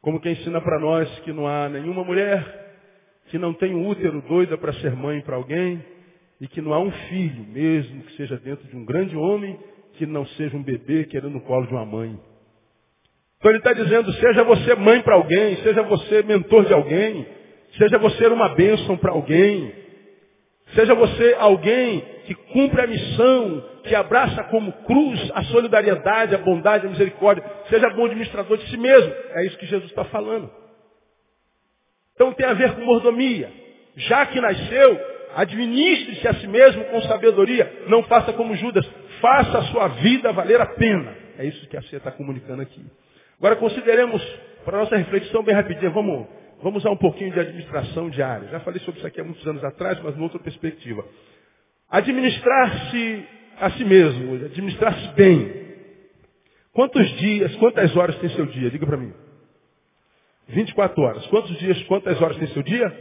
Como 0.00 0.20
quem 0.20 0.32
ensina 0.32 0.60
para 0.60 0.78
nós 0.78 1.08
que 1.20 1.32
não 1.32 1.46
há 1.46 1.68
nenhuma 1.68 2.04
mulher 2.04 2.64
que 3.28 3.38
não 3.38 3.54
tem 3.54 3.74
um 3.74 3.88
útero 3.88 4.20
doida 4.22 4.56
para 4.58 4.72
ser 4.74 4.94
mãe 4.94 5.20
para 5.22 5.36
alguém, 5.36 5.82
e 6.44 6.46
que 6.46 6.60
não 6.60 6.74
há 6.74 6.78
um 6.78 6.90
filho, 6.90 7.42
mesmo 7.48 8.02
que 8.02 8.16
seja 8.18 8.36
dentro 8.36 8.68
de 8.68 8.76
um 8.76 8.84
grande 8.84 9.16
homem, 9.16 9.58
que 9.94 10.04
não 10.04 10.26
seja 10.26 10.54
um 10.54 10.62
bebê 10.62 11.04
querendo 11.04 11.38
o 11.38 11.40
colo 11.40 11.66
de 11.66 11.72
uma 11.72 11.86
mãe. 11.86 12.20
Então 13.38 13.50
ele 13.50 13.60
está 13.60 13.72
dizendo, 13.72 14.12
seja 14.12 14.44
você 14.44 14.74
mãe 14.74 15.00
para 15.00 15.14
alguém, 15.14 15.56
seja 15.62 15.82
você 15.84 16.22
mentor 16.22 16.66
de 16.66 16.74
alguém, 16.74 17.26
seja 17.78 17.96
você 17.96 18.26
uma 18.26 18.50
bênção 18.50 18.94
para 18.94 19.12
alguém, 19.12 19.72
seja 20.74 20.94
você 20.94 21.34
alguém 21.38 22.04
que 22.26 22.34
cumpre 22.34 22.82
a 22.82 22.86
missão, 22.88 23.64
que 23.84 23.94
abraça 23.94 24.44
como 24.44 24.70
cruz 24.84 25.32
a 25.34 25.44
solidariedade, 25.44 26.34
a 26.34 26.38
bondade, 26.38 26.86
a 26.86 26.90
misericórdia, 26.90 27.42
seja 27.70 27.88
bom 27.88 28.04
administrador 28.04 28.58
de 28.58 28.68
si 28.68 28.76
mesmo. 28.76 29.14
É 29.30 29.46
isso 29.46 29.56
que 29.56 29.64
Jesus 29.64 29.88
está 29.88 30.04
falando. 30.04 30.50
Então 32.14 32.34
tem 32.34 32.44
a 32.44 32.52
ver 32.52 32.74
com 32.74 32.82
mordomia. 32.82 33.50
Já 33.96 34.26
que 34.26 34.38
nasceu, 34.42 35.13
Administre-se 35.36 36.26
a 36.28 36.34
si 36.34 36.46
mesmo 36.46 36.84
com 36.84 37.02
sabedoria. 37.02 37.84
Não 37.88 38.02
faça 38.04 38.32
como 38.32 38.54
Judas. 38.56 38.86
Faça 39.20 39.58
a 39.58 39.62
sua 39.64 39.88
vida 39.88 40.32
valer 40.32 40.60
a 40.60 40.66
pena. 40.66 41.14
É 41.38 41.44
isso 41.44 41.66
que 41.68 41.76
a 41.76 41.82
Cia 41.82 41.98
está 41.98 42.10
comunicando 42.10 42.62
aqui. 42.62 42.84
Agora 43.38 43.56
consideremos, 43.56 44.22
para 44.64 44.78
a 44.78 44.80
nossa 44.80 44.96
reflexão 44.96 45.42
bem 45.42 45.54
rapidinho, 45.54 45.92
vamos, 45.92 46.26
vamos 46.62 46.82
usar 46.82 46.90
um 46.90 46.96
pouquinho 46.96 47.32
de 47.32 47.40
administração 47.40 48.08
diária. 48.10 48.48
Já 48.48 48.60
falei 48.60 48.80
sobre 48.80 48.98
isso 48.98 49.06
aqui 49.06 49.20
há 49.20 49.24
muitos 49.24 49.46
anos 49.46 49.64
atrás, 49.64 50.00
mas 50.02 50.14
numa 50.14 50.24
outra 50.24 50.38
perspectiva. 50.38 51.04
Administrar-se 51.90 53.24
a 53.60 53.70
si 53.70 53.84
mesmo, 53.84 54.34
administrar-se 54.34 55.08
bem. 55.14 55.64
Quantos 56.72 57.08
dias, 57.18 57.54
quantas 57.56 57.96
horas 57.96 58.16
tem 58.18 58.30
seu 58.30 58.46
dia? 58.46 58.70
Diga 58.70 58.86
para 58.86 58.96
mim. 58.96 59.12
24 60.48 61.02
horas. 61.02 61.26
Quantos 61.26 61.56
dias, 61.58 61.82
quantas 61.84 62.20
horas 62.20 62.36
tem 62.36 62.48
seu 62.48 62.62
dia? 62.62 62.92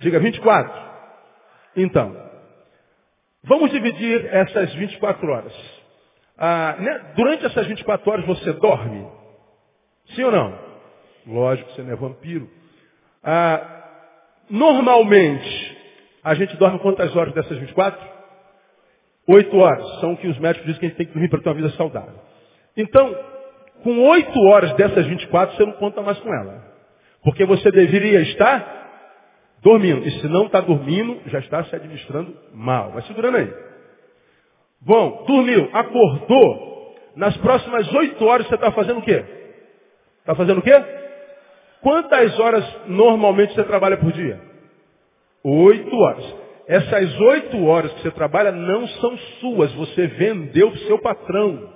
Diga 0.00 0.18
24. 0.18 0.91
Então, 1.76 2.14
vamos 3.44 3.70
dividir 3.70 4.26
essas 4.26 4.74
24 4.74 5.30
horas. 5.30 5.82
Ah, 6.36 6.76
né? 6.78 7.12
Durante 7.16 7.46
essas 7.46 7.66
24 7.66 8.10
horas 8.10 8.26
você 8.26 8.52
dorme? 8.54 9.06
Sim 10.14 10.24
ou 10.24 10.32
não? 10.32 10.58
Lógico, 11.26 11.70
você 11.70 11.82
não 11.82 11.92
é 11.92 11.96
vampiro. 11.96 12.50
Ah, 13.22 13.84
normalmente, 14.50 15.78
a 16.22 16.34
gente 16.34 16.56
dorme 16.56 16.78
quantas 16.80 17.14
horas 17.16 17.32
dessas 17.32 17.58
24? 17.58 18.12
Oito 19.28 19.56
horas. 19.56 20.00
São 20.00 20.16
que 20.16 20.26
os 20.26 20.38
médicos 20.38 20.66
dizem 20.66 20.80
que 20.80 20.86
a 20.86 20.88
gente 20.88 20.98
tem 20.98 21.06
que 21.06 21.12
dormir 21.12 21.28
para 21.28 21.40
ter 21.40 21.48
uma 21.48 21.54
vida 21.54 21.70
saudável. 21.70 22.18
Então, 22.76 23.16
com 23.82 23.98
oito 24.08 24.38
horas 24.48 24.72
dessas 24.74 25.06
24, 25.06 25.56
você 25.56 25.64
não 25.64 25.72
conta 25.74 26.02
mais 26.02 26.18
com 26.18 26.34
ela. 26.34 26.72
Porque 27.22 27.44
você 27.44 27.70
deveria 27.70 28.20
estar 28.20 28.81
Dormindo. 29.62 30.06
E 30.06 30.10
se 30.20 30.28
não 30.28 30.46
está 30.46 30.60
dormindo, 30.60 31.20
já 31.26 31.38
está 31.38 31.64
se 31.64 31.74
administrando 31.74 32.36
mal. 32.52 32.90
Vai 32.92 33.02
segurando 33.02 33.36
aí. 33.36 33.52
Bom, 34.80 35.24
dormiu, 35.26 35.70
acordou. 35.72 36.94
Nas 37.14 37.36
próximas 37.36 37.92
oito 37.94 38.24
horas 38.24 38.46
você 38.46 38.54
está 38.54 38.72
fazendo 38.72 38.98
o 38.98 39.02
quê? 39.02 39.24
Está 40.20 40.34
fazendo 40.34 40.58
o 40.58 40.62
quê? 40.62 40.72
Quantas 41.80 42.38
horas 42.38 42.64
normalmente 42.86 43.54
você 43.54 43.64
trabalha 43.64 43.96
por 43.96 44.12
dia? 44.12 44.40
Oito 45.44 45.96
horas. 45.96 46.42
Essas 46.66 47.20
oito 47.20 47.64
horas 47.64 47.92
que 47.94 48.02
você 48.02 48.10
trabalha 48.12 48.52
não 48.52 48.86
são 48.86 49.16
suas, 49.40 49.72
você 49.74 50.06
vendeu 50.06 50.70
para 50.70 50.80
o 50.80 50.86
seu 50.86 50.98
patrão. 50.98 51.72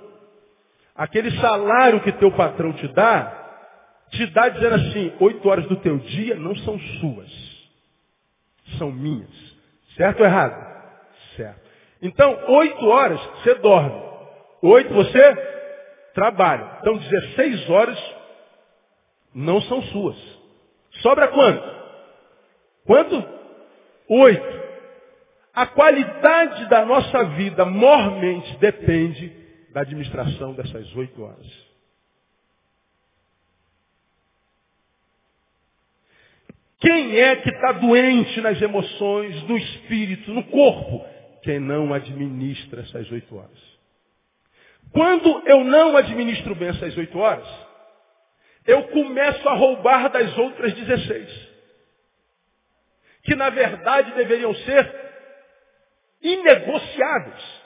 Aquele 0.95 1.29
salário 1.39 1.99
que 2.01 2.11
teu 2.13 2.31
patrão 2.31 2.73
te 2.73 2.87
dá, 2.87 3.31
te 4.09 4.25
dá 4.27 4.49
dizendo 4.49 4.75
assim, 4.75 5.13
oito 5.19 5.47
horas 5.47 5.67
do 5.67 5.75
teu 5.75 5.97
dia 5.97 6.35
não 6.35 6.55
são 6.55 6.79
suas, 6.79 7.46
são 8.77 8.91
minhas. 8.91 9.29
Certo 9.95 10.19
ou 10.19 10.25
errado? 10.25 10.55
Certo. 11.35 11.67
Então, 12.01 12.37
oito 12.49 12.85
horas 12.87 13.19
você 13.19 13.55
dorme, 13.55 14.01
oito 14.61 14.93
você 14.93 15.35
trabalha. 16.13 16.77
Então, 16.81 16.97
16 16.97 17.69
horas 17.69 18.15
não 19.33 19.61
são 19.61 19.81
suas. 19.83 20.17
Sobra 21.01 21.27
quanto? 21.27 21.77
Quanto? 22.85 23.23
Oito. 24.09 24.67
A 25.53 25.65
qualidade 25.65 26.69
da 26.69 26.85
nossa 26.85 27.23
vida 27.25 27.65
mormente 27.65 28.57
depende 28.57 29.29
da 29.71 29.81
administração 29.81 30.53
dessas 30.53 30.95
oito 30.95 31.23
horas. 31.23 31.67
Quem 36.79 37.19
é 37.19 37.35
que 37.37 37.49
está 37.49 37.71
doente 37.73 38.39
nas 38.41 38.61
emoções, 38.61 39.43
no 39.43 39.57
espírito, 39.57 40.31
no 40.31 40.43
corpo? 40.45 41.05
Quem 41.43 41.59
não 41.59 41.93
administra 41.93 42.81
essas 42.81 43.11
oito 43.11 43.35
horas. 43.35 43.77
Quando 44.91 45.43
eu 45.47 45.63
não 45.63 45.97
administro 45.97 46.55
bem 46.55 46.69
essas 46.69 46.95
oito 46.97 47.17
horas, 47.17 47.47
eu 48.65 48.83
começo 48.89 49.47
a 49.47 49.53
roubar 49.53 50.09
das 50.09 50.37
outras 50.37 50.73
16. 50.73 51.47
Que 53.23 53.35
na 53.35 53.49
verdade 53.49 54.11
deveriam 54.13 54.53
ser 54.53 55.07
inegociáveis. 56.21 57.61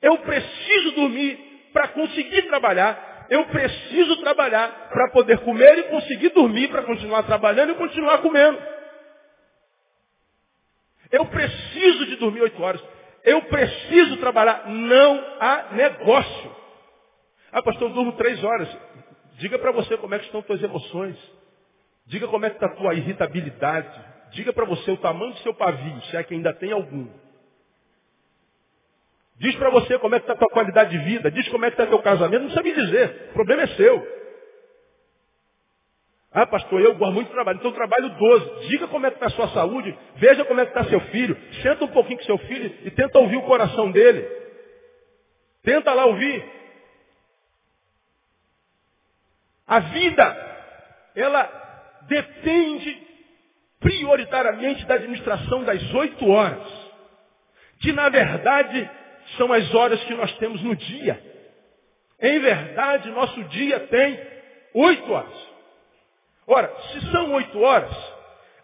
Eu 0.00 0.18
preciso 0.18 0.92
dormir 0.92 1.38
para 1.72 1.88
conseguir 1.88 2.42
trabalhar. 2.42 3.07
Eu 3.30 3.44
preciso 3.46 4.16
trabalhar 4.20 4.88
para 4.90 5.10
poder 5.10 5.38
comer 5.40 5.78
e 5.78 5.82
conseguir 5.84 6.30
dormir 6.30 6.68
para 6.68 6.82
continuar 6.82 7.24
trabalhando 7.24 7.72
e 7.72 7.76
continuar 7.76 8.18
comendo. 8.18 8.58
Eu 11.10 11.26
preciso 11.26 12.06
de 12.06 12.16
dormir 12.16 12.42
oito 12.42 12.62
horas. 12.62 12.82
Eu 13.24 13.42
preciso 13.42 14.16
trabalhar. 14.18 14.68
Não 14.68 15.36
há 15.40 15.68
negócio. 15.72 16.56
Ah, 17.52 17.62
pastor, 17.62 17.88
eu 17.88 17.94
durmo 17.94 18.12
três 18.12 18.42
horas. 18.42 18.68
Diga 19.34 19.58
para 19.58 19.72
você 19.72 19.96
como 19.96 20.14
é 20.14 20.18
que 20.18 20.26
estão 20.26 20.42
suas 20.42 20.62
emoções. 20.62 21.16
Diga 22.06 22.26
como 22.28 22.44
é 22.46 22.50
que 22.50 22.56
está 22.56 22.66
a 22.66 22.76
tua 22.76 22.94
irritabilidade. 22.94 24.00
Diga 24.30 24.52
para 24.52 24.64
você 24.64 24.90
o 24.90 24.96
tamanho 24.96 25.32
do 25.32 25.38
seu 25.38 25.54
pavio, 25.54 26.00
se 26.02 26.16
é 26.16 26.22
que 26.22 26.34
ainda 26.34 26.52
tem 26.54 26.72
algum. 26.72 27.08
Diz 29.38 29.54
para 29.56 29.70
você 29.70 29.98
como 29.98 30.14
é 30.14 30.18
que 30.18 30.24
está 30.24 30.32
a 30.32 30.36
tua 30.36 30.48
qualidade 30.48 30.90
de 30.90 30.98
vida. 31.04 31.30
Diz 31.30 31.48
como 31.48 31.64
é 31.64 31.70
que 31.70 31.74
está 31.74 31.86
teu 31.86 32.02
casamento. 32.02 32.42
Não 32.42 32.50
sabe 32.50 32.72
dizer. 32.72 33.28
O 33.30 33.34
problema 33.34 33.62
é 33.62 33.66
seu. 33.68 34.18
Ah, 36.32 36.46
pastor, 36.46 36.80
eu 36.80 36.94
gosto 36.96 37.14
muito 37.14 37.28
de 37.28 37.32
trabalho. 37.32 37.58
Então 37.58 37.72
trabalho 37.72 38.08
12. 38.10 38.68
Diga 38.68 38.88
como 38.88 39.06
é 39.06 39.10
que 39.10 39.16
está 39.16 39.26
a 39.26 39.30
sua 39.30 39.48
saúde. 39.48 39.96
Veja 40.16 40.44
como 40.44 40.60
é 40.60 40.66
que 40.66 40.76
está 40.76 40.90
seu 40.90 41.00
filho. 41.12 41.36
Senta 41.62 41.84
um 41.84 41.88
pouquinho 41.88 42.18
com 42.18 42.24
seu 42.24 42.38
filho 42.38 42.74
e 42.84 42.90
tenta 42.90 43.18
ouvir 43.18 43.36
o 43.36 43.42
coração 43.42 43.90
dele. 43.90 44.28
Tenta 45.62 45.92
lá 45.94 46.06
ouvir. 46.06 46.44
A 49.66 49.80
vida, 49.80 51.10
ela 51.14 51.68
depende 52.08 53.06
prioritariamente 53.78 54.84
da 54.86 54.94
administração 54.94 55.62
das 55.62 55.94
oito 55.94 56.28
horas, 56.28 56.66
que 57.80 57.92
na 57.92 58.08
verdade 58.08 58.90
são 59.36 59.52
as 59.52 59.74
horas 59.74 60.02
que 60.04 60.14
nós 60.14 60.32
temos 60.38 60.62
no 60.62 60.74
dia. 60.74 61.20
Em 62.20 62.38
verdade, 62.40 63.10
nosso 63.10 63.42
dia 63.44 63.80
tem 63.80 64.18
oito 64.74 65.12
horas. 65.12 65.48
Ora, 66.46 66.72
se 66.92 67.10
são 67.12 67.34
oito 67.34 67.60
horas, 67.60 67.94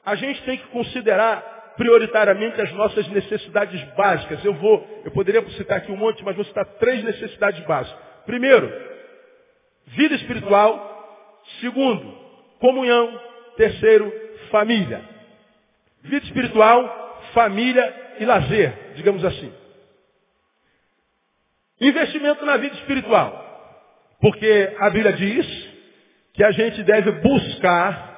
a 0.04 0.14
gente 0.14 0.42
tem 0.42 0.58
que 0.58 0.66
considerar 0.68 1.74
prioritariamente 1.76 2.60
as 2.60 2.72
nossas 2.72 3.06
necessidades 3.08 3.82
básicas. 3.94 4.44
Eu 4.44 4.54
vou, 4.54 5.02
eu 5.04 5.10
poderia 5.10 5.44
citar 5.50 5.78
aqui 5.78 5.92
um 5.92 5.96
monte, 5.96 6.24
mas 6.24 6.36
vou 6.36 6.44
citar 6.44 6.64
três 6.78 7.04
necessidades 7.04 7.64
básicas. 7.66 7.98
Primeiro, 8.24 8.72
vida 9.86 10.14
espiritual, 10.14 10.94
Segundo, 11.60 12.12
comunhão. 12.58 13.20
Terceiro, 13.56 14.12
família. 14.50 15.00
Vida 16.02 16.24
espiritual, 16.26 17.20
família 17.32 18.14
e 18.18 18.24
lazer, 18.24 18.94
digamos 18.96 19.24
assim. 19.24 19.52
Investimento 21.88 22.44
na 22.44 22.56
vida 22.56 22.74
espiritual. 22.76 23.42
Porque 24.20 24.74
a 24.78 24.90
Bíblia 24.90 25.12
diz 25.12 25.46
que 26.32 26.42
a 26.42 26.50
gente 26.50 26.82
deve 26.82 27.12
buscar 27.12 28.14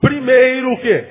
primeiro 0.00 0.72
o 0.72 0.80
quê? 0.80 1.04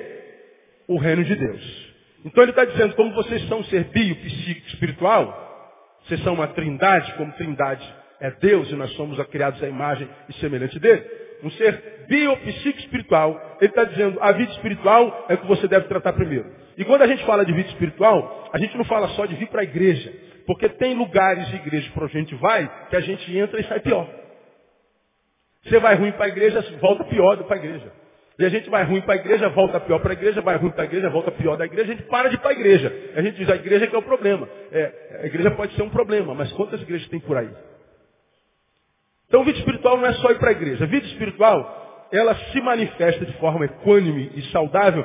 O 0.88 0.98
reino 0.98 1.24
de 1.24 1.34
Deus. 1.34 1.94
Então 2.24 2.42
ele 2.42 2.52
está 2.52 2.64
dizendo, 2.64 2.94
como 2.94 3.12
vocês 3.12 3.46
são 3.48 3.58
um 3.58 3.64
ser 3.64 3.84
bio, 3.84 4.16
psíquico, 4.16 4.68
espiritual, 4.68 6.00
vocês 6.04 6.22
são 6.22 6.34
uma 6.34 6.48
trindade, 6.48 7.12
como 7.14 7.32
trindade 7.32 7.86
é 8.20 8.30
Deus 8.30 8.70
e 8.70 8.74
nós 8.74 8.90
somos 8.92 9.22
criados 9.26 9.62
à 9.62 9.68
imagem 9.68 10.08
e 10.28 10.32
semelhante 10.34 10.78
dele 10.78 11.24
um 11.44 11.50
ser 11.50 12.06
biopsíquico 12.08 12.80
espiritual, 12.80 13.58
ele 13.60 13.70
está 13.70 13.84
dizendo, 13.84 14.18
a 14.20 14.32
vida 14.32 14.50
espiritual 14.52 15.26
é 15.28 15.34
o 15.34 15.38
que 15.38 15.46
você 15.46 15.68
deve 15.68 15.86
tratar 15.86 16.12
primeiro. 16.14 16.50
E 16.76 16.84
quando 16.84 17.02
a 17.02 17.06
gente 17.06 17.24
fala 17.24 17.44
de 17.44 17.52
vida 17.52 17.68
espiritual, 17.68 18.48
a 18.52 18.58
gente 18.58 18.76
não 18.76 18.84
fala 18.84 19.08
só 19.08 19.26
de 19.26 19.34
vir 19.36 19.48
para 19.48 19.60
a 19.60 19.64
igreja. 19.64 20.12
Porque 20.46 20.68
tem 20.68 20.94
lugares 20.94 21.46
de 21.48 21.56
igreja 21.56 21.90
para 21.92 22.04
a 22.04 22.08
gente 22.08 22.34
vai, 22.34 22.70
que 22.90 22.96
a 22.96 23.00
gente 23.00 23.36
entra 23.36 23.60
e 23.60 23.64
sai 23.64 23.80
pior. 23.80 24.08
Você 25.64 25.78
vai 25.78 25.94
ruim 25.94 26.12
para 26.12 26.26
a 26.26 26.28
igreja, 26.28 26.60
volta 26.80 27.04
pior 27.04 27.42
para 27.44 27.56
a 27.56 27.58
igreja. 27.58 27.90
E 28.38 28.44
a 28.44 28.48
gente 28.48 28.68
vai 28.68 28.84
ruim 28.84 29.00
para 29.00 29.14
a 29.14 29.16
igreja, 29.16 29.48
volta 29.48 29.80
pior 29.80 30.00
para 30.00 30.10
a 30.10 30.12
igreja, 30.12 30.40
vai 30.40 30.56
ruim 30.56 30.70
para 30.70 30.82
a 30.82 30.84
igreja, 30.86 31.08
volta 31.08 31.30
pior 31.30 31.56
da 31.56 31.64
igreja, 31.64 31.92
a 31.92 31.94
gente 31.94 32.06
para 32.08 32.28
de 32.28 32.34
ir 32.34 32.38
para 32.38 32.50
a 32.50 32.52
igreja. 32.52 32.92
A 33.14 33.22
gente 33.22 33.36
diz, 33.36 33.48
a 33.48 33.54
igreja 33.54 33.86
que 33.86 33.94
é 33.94 33.98
o 33.98 34.02
problema. 34.02 34.48
É, 34.72 35.20
a 35.22 35.26
igreja 35.26 35.50
pode 35.52 35.74
ser 35.74 35.82
um 35.82 35.88
problema, 35.88 36.34
mas 36.34 36.52
quantas 36.52 36.82
igrejas 36.82 37.08
tem 37.08 37.20
por 37.20 37.36
aí? 37.36 37.48
Então, 39.28 39.44
vida 39.44 39.58
espiritual 39.58 39.96
não 39.96 40.06
é 40.06 40.12
só 40.14 40.30
ir 40.30 40.38
para 40.38 40.50
a 40.50 40.52
igreja. 40.52 40.84
A 40.84 40.86
vida 40.86 41.06
espiritual, 41.06 42.08
ela 42.12 42.34
se 42.34 42.60
manifesta 42.60 43.24
de 43.24 43.32
forma 43.34 43.64
equânime 43.64 44.32
e 44.34 44.42
saudável, 44.50 45.04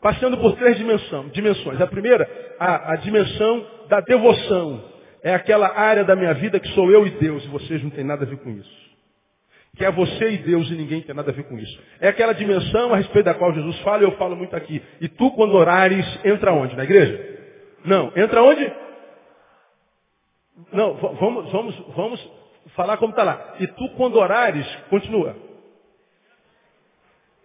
passando 0.00 0.36
por 0.38 0.54
três 0.56 0.76
dimensões. 0.78 1.80
A 1.80 1.86
primeira, 1.86 2.28
a, 2.58 2.92
a 2.92 2.96
dimensão 2.96 3.66
da 3.90 4.00
devoção. 4.00 4.82
É 5.22 5.34
aquela 5.34 5.78
área 5.78 6.04
da 6.04 6.16
minha 6.16 6.32
vida 6.32 6.58
que 6.58 6.68
sou 6.68 6.90
eu 6.90 7.06
e 7.06 7.10
Deus, 7.10 7.44
e 7.44 7.48
vocês 7.48 7.82
não 7.82 7.90
têm 7.90 8.04
nada 8.04 8.24
a 8.24 8.26
ver 8.26 8.38
com 8.38 8.50
isso. 8.50 8.90
Que 9.76 9.84
é 9.84 9.90
você 9.90 10.30
e 10.30 10.38
Deus 10.38 10.70
e 10.70 10.74
ninguém 10.74 11.02
tem 11.02 11.14
nada 11.14 11.30
a 11.30 11.34
ver 11.34 11.42
com 11.44 11.58
isso. 11.58 11.78
É 12.00 12.08
aquela 12.08 12.32
dimensão 12.32 12.94
a 12.94 12.96
respeito 12.96 13.26
da 13.26 13.34
qual 13.34 13.52
Jesus 13.52 13.78
fala 13.80 14.02
e 14.02 14.06
eu 14.06 14.12
falo 14.12 14.34
muito 14.36 14.56
aqui. 14.56 14.82
E 15.00 15.08
tu, 15.08 15.30
quando 15.32 15.54
orares, 15.54 16.06
entra 16.24 16.52
onde? 16.52 16.74
Na 16.76 16.84
igreja? 16.84 17.38
Não. 17.84 18.12
Entra 18.16 18.42
onde? 18.42 18.72
Não, 20.72 20.94
vamos, 20.94 21.52
vamos, 21.52 21.78
vamos 21.94 22.30
falar 22.74 22.96
como 22.96 23.10
está 23.10 23.22
lá. 23.22 23.56
E 23.60 23.66
tu, 23.66 23.88
quando 23.96 24.16
orares, 24.16 24.66
continua. 24.88 25.36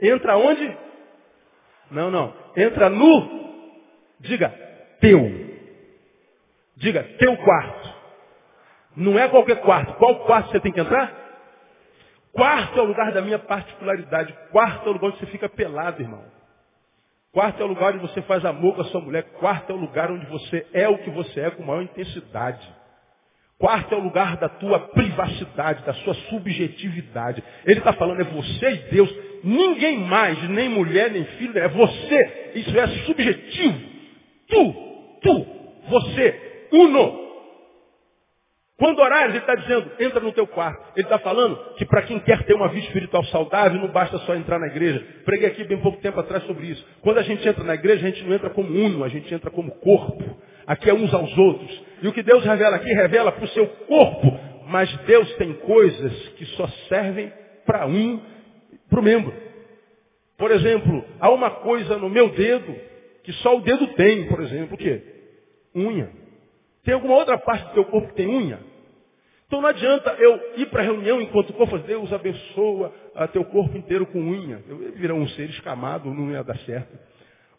Entra 0.02 0.38
onde? 0.38 0.78
Não, 1.92 2.10
não. 2.10 2.34
Entra 2.56 2.90
no, 2.90 3.30
diga, 4.20 4.50
teu. 5.00 5.45
Diga, 6.78 7.04
teu 7.18 7.38
quarto. 7.38 7.94
Não 8.96 9.18
é 9.18 9.28
qualquer 9.28 9.62
quarto. 9.62 9.94
Qual 9.96 10.26
quarto 10.26 10.52
você 10.52 10.60
tem 10.60 10.72
que 10.72 10.80
entrar? 10.80 11.14
Quarto 12.32 12.80
é 12.80 12.82
o 12.82 12.86
lugar 12.86 13.12
da 13.14 13.22
minha 13.22 13.40
particularidade. 13.40 14.34
Quarto 14.52 14.88
é 14.88 14.90
o 14.90 14.94
lugar 14.94 15.10
onde 15.10 15.20
você 15.20 15.26
fica 15.28 15.48
pelado, 15.48 16.02
irmão. 16.02 16.24
Quarto 17.32 17.62
é 17.62 17.66
o 17.66 17.68
lugar 17.68 17.94
onde 17.94 18.02
você 18.02 18.22
faz 18.24 18.44
amor 18.46 18.76
com 18.76 18.82
a 18.82 18.86
sua 18.86 19.02
mulher. 19.02 19.24
Quarto 19.40 19.72
é 19.72 19.76
o 19.76 19.78
lugar 19.78 20.12
onde 20.12 20.26
você 20.28 20.66
é 20.74 20.88
o 20.88 20.98
que 20.98 21.10
você 21.10 21.42
é 21.42 21.52
com 21.52 21.64
maior 21.64 21.82
intensidade. 21.82 22.66
Quarto 23.58 23.96
é 23.96 23.98
o 23.98 24.02
lugar 24.02 24.36
da 24.38 24.50
tua 24.50 24.80
privacidade, 24.80 25.86
da 25.86 25.94
sua 25.94 26.14
subjetividade. 26.30 27.42
Ele 27.66 27.80
está 27.80 27.94
falando, 27.94 28.20
é 28.20 28.26
você 28.26 28.70
e 28.70 28.78
Deus. 28.92 29.16
Ninguém 29.44 30.00
mais, 30.00 30.42
nem 30.50 30.68
mulher, 30.68 31.12
nem 31.12 31.24
filho, 31.24 31.58
é 31.58 31.68
você. 31.70 32.52
Isso 32.56 32.78
é 32.78 32.88
subjetivo. 33.06 33.80
Tu, 34.48 34.74
tu, 35.22 35.48
você, 35.88 36.45
uno. 36.72 37.26
Quando 38.78 39.00
orares, 39.00 39.30
ele 39.30 39.38
está 39.38 39.56
dizendo, 39.56 39.90
entra 40.00 40.20
no 40.20 40.34
teu 40.34 40.46
quarto. 40.46 40.84
Ele 40.98 41.06
está 41.06 41.18
falando 41.20 41.56
que 41.76 41.86
para 41.86 42.02
quem 42.02 42.20
quer 42.20 42.44
ter 42.44 42.54
uma 42.54 42.68
vida 42.68 42.86
espiritual 42.86 43.24
saudável, 43.26 43.80
não 43.80 43.88
basta 43.88 44.18
só 44.20 44.36
entrar 44.36 44.60
na 44.60 44.68
igreja. 44.68 45.02
Preguei 45.24 45.48
aqui 45.48 45.64
bem 45.64 45.78
pouco 45.78 46.02
tempo 46.02 46.20
atrás 46.20 46.44
sobre 46.44 46.68
isso. 46.68 46.86
Quando 47.02 47.20
a 47.20 47.24
gente 47.24 47.48
entra 47.48 47.64
na 47.64 47.74
igreja, 47.74 48.06
a 48.06 48.10
gente 48.10 48.24
não 48.26 48.36
entra 48.36 48.50
como 48.50 48.68
uno, 48.68 49.04
a 49.04 49.08
gente 49.08 49.34
entra 49.34 49.50
como 49.50 49.72
corpo. 49.80 50.24
Aqui 50.68 50.90
é 50.90 50.94
uns 50.94 51.14
aos 51.14 51.38
outros. 51.38 51.84
E 52.02 52.08
o 52.08 52.12
que 52.12 52.22
Deus 52.22 52.44
revela 52.44 52.76
aqui, 52.76 52.92
revela 52.92 53.32
para 53.32 53.46
o 53.46 53.50
seu 53.50 53.66
corpo. 53.66 54.40
Mas 54.68 54.94
Deus 55.06 55.34
tem 55.36 55.54
coisas 55.54 56.30
que 56.30 56.46
só 56.58 56.68
servem 56.90 57.32
para 57.66 57.86
um, 57.86 58.20
para 58.90 59.00
o 59.00 59.04
membro. 59.04 59.34
Por 60.38 60.52
exemplo, 60.52 61.06
há 61.20 61.30
uma 61.30 61.50
coisa 61.50 61.98
no 61.98 62.10
meu 62.10 62.30
dedo 62.30 62.76
que 63.24 63.32
só 63.34 63.58
o 63.58 63.62
dedo 63.62 63.88
tem, 63.94 64.28
por 64.28 64.42
exemplo, 64.42 64.76
o 64.76 64.78
quê? 64.78 65.02
Unha. 65.74 66.25
Tem 66.86 66.94
alguma 66.94 67.16
outra 67.16 67.38
parte 67.40 67.66
do 67.70 67.74
teu 67.74 67.86
corpo 67.86 68.10
que 68.10 68.14
tem 68.14 68.28
unha? 68.28 68.60
Então 69.48 69.60
não 69.60 69.70
adianta 69.70 70.12
eu 70.20 70.54
ir 70.58 70.68
para 70.68 70.82
a 70.82 70.86
reunião 70.86 71.20
enquanto 71.20 71.50
o 71.50 71.54
corpo, 71.54 71.78
Deus 71.80 72.14
abençoa 72.14 72.94
a 73.16 73.28
teu 73.28 73.44
corpo 73.44 73.76
inteiro 73.76 74.06
com 74.06 74.20
unha. 74.20 74.64
Eu 74.68 74.78
virar 74.94 75.16
um 75.16 75.28
ser 75.30 75.50
escamado, 75.50 76.14
não 76.14 76.32
ia 76.32 76.44
dar 76.44 76.58
certo. 76.60 76.98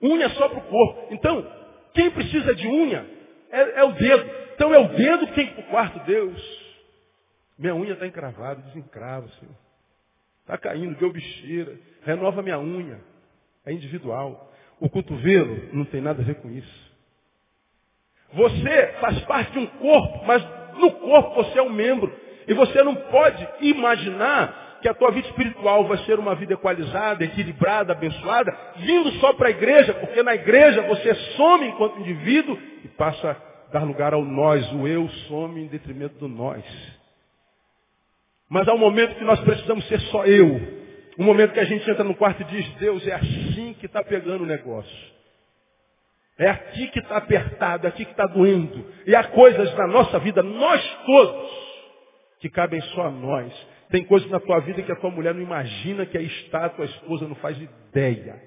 Unha 0.00 0.28
só 0.30 0.48
para 0.48 0.58
o 0.60 0.62
corpo. 0.62 1.14
Então, 1.14 1.44
quem 1.92 2.10
precisa 2.10 2.54
de 2.54 2.68
unha 2.68 3.04
é, 3.50 3.80
é, 3.80 3.84
o 3.84 3.92
dedo. 3.92 4.30
Então 4.54 4.72
é 4.72 4.78
o 4.78 4.88
dedo 4.88 5.26
que 5.26 5.34
tem 5.34 5.46
que 5.46 5.52
ir 5.52 5.54
para 5.54 5.64
o 5.64 5.70
quarto, 5.70 6.06
Deus. 6.06 6.66
Minha 7.58 7.74
unha 7.74 7.94
está 7.94 8.06
encravada, 8.06 8.62
desencrava, 8.62 9.28
Senhor. 9.40 9.54
Está 10.42 10.56
caindo, 10.56 10.96
deu 10.98 11.12
bicheira. 11.12 11.76
Renova 12.02 12.42
minha 12.42 12.60
unha. 12.60 13.00
É 13.64 13.72
individual. 13.72 14.52
O 14.78 14.88
cotovelo 14.88 15.70
não 15.72 15.84
tem 15.84 16.00
nada 16.00 16.22
a 16.22 16.24
ver 16.24 16.36
com 16.36 16.50
isso. 16.50 16.95
Você 18.32 18.94
faz 19.00 19.20
parte 19.20 19.52
de 19.52 19.58
um 19.58 19.66
corpo, 19.66 20.24
mas 20.26 20.44
no 20.78 20.90
corpo 20.92 21.42
você 21.42 21.58
é 21.58 21.62
um 21.62 21.70
membro. 21.70 22.12
E 22.46 22.54
você 22.54 22.82
não 22.82 22.94
pode 22.94 23.46
imaginar 23.60 24.78
que 24.80 24.88
a 24.88 24.94
tua 24.94 25.10
vida 25.10 25.26
espiritual 25.28 25.84
vai 25.86 25.98
ser 25.98 26.18
uma 26.18 26.34
vida 26.34 26.54
equalizada, 26.54 27.24
equilibrada, 27.24 27.92
abençoada, 27.92 28.56
vindo 28.76 29.10
só 29.12 29.32
para 29.32 29.48
a 29.48 29.50
igreja, 29.50 29.94
porque 29.94 30.22
na 30.22 30.34
igreja 30.34 30.82
você 30.82 31.14
some 31.36 31.66
enquanto 31.66 31.98
indivíduo 31.98 32.58
e 32.84 32.88
passa 32.88 33.30
a 33.30 33.72
dar 33.72 33.84
lugar 33.84 34.12
ao 34.12 34.24
nós. 34.24 34.70
O 34.72 34.86
eu 34.86 35.08
some 35.28 35.60
em 35.60 35.66
detrimento 35.66 36.16
do 36.18 36.28
nós. 36.28 36.64
Mas 38.48 38.68
há 38.68 38.74
um 38.74 38.78
momento 38.78 39.16
que 39.16 39.24
nós 39.24 39.40
precisamos 39.40 39.86
ser 39.88 40.00
só 40.02 40.24
eu. 40.24 40.60
Um 41.18 41.24
momento 41.24 41.52
que 41.52 41.60
a 41.60 41.64
gente 41.64 41.90
entra 41.90 42.04
no 42.04 42.14
quarto 42.14 42.42
e 42.42 42.44
diz, 42.44 42.68
Deus, 42.74 43.06
é 43.06 43.14
assim 43.14 43.74
que 43.80 43.86
está 43.86 44.04
pegando 44.04 44.44
o 44.44 44.46
negócio. 44.46 45.15
É 46.38 46.50
aqui 46.50 46.88
que 46.88 46.98
está 46.98 47.16
apertado, 47.16 47.86
é 47.86 47.88
aqui 47.88 48.04
que 48.04 48.10
está 48.10 48.26
doendo. 48.26 48.84
E 49.06 49.14
há 49.14 49.24
coisas 49.24 49.74
na 49.74 49.86
nossa 49.86 50.18
vida, 50.18 50.42
nós 50.42 50.98
todos, 51.06 51.50
que 52.40 52.50
cabem 52.50 52.80
só 52.80 53.06
a 53.06 53.10
nós. 53.10 53.52
Tem 53.88 54.04
coisas 54.04 54.28
na 54.30 54.40
tua 54.40 54.60
vida 54.60 54.82
que 54.82 54.92
a 54.92 54.96
tua 54.96 55.10
mulher 55.10 55.32
não 55.32 55.40
imagina 55.40 56.04
que 56.04 56.18
aí 56.18 56.26
está, 56.26 56.66
a 56.66 56.70
tua 56.70 56.84
esposa 56.84 57.26
não 57.26 57.36
faz 57.36 57.56
ideia. 57.58 58.42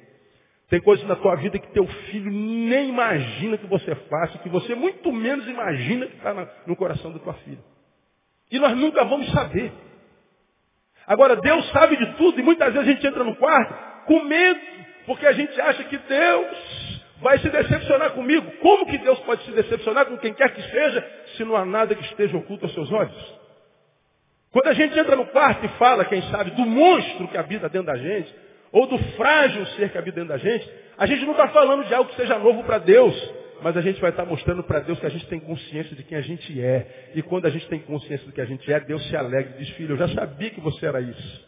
Tem 0.69 0.79
coisas 0.79 1.07
na 1.07 1.15
tua 1.15 1.35
vida 1.35 1.57
que 1.57 1.71
teu 1.71 1.87
filho 1.87 2.29
nem 2.29 2.89
imagina 2.89 3.57
que 3.57 3.65
você 3.65 3.95
faça, 3.95 4.37
que 4.37 4.49
você 4.49 4.75
muito 4.75 5.11
menos 5.11 5.47
imagina 5.47 6.05
que 6.05 6.15
está 6.15 6.47
no 6.67 6.75
coração 6.75 7.11
da 7.11 7.17
tua 7.17 7.33
filha. 7.33 7.63
E 8.51 8.59
nós 8.59 8.77
nunca 8.77 9.03
vamos 9.03 9.31
saber. 9.31 9.71
Agora, 11.07 11.35
Deus 11.37 11.67
sabe 11.71 11.97
de 11.97 12.13
tudo 12.17 12.39
e 12.39 12.43
muitas 12.43 12.71
vezes 12.71 12.87
a 12.87 12.91
gente 12.91 13.07
entra 13.07 13.23
no 13.23 13.35
quarto 13.35 13.73
com 14.05 14.23
medo, 14.25 14.59
porque 15.07 15.25
a 15.25 15.31
gente 15.31 15.59
acha 15.59 15.83
que 15.85 15.97
Deus 15.97 16.98
vai 17.21 17.37
se 17.39 17.49
decepcionar 17.49 18.11
comigo. 18.11 18.49
Como 18.61 18.85
que 18.85 18.97
Deus 18.97 19.19
pode 19.19 19.43
se 19.43 19.51
decepcionar 19.51 20.05
com 20.05 20.17
quem 20.17 20.33
quer 20.33 20.53
que 20.53 20.61
seja, 20.61 21.05
se 21.37 21.43
não 21.43 21.55
há 21.55 21.65
nada 21.65 21.95
que 21.95 22.03
esteja 22.05 22.37
oculto 22.37 22.65
aos 22.65 22.73
seus 22.73 22.91
olhos? 22.91 23.39
Quando 24.51 24.67
a 24.67 24.73
gente 24.73 24.97
entra 24.97 25.15
no 25.15 25.27
quarto 25.27 25.65
e 25.65 25.69
fala, 25.77 26.05
quem 26.05 26.21
sabe, 26.23 26.51
do 26.51 26.65
monstro 26.65 27.27
que 27.27 27.37
habita 27.37 27.69
dentro 27.69 27.87
da 27.87 27.97
gente, 27.97 28.33
ou 28.71 28.87
do 28.87 28.97
frágil 29.13 29.65
ser 29.67 29.89
que 29.91 29.97
habita 29.97 30.15
dentro 30.15 30.29
da 30.29 30.37
gente, 30.37 30.69
a 30.97 31.05
gente 31.05 31.23
não 31.23 31.31
está 31.31 31.47
falando 31.49 31.85
de 31.85 31.93
algo 31.93 32.09
que 32.09 32.15
seja 32.15 32.37
novo 32.39 32.63
para 32.63 32.79
Deus, 32.79 33.15
mas 33.61 33.75
a 33.77 33.81
gente 33.81 33.99
vai 34.01 34.09
estar 34.09 34.23
tá 34.23 34.29
mostrando 34.29 34.63
para 34.63 34.79
Deus 34.79 34.99
que 34.99 35.05
a 35.05 35.09
gente 35.09 35.27
tem 35.27 35.39
consciência 35.39 35.95
de 35.95 36.03
quem 36.03 36.17
a 36.17 36.21
gente 36.21 36.59
é. 36.59 37.11
E 37.13 37.21
quando 37.21 37.45
a 37.45 37.49
gente 37.49 37.67
tem 37.67 37.79
consciência 37.79 38.25
do 38.25 38.31
que 38.31 38.41
a 38.41 38.45
gente 38.45 38.71
é, 38.71 38.79
Deus 38.79 39.07
se 39.07 39.15
alegra 39.15 39.55
e 39.55 39.63
diz, 39.63 39.69
filho, 39.75 39.93
eu 39.93 39.97
já 39.97 40.07
sabia 40.09 40.49
que 40.49 40.61
você 40.61 40.85
era 40.85 41.01
isso. 41.01 41.47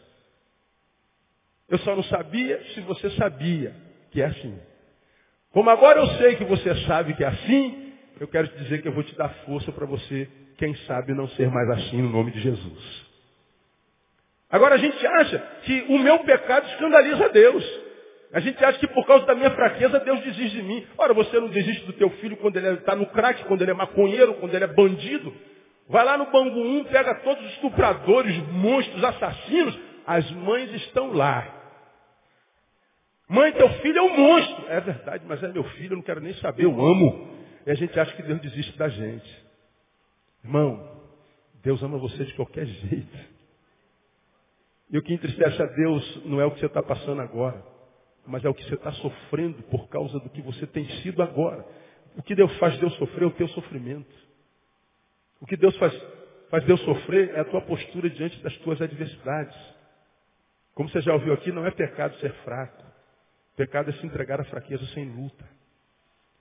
Eu 1.68 1.78
só 1.78 1.96
não 1.96 2.02
sabia 2.04 2.62
se 2.74 2.80
você 2.82 3.10
sabia 3.10 3.74
que 4.10 4.20
é 4.20 4.26
assim. 4.26 4.58
Como 5.52 5.68
agora 5.68 6.00
eu 6.00 6.06
sei 6.18 6.36
que 6.36 6.44
você 6.44 6.74
sabe 6.86 7.14
que 7.14 7.22
é 7.22 7.28
assim, 7.28 7.92
eu 8.18 8.26
quero 8.26 8.48
te 8.48 8.56
dizer 8.58 8.80
que 8.80 8.88
eu 8.88 8.92
vou 8.92 9.02
te 9.02 9.14
dar 9.16 9.28
força 9.44 9.70
para 9.70 9.84
você, 9.84 10.28
quem 10.56 10.74
sabe, 10.86 11.12
não 11.12 11.28
ser 11.30 11.50
mais 11.50 11.68
assim 11.70 12.00
no 12.00 12.08
nome 12.08 12.30
de 12.30 12.40
Jesus. 12.40 13.12
Agora 14.50 14.76
a 14.76 14.78
gente 14.78 15.06
acha 15.06 15.38
que 15.64 15.86
o 15.88 15.98
meu 15.98 16.18
pecado 16.20 16.66
escandaliza 16.68 17.28
Deus. 17.30 17.64
A 18.32 18.40
gente 18.40 18.64
acha 18.64 18.78
que 18.78 18.86
por 18.86 19.06
causa 19.06 19.26
da 19.26 19.34
minha 19.34 19.50
fraqueza 19.50 20.00
Deus 20.00 20.20
desiste 20.20 20.56
de 20.56 20.62
mim. 20.62 20.86
Ora, 20.96 21.12
você 21.12 21.38
não 21.38 21.48
desiste 21.48 21.84
do 21.84 21.92
teu 21.92 22.08
filho 22.10 22.36
quando 22.38 22.56
ele 22.56 22.68
está 22.74 22.96
no 22.96 23.06
crack, 23.06 23.44
quando 23.44 23.60
ele 23.60 23.72
é 23.72 23.74
maconheiro, 23.74 24.34
quando 24.34 24.54
ele 24.54 24.64
é 24.64 24.68
bandido. 24.68 25.34
Vai 25.88 26.04
lá 26.04 26.16
no 26.16 26.30
Bangu 26.30 26.60
1, 26.60 26.84
pega 26.84 27.14
todos 27.16 27.44
os 27.44 27.52
estupradores, 27.52 28.36
monstros, 28.52 29.04
assassinos. 29.04 29.78
As 30.06 30.30
mães 30.30 30.72
estão 30.74 31.12
lá. 31.12 31.61
Mãe, 33.28 33.52
teu 33.52 33.68
filho 33.80 33.98
é 33.98 34.02
um 34.02 34.16
monstro. 34.16 34.66
É 34.68 34.80
verdade, 34.80 35.24
mas 35.26 35.42
é 35.42 35.48
meu 35.48 35.64
filho, 35.64 35.92
eu 35.92 35.96
não 35.96 36.02
quero 36.02 36.20
nem 36.20 36.34
saber, 36.34 36.64
eu 36.64 36.72
amo. 36.72 37.28
E 37.66 37.70
a 37.70 37.74
gente 37.74 37.98
acha 37.98 38.14
que 38.14 38.22
Deus 38.22 38.40
desiste 38.40 38.76
da 38.76 38.88
gente. 38.88 39.46
Irmão, 40.44 41.00
Deus 41.62 41.82
ama 41.82 41.98
você 41.98 42.24
de 42.24 42.34
qualquer 42.34 42.66
jeito. 42.66 43.32
E 44.90 44.98
o 44.98 45.02
que 45.02 45.14
entristece 45.14 45.62
a 45.62 45.66
Deus 45.66 46.26
não 46.26 46.40
é 46.40 46.44
o 46.44 46.50
que 46.50 46.60
você 46.60 46.66
está 46.66 46.82
passando 46.82 47.22
agora, 47.22 47.64
mas 48.26 48.44
é 48.44 48.48
o 48.48 48.54
que 48.54 48.64
você 48.64 48.74
está 48.74 48.92
sofrendo 48.92 49.62
por 49.64 49.88
causa 49.88 50.18
do 50.20 50.28
que 50.28 50.42
você 50.42 50.66
tem 50.66 50.84
sido 51.02 51.22
agora. 51.22 51.64
O 52.16 52.22
que 52.22 52.34
Deus 52.34 52.54
faz 52.58 52.76
Deus 52.78 52.94
sofrer 52.96 53.22
é 53.22 53.26
o 53.26 53.30
teu 53.30 53.48
sofrimento. 53.48 54.14
O 55.40 55.46
que 55.46 55.56
Deus 55.56 55.74
faz, 55.78 55.92
faz 56.50 56.64
Deus 56.64 56.80
sofrer 56.82 57.30
é 57.30 57.40
a 57.40 57.44
tua 57.44 57.62
postura 57.62 58.10
diante 58.10 58.40
das 58.42 58.54
tuas 58.58 58.82
adversidades. 58.82 59.56
Como 60.74 60.88
você 60.88 61.00
já 61.00 61.14
ouviu 61.14 61.32
aqui, 61.32 61.50
não 61.50 61.66
é 61.66 61.70
pecado 61.70 62.14
ser 62.18 62.32
fraco. 62.44 62.81
Pecado 63.56 63.90
é 63.90 63.92
se 63.94 64.06
entregar 64.06 64.40
à 64.40 64.44
fraqueza 64.44 64.84
sem 64.88 65.04
luta. 65.04 65.44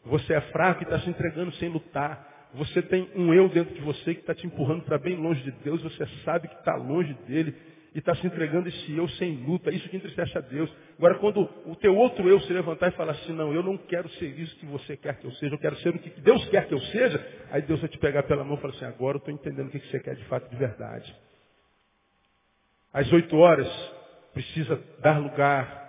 Você 0.06 0.34
é 0.34 0.42
fraco 0.42 0.82
e 0.82 0.86
está 0.86 1.00
se 1.00 1.10
entregando 1.10 1.52
sem 1.54 1.70
lutar. 1.70 2.50
Você 2.54 2.82
tem 2.82 3.10
um 3.16 3.34
eu 3.34 3.50
dentro 3.50 3.74
de 3.74 3.82
você 3.82 4.14
que 4.14 4.22
está 4.22 4.34
te 4.34 4.46
empurrando 4.48 4.84
para 4.84 4.98
bem 4.98 5.16
longe 5.16 5.42
de 5.44 5.52
Deus. 5.64 5.82
Você 5.84 6.06
sabe 6.24 6.48
que 6.48 6.56
está 6.56 6.76
longe 6.76 7.14
dele 7.28 7.56
e 7.94 8.00
está 8.00 8.16
se 8.16 8.26
entregando 8.26 8.70
esse 8.70 8.96
eu 8.96 9.08
sem 9.10 9.36
luta. 9.44 9.70
Isso 9.72 9.88
que 9.90 9.98
entristece 9.98 10.38
a 10.38 10.42
Deus. 10.42 10.72
Agora, 10.98 11.16
quando 11.16 11.50
o 11.66 11.76
teu 11.76 11.96
outro 11.96 12.28
eu 12.30 12.40
se 12.42 12.54
levantar 12.54 12.88
e 12.88 12.92
falar 12.92 13.14
assim, 13.14 13.34
não, 13.34 13.54
eu 13.54 13.62
não 13.62 13.78
quero 13.78 14.10
ser 14.12 14.28
isso 14.40 14.56
que 14.58 14.66
você 14.66 14.96
quer 14.96 15.18
que 15.18 15.26
eu 15.26 15.32
seja, 15.32 15.54
eu 15.54 15.60
quero 15.60 15.76
ser 15.78 15.90
o 15.90 16.00
que 16.00 16.10
Deus 16.22 16.48
quer 16.50 16.68
que 16.68 16.74
eu 16.74 16.80
seja, 16.80 17.46
aí 17.52 17.62
Deus 17.62 17.80
vai 17.80 17.90
te 17.90 17.98
pegar 17.98 18.24
pela 18.24 18.44
mão 18.44 18.56
e 18.56 18.62
falar 18.62 18.74
assim, 18.74 18.86
agora 18.86 19.18
eu 19.18 19.20
estou 19.20 19.34
entendendo 19.34 19.68
o 19.68 19.72
que 19.72 19.80
você 19.80 20.00
quer 20.00 20.16
de 20.16 20.24
fato, 20.26 20.50
de 20.50 20.56
verdade. 20.56 21.14
Às 22.94 23.12
oito 23.12 23.38
horas, 23.38 23.68
precisa 24.34 24.82
dar 25.02 25.18
lugar 25.20 25.82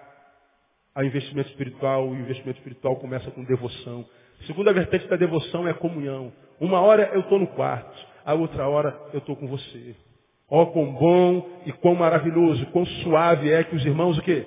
ao 0.94 1.04
investimento 1.04 1.48
espiritual. 1.50 2.08
O 2.08 2.14
investimento 2.14 2.58
espiritual 2.58 2.96
começa 2.96 3.30
com 3.30 3.44
devoção. 3.44 4.04
A 4.42 4.46
segunda 4.46 4.72
vertente 4.72 5.06
da 5.08 5.16
devoção 5.16 5.66
é 5.66 5.70
a 5.70 5.74
comunhão. 5.74 6.32
Uma 6.60 6.80
hora 6.80 7.10
eu 7.14 7.20
estou 7.20 7.38
no 7.38 7.46
quarto, 7.48 8.06
a 8.24 8.34
outra 8.34 8.68
hora 8.68 8.98
eu 9.12 9.18
estou 9.18 9.36
com 9.36 9.46
você. 9.46 9.94
Ó, 10.48 10.62
oh, 10.62 10.66
quão 10.66 10.92
bom 10.92 11.62
e 11.64 11.72
quão 11.72 11.94
maravilhoso, 11.94 12.66
quão 12.66 12.84
suave 12.84 13.50
é 13.50 13.64
que 13.64 13.74
os 13.74 13.84
irmãos 13.84 14.18
o 14.18 14.22
quê? 14.22 14.44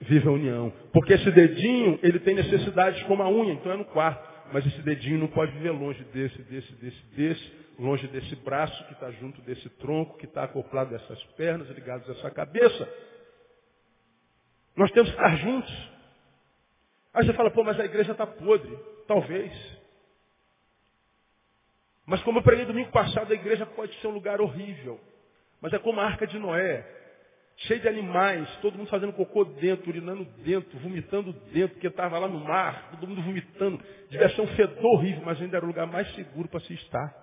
Vivem 0.00 0.28
a 0.28 0.32
união. 0.32 0.72
Porque 0.92 1.14
esse 1.14 1.30
dedinho, 1.30 1.98
ele 2.02 2.20
tem 2.20 2.34
necessidades 2.34 3.02
como 3.04 3.22
a 3.22 3.28
unha, 3.28 3.54
então 3.54 3.72
é 3.72 3.76
no 3.76 3.84
quarto. 3.86 4.30
Mas 4.52 4.66
esse 4.66 4.80
dedinho 4.82 5.18
não 5.18 5.28
pode 5.28 5.52
viver 5.52 5.70
longe 5.70 6.02
desse, 6.12 6.42
desse, 6.42 6.72
desse, 6.74 7.04
desse, 7.16 7.52
longe 7.78 8.06
desse 8.08 8.36
braço 8.36 8.84
que 8.86 8.92
está 8.92 9.10
junto 9.12 9.40
desse 9.42 9.68
tronco, 9.70 10.16
que 10.16 10.26
está 10.26 10.44
acoplado 10.44 10.94
a 10.94 10.96
essas 10.96 11.22
pernas, 11.36 11.68
ligados 11.70 12.08
a 12.08 12.12
essa 12.12 12.30
cabeça. 12.30 12.88
Nós 14.80 14.90
temos 14.92 15.10
que 15.10 15.16
estar 15.16 15.36
juntos. 15.36 15.90
Aí 17.12 17.26
você 17.26 17.34
fala, 17.34 17.50
pô, 17.50 17.62
mas 17.62 17.78
a 17.78 17.84
igreja 17.84 18.12
está 18.12 18.26
podre. 18.26 18.74
Talvez. 19.06 19.52
Mas 22.06 22.22
como 22.22 22.38
eu 22.38 22.42
preguei 22.42 22.64
domingo 22.64 22.90
passado, 22.90 23.30
a 23.30 23.34
igreja 23.34 23.66
pode 23.66 23.94
ser 24.00 24.06
um 24.06 24.12
lugar 24.12 24.40
horrível. 24.40 24.98
Mas 25.60 25.74
é 25.74 25.78
como 25.78 26.00
a 26.00 26.06
arca 26.06 26.26
de 26.26 26.38
Noé. 26.38 26.82
Cheio 27.58 27.78
de 27.78 27.88
animais, 27.88 28.48
todo 28.62 28.78
mundo 28.78 28.88
fazendo 28.88 29.12
cocô 29.12 29.44
dentro, 29.44 29.90
urinando 29.90 30.24
dentro, 30.38 30.78
vomitando 30.78 31.34
dentro, 31.52 31.74
porque 31.74 31.88
estava 31.88 32.18
lá 32.18 32.26
no 32.26 32.40
mar, 32.40 32.88
todo 32.92 33.06
mundo 33.06 33.20
vomitando. 33.20 33.84
Devia 34.08 34.30
ser 34.30 34.40
um 34.40 34.56
fedor 34.56 34.94
horrível, 34.94 35.22
mas 35.26 35.38
ainda 35.42 35.58
era 35.58 35.66
o 35.66 35.68
lugar 35.68 35.86
mais 35.86 36.10
seguro 36.14 36.48
para 36.48 36.60
se 36.60 36.72
estar. 36.72 37.14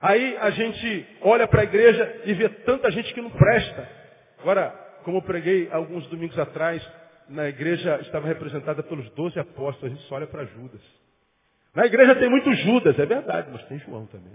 Aí 0.00 0.36
a 0.36 0.50
gente 0.50 1.06
olha 1.20 1.48
para 1.48 1.62
a 1.62 1.64
igreja 1.64 2.22
e 2.26 2.32
vê 2.32 2.48
tanta 2.48 2.92
gente 2.92 3.12
que 3.12 3.20
não 3.20 3.30
presta. 3.30 3.90
Agora, 4.38 4.81
como 5.04 5.18
eu 5.18 5.22
preguei 5.22 5.68
alguns 5.70 6.06
domingos 6.08 6.38
atrás, 6.38 6.86
na 7.28 7.48
igreja 7.48 8.00
estava 8.02 8.26
representada 8.26 8.82
pelos 8.82 9.08
doze 9.10 9.38
apóstolos, 9.38 9.92
a 9.92 9.94
gente 9.94 10.08
só 10.08 10.16
olha 10.16 10.26
para 10.26 10.44
Judas. 10.44 10.80
Na 11.74 11.86
igreja 11.86 12.14
tem 12.16 12.28
muitos 12.28 12.58
Judas, 12.60 12.98
é 12.98 13.06
verdade, 13.06 13.48
mas 13.50 13.64
tem 13.64 13.78
João 13.78 14.06
também. 14.06 14.32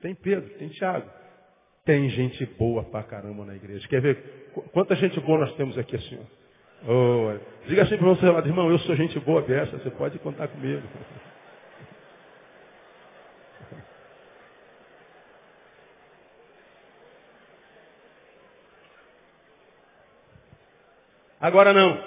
Tem 0.00 0.14
Pedro, 0.14 0.50
tem 0.58 0.68
Tiago. 0.68 1.08
Tem 1.84 2.08
gente 2.10 2.44
boa 2.58 2.84
pra 2.84 3.02
caramba 3.02 3.44
na 3.44 3.54
igreja. 3.54 3.86
Quer 3.88 4.00
ver 4.00 4.50
quanta 4.72 4.94
gente 4.96 5.18
boa 5.20 5.40
nós 5.40 5.54
temos 5.56 5.76
aqui, 5.78 5.98
senhor? 5.98 6.26
Oh, 6.86 7.38
diga 7.68 7.82
assim 7.82 7.96
para 7.96 8.08
o 8.08 8.16
seu 8.16 8.36
irmão, 8.38 8.70
eu 8.70 8.78
sou 8.80 8.96
gente 8.96 9.18
boa 9.20 9.40
dessa, 9.42 9.78
você 9.78 9.90
pode 9.90 10.18
contar 10.18 10.48
comigo. 10.48 10.82
Agora 21.42 21.72
não. 21.72 21.98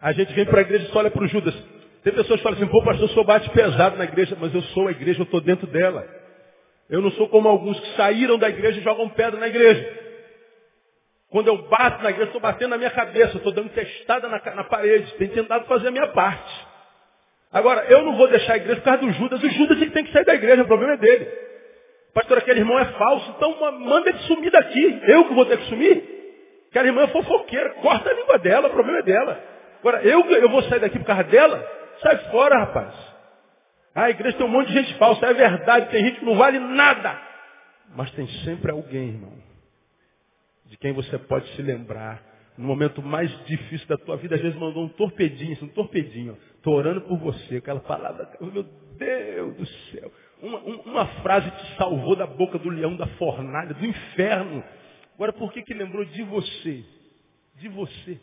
A 0.00 0.12
gente 0.12 0.32
vem 0.32 0.46
para 0.46 0.60
a 0.60 0.62
igreja 0.62 0.86
e 0.86 0.88
só 0.90 1.00
olha 1.00 1.10
para 1.10 1.22
o 1.22 1.28
Judas. 1.28 1.54
Tem 2.02 2.12
pessoas 2.12 2.40
que 2.40 2.42
falam 2.42 2.58
assim, 2.58 2.66
pô, 2.66 2.82
pastor, 2.82 3.08
eu 3.08 3.14
sou 3.14 3.22
bate 3.22 3.48
pesado 3.50 3.98
na 3.98 4.04
igreja, 4.04 4.36
mas 4.40 4.52
eu 4.52 4.62
sou 4.62 4.88
a 4.88 4.90
igreja, 4.90 5.20
eu 5.20 5.24
estou 5.24 5.42
dentro 5.42 5.66
dela. 5.66 6.04
Eu 6.88 7.02
não 7.02 7.10
sou 7.12 7.28
como 7.28 7.48
alguns 7.48 7.78
que 7.78 7.96
saíram 7.96 8.38
da 8.38 8.48
igreja 8.48 8.80
e 8.80 8.82
jogam 8.82 9.08
pedra 9.10 9.38
na 9.38 9.46
igreja. 9.46 10.00
Quando 11.28 11.48
eu 11.48 11.68
bato 11.68 12.02
na 12.02 12.10
igreja, 12.10 12.28
estou 12.28 12.40
batendo 12.40 12.70
na 12.70 12.78
minha 12.78 12.90
cabeça, 12.90 13.36
estou 13.36 13.52
dando 13.52 13.68
testada 13.70 14.28
na, 14.28 14.40
na 14.54 14.64
parede, 14.64 15.14
tenho 15.14 15.32
tentado 15.32 15.66
fazer 15.66 15.88
a 15.88 15.92
minha 15.92 16.08
parte. 16.08 16.66
Agora, 17.52 17.84
eu 17.84 18.02
não 18.02 18.16
vou 18.16 18.28
deixar 18.28 18.54
a 18.54 18.56
igreja 18.56 18.80
por 18.80 18.84
causa 18.84 19.00
do 19.02 19.12
Judas. 19.12 19.42
O 19.42 19.50
Judas 19.50 19.80
ele 19.80 19.90
tem 19.90 20.04
que 20.04 20.12
sair 20.12 20.24
da 20.24 20.34
igreja, 20.34 20.62
o 20.62 20.66
problema 20.66 20.94
é 20.94 20.96
dele. 20.96 21.26
Pastor, 22.14 22.38
aquele 22.38 22.60
irmão 22.60 22.78
é 22.78 22.86
falso, 22.86 23.34
então 23.36 23.54
manda 23.80 24.08
ele 24.08 24.18
sumir 24.20 24.50
daqui. 24.50 25.00
Eu 25.06 25.26
que 25.26 25.34
vou 25.34 25.46
ter 25.46 25.58
que 25.58 25.68
sumir? 25.68 26.11
Aquela 26.72 26.88
irmã 26.88 27.02
é 27.02 27.08
fofoqueira, 27.08 27.74
corta 27.82 28.08
a 28.08 28.14
língua 28.14 28.38
dela, 28.38 28.68
o 28.68 28.70
problema 28.70 29.00
é 29.00 29.02
dela. 29.02 29.44
Agora, 29.80 30.02
eu, 30.04 30.24
eu 30.30 30.48
vou 30.48 30.62
sair 30.62 30.80
daqui 30.80 30.98
por 30.98 31.04
causa 31.04 31.24
dela? 31.24 31.62
Sai 32.00 32.16
fora, 32.30 32.60
rapaz. 32.60 32.94
A 33.94 34.08
igreja 34.08 34.38
tem 34.38 34.46
um 34.46 34.48
monte 34.48 34.68
de 34.68 34.72
gente 34.72 34.94
falsa, 34.94 35.26
é 35.26 35.34
verdade, 35.34 35.90
tem 35.90 36.02
gente 36.02 36.20
que 36.20 36.24
não 36.24 36.34
vale 36.34 36.58
nada. 36.58 37.20
Mas 37.94 38.10
tem 38.12 38.26
sempre 38.42 38.70
alguém, 38.70 39.08
irmão, 39.08 39.34
de 40.64 40.78
quem 40.78 40.94
você 40.94 41.18
pode 41.18 41.46
se 41.54 41.60
lembrar. 41.60 42.22
No 42.56 42.66
momento 42.66 43.02
mais 43.02 43.30
difícil 43.44 43.86
da 43.86 43.98
tua 43.98 44.16
vida, 44.16 44.34
às 44.34 44.40
vezes 44.40 44.58
mandou 44.58 44.84
um 44.84 44.88
torpedinho, 44.88 45.58
um 45.62 45.68
torpedinho. 45.68 46.38
Estou 46.56 46.74
orando 46.74 47.02
por 47.02 47.18
você, 47.18 47.56
aquela 47.56 47.80
palavra, 47.80 48.30
meu 48.40 48.62
Deus 48.96 49.56
do 49.56 49.66
céu. 49.66 50.10
Uma, 50.40 50.58
uma, 50.58 51.06
frase 51.22 51.50
te 51.50 51.76
salvou 51.76 52.16
da 52.16 52.26
boca 52.26 52.58
do 52.58 52.70
leão, 52.70 52.96
da 52.96 53.06
fornalha, 53.06 53.74
do 53.74 53.84
inferno. 53.84 54.64
Agora, 55.22 55.34
por 55.34 55.52
que 55.52 55.62
que 55.62 55.72
lembrou 55.72 56.04
de 56.04 56.20
você? 56.24 56.82
De 57.54 57.68
você. 57.68 58.18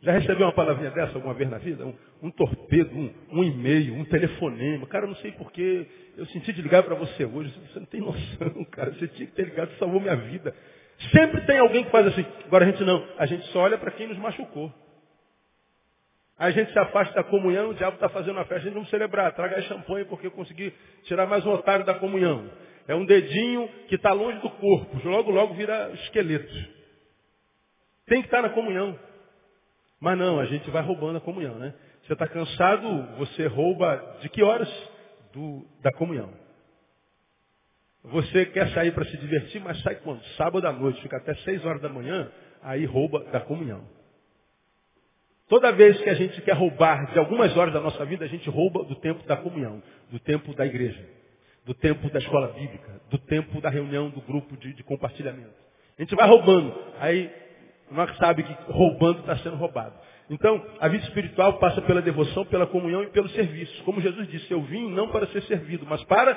Já 0.00 0.10
recebeu 0.10 0.44
uma 0.44 0.52
palavrinha 0.52 0.90
dessa 0.90 1.14
alguma 1.14 1.34
vez 1.34 1.48
na 1.48 1.58
vida? 1.58 1.86
Um, 1.86 1.94
um 2.20 2.30
torpedo, 2.32 2.92
um, 2.92 3.14
um 3.30 3.44
e-mail, 3.44 3.94
um 3.94 4.04
telefonema. 4.06 4.88
Cara, 4.88 5.06
não 5.06 5.14
sei 5.14 5.30
porquê. 5.30 5.86
Eu 6.16 6.26
senti 6.26 6.52
de 6.52 6.62
ligar 6.62 6.82
para 6.82 6.96
você 6.96 7.24
hoje. 7.24 7.54
Você 7.68 7.78
não 7.78 7.86
tem 7.86 8.00
noção, 8.00 8.64
cara. 8.72 8.90
Você 8.90 9.06
tinha 9.06 9.28
que 9.28 9.34
ter 9.36 9.44
ligado, 9.44 9.70
salvou 9.78 10.00
minha 10.00 10.16
vida. 10.16 10.52
Sempre 11.12 11.42
tem 11.42 11.60
alguém 11.60 11.84
que 11.84 11.92
faz 11.92 12.08
assim. 12.08 12.26
Agora 12.44 12.64
a 12.64 12.68
gente 12.68 12.82
não. 12.82 13.06
A 13.16 13.26
gente 13.26 13.46
só 13.52 13.60
olha 13.60 13.78
para 13.78 13.92
quem 13.92 14.08
nos 14.08 14.18
machucou. 14.18 14.74
A 16.36 16.50
gente 16.50 16.72
se 16.72 16.78
afasta 16.80 17.14
da 17.14 17.22
comunhão, 17.22 17.70
o 17.70 17.74
diabo 17.74 17.94
está 17.94 18.08
fazendo 18.08 18.32
uma 18.32 18.44
festa, 18.46 18.56
a 18.56 18.64
gente 18.64 18.74
vamos 18.74 18.90
celebrar. 18.90 19.32
Traga 19.32 19.62
champanhe 19.62 20.06
porque 20.06 20.26
eu 20.26 20.32
consegui 20.32 20.74
tirar 21.04 21.24
mais 21.24 21.46
um 21.46 21.52
otário 21.52 21.84
da 21.84 21.94
comunhão. 21.94 22.50
É 22.88 22.94
um 22.94 23.04
dedinho 23.04 23.68
que 23.88 23.94
está 23.94 24.12
longe 24.12 24.38
do 24.40 24.50
corpo. 24.50 25.08
Logo, 25.08 25.30
logo 25.30 25.54
vira 25.54 25.90
esqueleto. 25.94 26.54
Tem 28.06 28.20
que 28.20 28.26
estar 28.28 28.42
tá 28.42 28.48
na 28.48 28.54
comunhão. 28.54 28.98
Mas 30.00 30.18
não, 30.18 30.40
a 30.40 30.46
gente 30.46 30.68
vai 30.70 30.82
roubando 30.82 31.18
a 31.18 31.20
comunhão, 31.20 31.54
né? 31.56 31.74
Você 32.02 32.12
está 32.12 32.26
cansado, 32.26 33.16
você 33.18 33.46
rouba 33.46 34.18
de 34.20 34.28
que 34.28 34.42
horas? 34.42 34.68
Do, 35.32 35.64
da 35.80 35.92
comunhão. 35.92 36.30
Você 38.04 38.46
quer 38.46 38.68
sair 38.70 38.92
para 38.92 39.04
se 39.04 39.16
divertir, 39.16 39.60
mas 39.60 39.80
sai 39.82 39.94
quando? 39.96 40.22
Sábado 40.36 40.66
à 40.66 40.72
noite, 40.72 41.00
fica 41.00 41.16
até 41.16 41.34
seis 41.36 41.64
horas 41.64 41.80
da 41.80 41.88
manhã, 41.88 42.30
aí 42.60 42.84
rouba 42.84 43.20
da 43.30 43.40
comunhão. 43.40 43.86
Toda 45.48 45.70
vez 45.70 46.00
que 46.00 46.10
a 46.10 46.14
gente 46.14 46.40
quer 46.42 46.54
roubar 46.54 47.12
de 47.12 47.18
algumas 47.18 47.56
horas 47.56 47.72
da 47.72 47.80
nossa 47.80 48.04
vida, 48.04 48.24
a 48.24 48.28
gente 48.28 48.48
rouba 48.50 48.84
do 48.84 48.96
tempo 48.96 49.24
da 49.26 49.36
comunhão, 49.36 49.82
do 50.10 50.18
tempo 50.18 50.52
da 50.54 50.66
igreja, 50.66 51.06
do 51.64 51.74
tempo 51.74 52.10
da 52.10 52.18
escola 52.18 52.48
bíblica, 52.48 53.00
do 53.10 53.18
tempo 53.18 53.60
da 53.60 53.70
reunião 53.70 54.10
do 54.10 54.20
grupo 54.20 54.56
de, 54.56 54.74
de 54.74 54.82
compartilhamento. 54.82 55.54
A 55.98 56.02
gente 56.02 56.14
vai 56.14 56.26
roubando. 56.26 56.74
Aí 56.98 57.30
nós 57.90 58.16
sabe 58.16 58.42
que 58.42 58.56
roubando 58.72 59.20
está 59.20 59.36
sendo 59.38 59.56
roubado. 59.56 59.94
Então, 60.30 60.64
a 60.80 60.88
vida 60.88 61.04
espiritual 61.04 61.58
passa 61.58 61.82
pela 61.82 62.00
devoção, 62.00 62.44
pela 62.46 62.66
comunhão 62.66 63.02
e 63.02 63.08
pelo 63.08 63.28
serviço. 63.30 63.82
Como 63.84 64.00
Jesus 64.00 64.28
disse, 64.28 64.50
eu 64.50 64.62
vim 64.62 64.90
não 64.90 65.08
para 65.08 65.26
ser 65.28 65.42
servido, 65.42 65.84
mas 65.86 66.02
para 66.04 66.34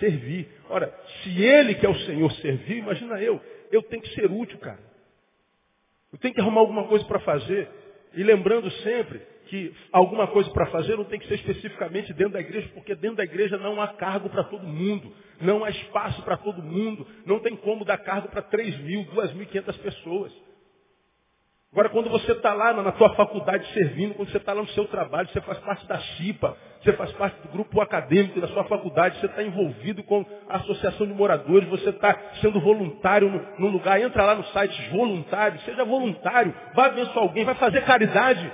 servir. 0.00 0.48
Ora, 0.70 0.92
se 1.22 1.42
ele 1.42 1.74
que 1.74 1.84
é 1.84 1.88
o 1.88 1.98
Senhor 2.00 2.32
servir, 2.32 2.78
imagina 2.78 3.20
eu, 3.20 3.40
eu 3.70 3.82
tenho 3.82 4.02
que 4.02 4.14
ser 4.14 4.30
útil, 4.30 4.58
cara. 4.58 4.80
Eu 6.12 6.18
tenho 6.18 6.32
que 6.32 6.40
arrumar 6.40 6.60
alguma 6.60 6.84
coisa 6.84 7.04
para 7.04 7.18
fazer. 7.20 7.68
E 8.16 8.22
lembrando 8.22 8.70
sempre 8.70 9.20
que 9.46 9.74
alguma 9.92 10.26
coisa 10.26 10.50
para 10.50 10.66
fazer 10.66 10.96
não 10.96 11.04
tem 11.04 11.18
que 11.18 11.28
ser 11.28 11.34
especificamente 11.34 12.12
dentro 12.12 12.32
da 12.32 12.40
igreja, 12.40 12.68
porque 12.74 12.94
dentro 12.94 13.16
da 13.16 13.24
igreja 13.24 13.58
não 13.58 13.80
há 13.80 13.88
cargo 13.88 14.28
para 14.30 14.44
todo 14.44 14.66
mundo, 14.66 15.12
não 15.40 15.64
há 15.64 15.70
espaço 15.70 16.22
para 16.22 16.36
todo 16.36 16.62
mundo, 16.62 17.06
não 17.26 17.40
tem 17.40 17.56
como 17.56 17.84
dar 17.84 17.98
cargo 17.98 18.28
para 18.28 18.42
3 18.42 18.78
mil, 18.80 19.04
2.500 19.06 19.78
pessoas. 19.78 20.32
Agora, 21.72 21.88
quando 21.88 22.08
você 22.08 22.30
está 22.30 22.54
lá 22.54 22.72
na 22.72 22.92
tua 22.92 23.14
faculdade 23.16 23.66
servindo, 23.72 24.14
quando 24.14 24.30
você 24.30 24.36
está 24.36 24.52
lá 24.52 24.62
no 24.62 24.68
seu 24.68 24.86
trabalho, 24.86 25.28
você 25.28 25.40
faz 25.40 25.58
parte 25.58 25.84
da 25.88 25.98
CIPA, 25.98 26.56
você 26.84 26.92
faz 26.92 27.10
parte 27.12 27.40
do 27.40 27.48
grupo 27.48 27.80
acadêmico 27.80 28.40
da 28.40 28.48
sua 28.48 28.64
faculdade, 28.64 29.18
você 29.18 29.26
está 29.26 29.42
envolvido 29.42 30.02
com 30.02 30.24
a 30.48 30.56
associação 30.58 31.06
de 31.06 31.14
moradores, 31.14 31.66
você 31.68 31.88
está 31.88 32.14
sendo 32.42 32.60
voluntário 32.60 33.30
num 33.58 33.70
lugar, 33.70 33.98
entra 34.00 34.22
lá 34.22 34.34
no 34.34 34.44
site 34.48 34.90
voluntário, 34.90 35.58
seja 35.60 35.82
voluntário, 35.84 36.54
vai 36.74 36.90
abençoar 36.90 37.18
alguém, 37.18 37.44
vai 37.44 37.54
fazer 37.54 37.82
caridade. 37.84 38.52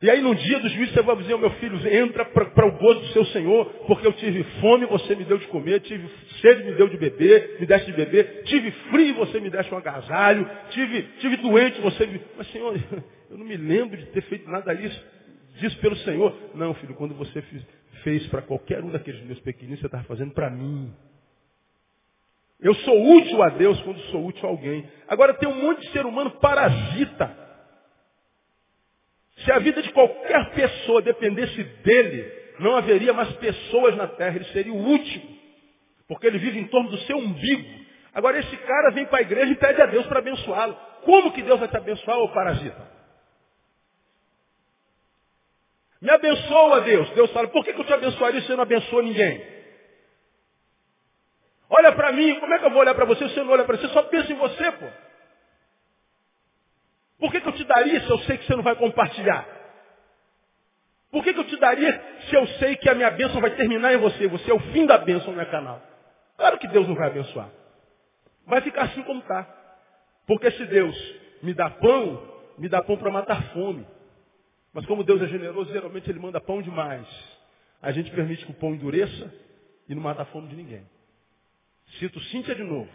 E 0.00 0.08
aí 0.08 0.20
no 0.20 0.34
dia 0.34 0.60
do 0.60 0.68
juízo 0.68 0.92
você 0.92 1.02
vai 1.02 1.16
dizer, 1.16 1.36
meu 1.38 1.50
filho, 1.52 1.76
entra 1.88 2.24
para 2.26 2.66
o 2.66 2.78
gozo 2.78 3.00
do 3.00 3.06
seu 3.08 3.24
Senhor, 3.26 3.64
porque 3.86 4.06
eu 4.06 4.12
tive 4.12 4.44
fome, 4.60 4.84
você 4.84 5.16
me 5.16 5.24
deu 5.24 5.38
de 5.38 5.46
comer, 5.46 5.80
tive 5.80 6.06
sede, 6.42 6.64
me 6.64 6.72
deu 6.72 6.88
de 6.88 6.98
beber, 6.98 7.56
me 7.58 7.66
deste 7.66 7.90
de 7.90 7.96
beber, 7.96 8.42
tive 8.44 8.70
frio, 8.90 9.14
você 9.14 9.40
me 9.40 9.48
deste 9.48 9.74
um 9.74 9.78
agasalho, 9.78 10.48
tive, 10.70 11.02
tive 11.18 11.38
doente, 11.38 11.80
você 11.80 12.06
me... 12.06 12.20
Mas 12.36 12.46
Senhor, 12.52 12.76
eu 13.30 13.38
não 13.38 13.46
me 13.46 13.56
lembro 13.56 13.96
de 13.96 14.06
ter 14.06 14.20
feito 14.22 14.48
nada 14.48 14.72
disso, 14.72 15.17
disso 15.58 15.78
pelo 15.80 15.96
Senhor. 15.96 16.34
Não, 16.54 16.74
filho, 16.74 16.94
quando 16.94 17.14
você 17.14 17.42
fez 18.02 18.26
para 18.28 18.42
qualquer 18.42 18.82
um 18.82 18.90
daqueles 18.90 19.22
meus 19.24 19.40
pequeninos, 19.40 19.80
você 19.80 19.86
estava 19.86 20.04
fazendo 20.04 20.32
para 20.32 20.50
mim. 20.50 20.92
Eu 22.60 22.74
sou 22.74 23.16
útil 23.16 23.42
a 23.42 23.50
Deus 23.50 23.80
quando 23.82 24.00
sou 24.10 24.26
útil 24.26 24.46
a 24.46 24.50
alguém. 24.50 24.88
Agora 25.06 25.34
tem 25.34 25.48
um 25.48 25.62
monte 25.62 25.82
de 25.82 25.92
ser 25.92 26.04
humano 26.06 26.30
parasita 26.32 27.48
se 29.44 29.52
a 29.52 29.58
vida 29.58 29.82
de 29.82 29.92
qualquer 29.92 30.50
pessoa 30.50 31.00
dependesse 31.00 31.62
dele, 31.62 32.32
não 32.58 32.76
haveria 32.76 33.12
mais 33.12 33.32
pessoas 33.34 33.96
na 33.96 34.08
terra, 34.08 34.36
ele 34.36 34.44
seria 34.46 34.72
o 34.72 34.76
último. 34.76 35.38
Porque 36.08 36.26
ele 36.26 36.38
vive 36.38 36.58
em 36.58 36.66
torno 36.66 36.90
do 36.90 36.98
seu 36.98 37.16
umbigo. 37.16 37.64
Agora 38.12 38.38
esse 38.38 38.56
cara 38.56 38.90
vem 38.90 39.06
para 39.06 39.18
a 39.18 39.22
igreja 39.22 39.52
e 39.52 39.56
pede 39.56 39.80
a 39.80 39.86
Deus 39.86 40.06
para 40.06 40.18
abençoá-lo. 40.18 40.74
Como 41.02 41.32
que 41.32 41.42
Deus 41.42 41.60
vai 41.60 41.68
te 41.68 41.76
abençoar, 41.76 42.18
ô 42.18 42.28
parasita? 42.30 42.97
Me 46.00 46.10
abençoa, 46.10 46.80
Deus. 46.82 47.10
Deus 47.10 47.30
fala, 47.32 47.48
por 47.48 47.64
que, 47.64 47.72
que 47.72 47.80
eu 47.80 47.84
te 47.84 47.92
abençoaria 47.92 48.40
se 48.40 48.46
você 48.46 48.56
não 48.56 48.62
abençoa 48.62 49.02
ninguém? 49.02 49.58
Olha 51.70 51.92
para 51.92 52.12
mim, 52.12 52.38
como 52.40 52.54
é 52.54 52.58
que 52.58 52.64
eu 52.64 52.70
vou 52.70 52.80
olhar 52.80 52.94
para 52.94 53.04
você 53.04 53.28
se 53.28 53.34
você 53.34 53.42
não 53.42 53.52
olha 53.52 53.64
para 53.64 53.76
você? 53.76 53.88
Só 53.88 54.02
pensa 54.04 54.32
em 54.32 54.36
você, 54.36 54.72
pô. 54.72 54.86
Por 57.18 57.32
que, 57.32 57.40
que 57.40 57.48
eu 57.48 57.52
te 57.52 57.64
daria 57.64 58.00
se 58.00 58.10
eu 58.10 58.18
sei 58.20 58.38
que 58.38 58.46
você 58.46 58.56
não 58.56 58.62
vai 58.62 58.76
compartilhar? 58.76 59.46
Por 61.10 61.24
que, 61.24 61.32
que 61.32 61.40
eu 61.40 61.44
te 61.44 61.56
daria 61.56 62.02
se 62.28 62.34
eu 62.34 62.46
sei 62.58 62.76
que 62.76 62.88
a 62.88 62.94
minha 62.94 63.10
bênção 63.10 63.40
vai 63.40 63.50
terminar 63.50 63.92
em 63.92 63.98
você? 63.98 64.28
Você 64.28 64.50
é 64.50 64.54
o 64.54 64.60
fim 64.72 64.86
da 64.86 64.98
bênção 64.98 65.30
no 65.32 65.36
meu 65.36 65.46
canal. 65.46 65.82
Claro 66.36 66.58
que 66.58 66.68
Deus 66.68 66.86
não 66.86 66.94
vai 66.94 67.08
abençoar. 67.08 67.48
Vai 68.46 68.60
ficar 68.60 68.84
assim 68.84 69.02
como 69.02 69.20
está. 69.20 69.46
Porque 70.26 70.50
se 70.52 70.64
Deus 70.66 70.96
me 71.42 71.54
dá 71.54 71.68
pão, 71.70 72.22
me 72.56 72.68
dá 72.68 72.82
pão 72.82 72.96
para 72.96 73.10
matar 73.10 73.42
fome. 73.52 73.86
Mas 74.72 74.86
como 74.86 75.04
Deus 75.04 75.20
é 75.22 75.26
generoso, 75.26 75.72
geralmente 75.72 76.08
Ele 76.08 76.18
manda 76.18 76.40
pão 76.40 76.62
demais. 76.62 77.06
A 77.80 77.92
gente 77.92 78.10
permite 78.10 78.44
que 78.44 78.50
o 78.50 78.54
pão 78.54 78.74
endureça 78.74 79.32
e 79.88 79.94
não 79.94 80.02
mata 80.02 80.22
a 80.22 80.26
fome 80.26 80.48
de 80.48 80.56
ninguém. 80.56 80.86
Cito 81.98 82.20
Cíntia 82.24 82.54
de 82.54 82.62
novo. 82.62 82.90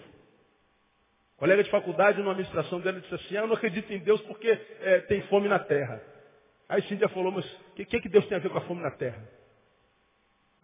Colega 1.37 1.63
de 1.63 1.69
faculdade, 1.69 2.19
numa 2.19 2.31
administração 2.31 2.79
dela, 2.79 3.01
disse 3.01 3.15
assim, 3.15 3.37
ah, 3.37 3.41
eu 3.41 3.47
não 3.47 3.55
acredito 3.55 3.91
em 3.91 3.99
Deus 3.99 4.21
porque 4.21 4.47
é, 4.47 4.99
tem 5.01 5.21
fome 5.23 5.47
na 5.47 5.59
terra. 5.59 6.01
Aí 6.69 6.81
Cíntia 6.83 7.09
falou, 7.09 7.31
mas 7.31 7.45
o 7.45 7.73
que, 7.73 7.85
que 7.85 8.09
Deus 8.09 8.25
tem 8.27 8.37
a 8.37 8.39
ver 8.41 8.49
com 8.49 8.57
a 8.57 8.61
fome 8.61 8.81
na 8.81 8.91
terra? 8.91 9.27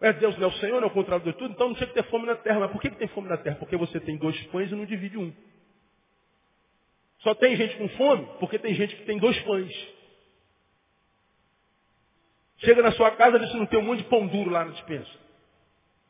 É 0.00 0.12
Deus 0.14 0.36
não 0.38 0.44
é 0.44 0.46
o 0.48 0.52
Senhor, 0.54 0.80
não 0.80 0.88
é 0.88 0.90
o 0.90 0.94
contrário 0.94 1.24
de 1.24 1.32
tudo, 1.34 1.52
então 1.52 1.68
não 1.68 1.74
tinha 1.74 1.86
que 1.86 1.92
ter 1.92 2.04
fome 2.04 2.24
na 2.26 2.36
terra. 2.36 2.60
Mas 2.60 2.70
por 2.70 2.80
que, 2.80 2.88
que 2.88 2.96
tem 2.96 3.08
fome 3.08 3.28
na 3.28 3.36
terra? 3.36 3.56
Porque 3.56 3.76
você 3.76 4.00
tem 4.00 4.16
dois 4.16 4.40
pães 4.46 4.70
e 4.70 4.74
não 4.74 4.86
divide 4.86 5.18
um. 5.18 5.30
Só 7.18 7.34
tem 7.34 7.54
gente 7.54 7.76
com 7.76 7.88
fome 7.90 8.26
porque 8.38 8.58
tem 8.58 8.74
gente 8.74 8.96
que 8.96 9.04
tem 9.04 9.18
dois 9.18 9.38
pães. 9.42 9.99
Chega 12.60 12.82
na 12.82 12.92
sua 12.92 13.10
casa 13.12 13.36
e 13.36 13.40
diz, 13.40 13.54
não 13.54 13.66
tem 13.66 13.78
um 13.78 13.82
monte 13.82 14.02
de 14.02 14.08
pão 14.08 14.26
duro 14.26 14.50
lá 14.50 14.64
na 14.64 14.72
dispensa. 14.72 15.10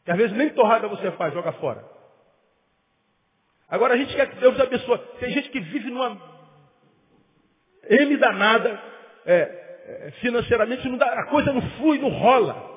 Que 0.04 0.10
às 0.10 0.16
vezes 0.16 0.36
nem 0.36 0.50
torrada 0.50 0.88
você 0.88 1.10
faz, 1.12 1.32
joga 1.32 1.52
fora. 1.52 1.84
Agora 3.68 3.94
a 3.94 3.96
gente 3.96 4.14
quer 4.14 4.28
que 4.28 4.40
Deus 4.40 4.58
abençoe. 4.58 4.98
Tem 5.20 5.30
gente 5.30 5.48
que 5.50 5.60
vive 5.60 5.90
numa 5.90 6.20
M 7.88 8.16
danada, 8.16 8.82
é, 9.24 9.40
é, 10.06 10.10
financeiramente, 10.20 10.88
não 10.88 10.98
dá, 10.98 11.06
a 11.06 11.26
coisa 11.26 11.52
não 11.52 11.62
flui, 11.72 11.98
não 11.98 12.08
rola. 12.08 12.68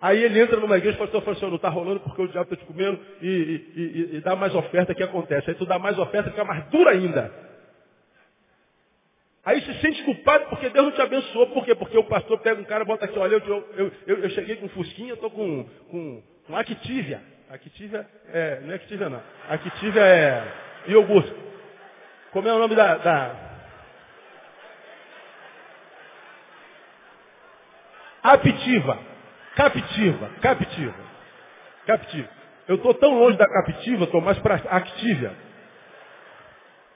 Aí 0.00 0.22
ele 0.22 0.40
entra 0.40 0.58
numa 0.58 0.78
igreja 0.78 0.96
o 0.96 1.00
pastor 1.00 1.22
fala 1.22 1.36
assim, 1.36 1.46
não 1.46 1.56
está 1.56 1.68
rolando 1.68 2.00
porque 2.00 2.22
o 2.22 2.28
diabo 2.28 2.52
está 2.52 2.56
te 2.56 2.64
comendo 2.66 3.00
e, 3.20 3.26
e, 3.26 3.80
e, 3.80 4.16
e, 4.16 4.20
dá 4.20 4.36
mais 4.36 4.54
oferta 4.54 4.94
que 4.94 5.02
acontece. 5.02 5.50
Aí 5.50 5.56
tu 5.56 5.66
dá 5.66 5.78
mais 5.78 5.98
oferta, 5.98 6.30
fica 6.30 6.44
mais 6.44 6.64
dura 6.66 6.92
ainda. 6.92 7.47
Aí 9.48 9.62
se 9.62 9.80
sente 9.80 10.02
culpado 10.02 10.44
porque 10.50 10.68
Deus 10.68 10.84
não 10.84 10.92
te 10.92 11.00
abençoou. 11.00 11.46
Por 11.46 11.64
quê? 11.64 11.74
Porque 11.74 11.96
o 11.96 12.04
pastor 12.04 12.38
pega 12.40 12.60
um 12.60 12.64
cara 12.64 12.84
e 12.84 12.86
bota 12.86 13.06
aqui, 13.06 13.18
olha, 13.18 13.36
eu, 13.36 13.68
eu, 13.78 13.92
eu, 14.06 14.22
eu 14.24 14.30
cheguei 14.30 14.56
com 14.56 14.68
Fusquinha, 14.68 15.08
eu 15.08 15.14
estou 15.14 15.30
com, 15.30 15.64
com, 15.90 16.22
com 16.46 16.54
Activia. 16.54 17.22
Activia 17.48 18.06
é, 18.30 18.60
não 18.60 18.72
é 18.72 18.74
Activia 18.74 19.08
não. 19.08 19.22
Activia 19.48 20.02
é 20.02 20.44
iogurte. 20.88 21.34
Como 22.30 22.46
é 22.46 22.52
o 22.52 22.58
nome 22.58 22.74
da, 22.74 22.98
da... 22.98 23.36
Aptiva. 28.24 28.98
Captiva. 29.56 30.30
Captiva. 30.42 30.94
Captiva. 31.86 32.28
Eu 32.68 32.74
estou 32.74 32.92
tão 32.92 33.18
longe 33.18 33.38
da 33.38 33.48
captiva, 33.48 34.04
estou 34.04 34.20
mais 34.20 34.38
para 34.40 34.56
Activia. 34.56 35.32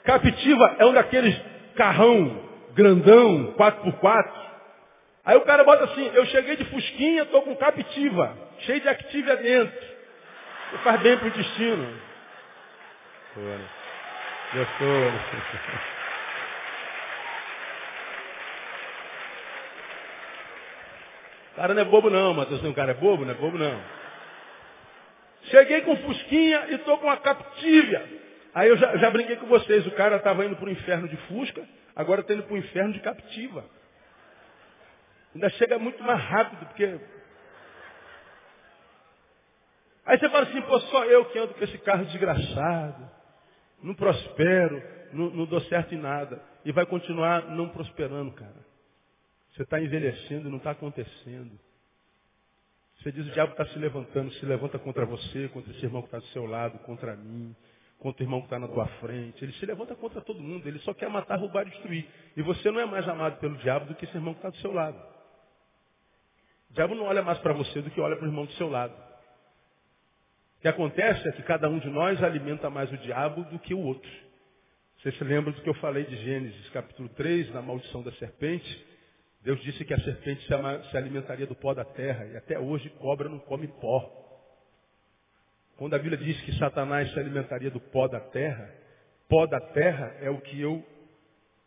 Captiva 0.04 0.76
é 0.78 0.84
um 0.84 0.92
daqueles 0.92 1.51
carrão 1.72 2.52
grandão, 2.74 3.54
4x4. 3.54 4.32
Aí 5.24 5.36
o 5.36 5.42
cara 5.42 5.62
bota 5.64 5.84
assim, 5.84 6.10
eu 6.14 6.26
cheguei 6.26 6.56
de 6.56 6.64
fusquinha, 6.64 7.22
estou 7.22 7.42
com 7.42 7.54
captiva, 7.56 8.36
cheio 8.60 8.80
de 8.80 8.88
Activia 8.88 9.36
dentro. 9.36 9.92
Você 10.70 10.78
faz 10.78 11.00
bem 11.00 11.16
para 11.16 11.26
o 11.26 11.28
intestino. 11.28 12.00
Gostou. 14.54 15.12
O 21.52 21.56
cara 21.56 21.74
não 21.74 21.82
é 21.82 21.84
bobo 21.84 22.10
não, 22.10 22.34
Matheus. 22.34 22.62
O 22.64 22.74
cara 22.74 22.92
é 22.92 22.94
bobo, 22.94 23.24
não 23.24 23.32
é 23.32 23.34
bobo 23.34 23.58
não. 23.58 23.80
Cheguei 25.44 25.82
com 25.82 25.96
Fusquinha 25.96 26.66
e 26.70 26.74
estou 26.74 26.98
com 26.98 27.10
a 27.10 27.16
Captivia. 27.18 28.22
Aí 28.54 28.68
eu 28.68 28.76
já, 28.76 28.96
já 28.96 29.10
brinquei 29.10 29.36
com 29.36 29.46
vocês. 29.46 29.86
O 29.86 29.92
cara 29.92 30.16
estava 30.16 30.44
indo 30.44 30.56
para 30.56 30.66
o 30.66 30.70
inferno 30.70 31.08
de 31.08 31.16
Fusca, 31.28 31.66
agora 31.96 32.20
está 32.20 32.34
indo 32.34 32.42
para 32.44 32.54
o 32.54 32.58
inferno 32.58 32.92
de 32.92 33.00
Captiva. 33.00 33.64
Ainda 35.34 35.48
chega 35.50 35.78
muito 35.78 36.02
mais 36.02 36.20
rápido, 36.20 36.66
porque... 36.66 37.00
Aí 40.04 40.18
você 40.18 40.28
fala 40.28 40.42
assim, 40.44 40.60
pô, 40.62 40.80
só 40.80 41.04
eu 41.04 41.24
que 41.26 41.38
ando 41.38 41.54
com 41.54 41.64
esse 41.64 41.78
carro 41.78 42.04
desgraçado. 42.06 43.10
Não 43.82 43.94
prospero, 43.94 44.82
não, 45.12 45.30
não 45.30 45.44
dou 45.46 45.60
certo 45.62 45.94
em 45.94 45.98
nada. 45.98 46.42
E 46.64 46.72
vai 46.72 46.84
continuar 46.84 47.48
não 47.50 47.68
prosperando, 47.68 48.32
cara. 48.32 48.72
Você 49.52 49.62
está 49.62 49.80
envelhecendo 49.80 50.50
não 50.50 50.58
está 50.58 50.70
acontecendo. 50.72 51.58
Você 52.98 53.10
diz, 53.10 53.26
o 53.26 53.30
diabo 53.32 53.52
está 53.52 53.66
se 53.66 53.78
levantando, 53.78 54.32
se 54.34 54.46
levanta 54.46 54.78
contra 54.78 55.04
você, 55.04 55.48
contra 55.48 55.72
esse 55.72 55.84
irmão 55.84 56.02
que 56.02 56.08
está 56.08 56.18
do 56.18 56.26
seu 56.26 56.46
lado, 56.46 56.78
contra 56.80 57.16
mim, 57.16 57.54
contra 58.02 58.20
o 58.20 58.26
irmão 58.26 58.40
que 58.40 58.46
está 58.46 58.58
na 58.58 58.66
tua 58.66 58.86
frente. 58.98 59.44
Ele 59.44 59.52
se 59.52 59.64
levanta 59.64 59.94
contra 59.94 60.20
todo 60.20 60.42
mundo, 60.42 60.66
ele 60.66 60.80
só 60.80 60.92
quer 60.92 61.08
matar, 61.08 61.38
roubar 61.38 61.64
e 61.64 61.70
destruir. 61.70 62.04
E 62.36 62.42
você 62.42 62.68
não 62.72 62.80
é 62.80 62.84
mais 62.84 63.08
amado 63.08 63.38
pelo 63.38 63.56
diabo 63.58 63.86
do 63.86 63.94
que 63.94 64.04
esse 64.04 64.16
irmão 64.16 64.34
que 64.34 64.40
está 64.40 64.50
do 64.50 64.56
seu 64.56 64.72
lado. 64.72 64.98
O 66.68 66.74
diabo 66.74 66.96
não 66.96 67.04
olha 67.04 67.22
mais 67.22 67.38
para 67.38 67.52
você 67.52 67.80
do 67.80 67.90
que 67.92 68.00
olha 68.00 68.16
para 68.16 68.24
o 68.24 68.28
irmão 68.28 68.44
do 68.44 68.52
seu 68.54 68.68
lado. 68.68 68.92
O 70.58 70.60
que 70.62 70.68
acontece 70.68 71.28
é 71.28 71.32
que 71.32 71.44
cada 71.44 71.68
um 71.68 71.78
de 71.78 71.88
nós 71.88 72.20
alimenta 72.22 72.68
mais 72.68 72.90
o 72.90 72.96
diabo 72.98 73.44
do 73.44 73.58
que 73.60 73.72
o 73.72 73.78
outro. 73.78 74.10
Você 74.98 75.12
se 75.12 75.22
lembra 75.22 75.52
do 75.52 75.60
que 75.60 75.68
eu 75.68 75.74
falei 75.74 76.04
de 76.04 76.16
Gênesis 76.16 76.70
capítulo 76.70 77.08
3, 77.10 77.54
na 77.54 77.62
maldição 77.62 78.02
da 78.02 78.10
serpente? 78.12 78.86
Deus 79.42 79.60
disse 79.62 79.84
que 79.84 79.94
a 79.94 80.00
serpente 80.00 80.44
se 80.44 80.96
alimentaria 80.96 81.46
do 81.46 81.54
pó 81.54 81.72
da 81.72 81.84
terra, 81.84 82.24
e 82.26 82.36
até 82.36 82.58
hoje 82.58 82.90
cobra 82.90 83.28
não 83.28 83.38
come 83.38 83.68
pó. 83.68 84.21
Quando 85.82 85.94
a 85.94 85.98
Bíblia 85.98 86.16
diz 86.16 86.40
que 86.42 86.56
Satanás 86.58 87.10
se 87.12 87.18
alimentaria 87.18 87.68
do 87.68 87.80
pó 87.80 88.06
da 88.06 88.20
terra, 88.20 88.72
pó 89.28 89.48
da 89.48 89.58
terra 89.58 90.16
é 90.20 90.30
o 90.30 90.40
que 90.40 90.60
eu 90.60 90.80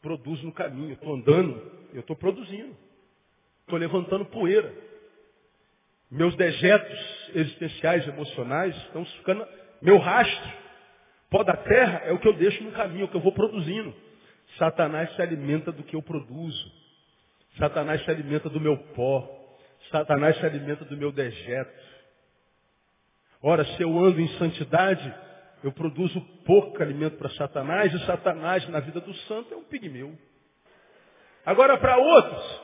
produzo 0.02 0.46
no 0.46 0.54
caminho. 0.54 0.92
Eu 0.92 0.94
estou 0.94 1.16
andando, 1.16 1.72
eu 1.94 2.00
estou 2.00 2.16
produzindo. 2.16 2.78
Estou 3.64 3.78
levantando 3.78 4.24
poeira. 4.28 4.74
Meus 6.10 6.34
dejetos 6.38 7.30
existenciais, 7.36 8.08
emocionais, 8.08 8.74
estão 8.84 9.04
ficando. 9.04 9.46
Meu 9.82 9.98
rastro. 9.98 10.50
Pó 11.30 11.44
da 11.44 11.58
terra 11.58 12.04
é 12.06 12.14
o 12.14 12.18
que 12.18 12.30
eu 12.30 12.38
deixo 12.38 12.64
no 12.64 12.72
caminho, 12.72 13.02
é 13.02 13.04
o 13.04 13.10
que 13.10 13.18
eu 13.18 13.22
vou 13.22 13.34
produzindo. 13.34 13.94
Satanás 14.58 15.14
se 15.14 15.22
alimenta 15.22 15.74
do 15.74 15.84
que 15.84 15.94
eu 15.94 16.02
produzo. 16.02 16.72
Satanás 17.58 18.02
se 18.06 18.10
alimenta 18.10 18.50
do 18.50 18.62
meu 18.62 18.78
pó. 18.78 19.30
Satanás 19.92 20.38
se 20.38 20.46
alimenta 20.46 20.86
do 20.86 20.96
meu 20.96 21.12
dejeto. 21.12 21.95
Ora, 23.42 23.66
se 23.66 23.82
eu 23.82 23.98
ando 23.98 24.20
em 24.20 24.28
santidade, 24.38 25.14
eu 25.64 25.72
produzo 25.72 26.20
pouco 26.46 26.82
alimento 26.82 27.18
para 27.18 27.30
Satanás, 27.32 27.94
e 27.94 28.06
Satanás 28.06 28.68
na 28.70 28.80
vida 28.80 29.00
do 29.00 29.14
santo 29.14 29.54
é 29.54 29.58
um 29.58 29.64
pigmeu. 29.64 30.18
Agora, 31.46 31.78
para 31.78 31.98
outros, 31.98 32.62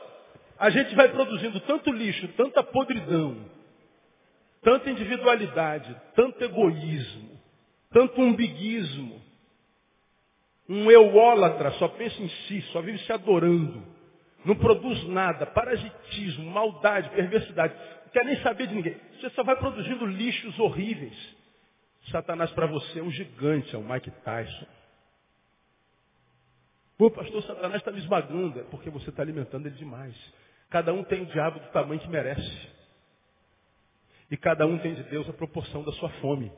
a 0.58 0.70
gente 0.70 0.94
vai 0.94 1.08
produzindo 1.08 1.60
tanto 1.60 1.90
lixo, 1.92 2.28
tanta 2.36 2.62
podridão, 2.62 3.44
tanta 4.62 4.90
individualidade, 4.90 5.94
tanto 6.14 6.42
egoísmo, 6.42 7.40
tanto 7.90 8.20
umbiguismo. 8.20 9.20
Um 10.68 10.90
euólatra 10.90 11.72
só 11.72 11.88
pensa 11.88 12.22
em 12.22 12.28
si, 12.28 12.62
só 12.72 12.80
vive 12.80 12.98
se 12.98 13.12
adorando. 13.12 13.91
Não 14.44 14.56
produz 14.56 15.04
nada, 15.08 15.46
parasitismo, 15.46 16.50
maldade, 16.50 17.10
perversidade. 17.10 17.74
Não 18.04 18.12
quer 18.12 18.24
nem 18.24 18.36
saber 18.42 18.66
de 18.66 18.74
ninguém. 18.74 18.96
Você 19.20 19.30
só 19.30 19.44
vai 19.44 19.56
produzindo 19.56 20.04
lixos 20.06 20.58
horríveis. 20.58 21.16
Satanás 22.10 22.50
para 22.52 22.66
você 22.66 22.98
é 22.98 23.02
um 23.02 23.10
gigante, 23.10 23.74
é 23.74 23.78
o 23.78 23.84
Mike 23.84 24.10
Tyson. 24.24 24.66
Pô, 26.98 27.10
pastor, 27.10 27.42
Satanás 27.42 27.76
está 27.76 27.90
me 27.90 27.98
esmagando. 27.98 28.60
É 28.60 28.64
porque 28.64 28.90
você 28.90 29.10
está 29.10 29.22
alimentando 29.22 29.66
ele 29.66 29.76
demais. 29.76 30.14
Cada 30.70 30.92
um 30.92 31.04
tem 31.04 31.22
o 31.22 31.26
diabo 31.26 31.60
do 31.60 31.66
tamanho 31.70 32.00
que 32.00 32.08
merece. 32.08 32.68
E 34.30 34.36
cada 34.36 34.66
um 34.66 34.78
tem 34.78 34.94
de 34.94 35.02
Deus 35.04 35.28
a 35.28 35.32
proporção 35.32 35.84
da 35.84 35.92
sua 35.92 36.08
fome. 36.20 36.50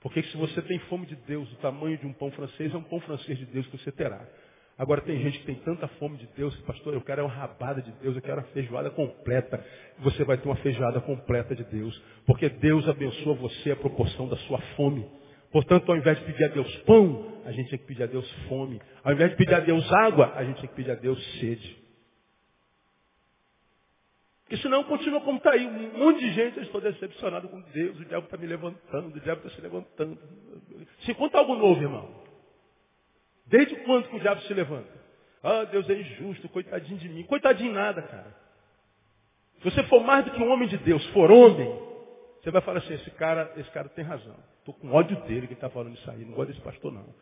Porque 0.00 0.22
se 0.24 0.36
você 0.36 0.60
tem 0.60 0.78
fome 0.80 1.06
de 1.06 1.16
Deus, 1.16 1.50
o 1.52 1.56
tamanho 1.56 1.96
de 1.96 2.06
um 2.06 2.12
pão 2.12 2.30
francês 2.32 2.72
é 2.74 2.76
um 2.76 2.82
pão 2.82 3.00
francês 3.00 3.38
de 3.38 3.46
Deus 3.46 3.66
que 3.68 3.78
você 3.78 3.90
terá. 3.90 4.26
Agora 4.76 5.00
tem 5.02 5.20
gente 5.22 5.38
que 5.38 5.46
tem 5.46 5.54
tanta 5.56 5.86
fome 5.86 6.16
de 6.16 6.26
Deus, 6.36 6.54
pastor, 6.62 6.94
eu 6.94 7.00
quero 7.00 7.24
uma 7.24 7.32
rabada 7.32 7.80
de 7.80 7.92
Deus, 7.92 8.16
eu 8.16 8.22
quero 8.22 8.38
uma 8.38 8.46
feijoada 8.48 8.90
completa. 8.90 9.64
Você 10.00 10.24
vai 10.24 10.36
ter 10.36 10.48
uma 10.48 10.56
feijoada 10.56 11.00
completa 11.00 11.54
de 11.54 11.62
Deus, 11.64 12.02
porque 12.26 12.48
Deus 12.48 12.88
abençoa 12.88 13.34
você 13.34 13.70
a 13.70 13.76
proporção 13.76 14.28
da 14.28 14.36
sua 14.38 14.58
fome. 14.76 15.08
Portanto, 15.52 15.88
ao 15.92 15.96
invés 15.96 16.18
de 16.18 16.24
pedir 16.24 16.44
a 16.44 16.48
Deus 16.48 16.76
pão, 16.78 17.40
a 17.44 17.52
gente 17.52 17.70
tem 17.70 17.78
que 17.78 17.86
pedir 17.86 18.02
a 18.02 18.06
Deus 18.06 18.28
fome. 18.48 18.82
Ao 19.04 19.12
invés 19.12 19.30
de 19.30 19.36
pedir 19.36 19.54
a 19.54 19.60
Deus 19.60 19.92
água, 19.92 20.32
a 20.34 20.42
gente 20.42 20.60
tem 20.60 20.68
que 20.68 20.74
pedir 20.74 20.90
a 20.90 20.96
Deus 20.96 21.22
sede. 21.38 21.84
Porque 24.42 24.56
senão 24.56 24.82
continua 24.82 25.20
como 25.20 25.38
está 25.38 25.52
aí. 25.52 25.64
Um 25.64 25.98
monte 25.98 26.18
de 26.18 26.32
gente, 26.32 26.56
eu 26.56 26.64
estou 26.64 26.80
decepcionado 26.80 27.48
com 27.48 27.60
Deus, 27.60 27.98
o 28.00 28.04
diabo 28.04 28.24
está 28.24 28.36
me 28.36 28.48
levantando, 28.48 29.16
o 29.16 29.20
diabo 29.20 29.46
está 29.46 29.54
se 29.54 29.60
levantando. 29.60 30.18
Se 31.04 31.14
conta 31.14 31.38
algo 31.38 31.54
novo, 31.54 31.80
irmão. 31.80 32.23
Desde 33.46 33.76
quando 33.84 34.08
que 34.08 34.16
o 34.16 34.20
diabo 34.20 34.40
se 34.42 34.54
levanta? 34.54 34.92
Ah, 35.42 35.64
Deus 35.64 35.88
é 35.90 35.94
injusto, 35.94 36.48
coitadinho 36.48 36.98
de 36.98 37.08
mim. 37.08 37.22
Coitadinho 37.24 37.72
nada, 37.72 38.02
cara. 38.02 38.34
Se 39.58 39.64
você 39.64 39.82
for 39.84 40.02
mais 40.02 40.24
do 40.24 40.30
que 40.30 40.42
um 40.42 40.50
homem 40.50 40.68
de 40.68 40.78
Deus, 40.78 41.04
for 41.08 41.30
homem, 41.30 41.68
você 42.42 42.50
vai 42.50 42.62
falar 42.62 42.78
assim, 42.78 42.94
esse 42.94 43.10
cara, 43.12 43.52
esse 43.56 43.70
cara 43.70 43.88
tem 43.90 44.04
razão. 44.04 44.36
Estou 44.58 44.74
com 44.74 44.90
ódio 44.92 45.20
dele 45.24 45.46
que 45.46 45.52
está 45.54 45.68
falando 45.68 45.94
isso 45.94 46.10
aí. 46.10 46.24
Não 46.24 46.34
gosto 46.34 46.48
desse 46.48 46.62
pastor, 46.62 46.92
não. 46.92 47.14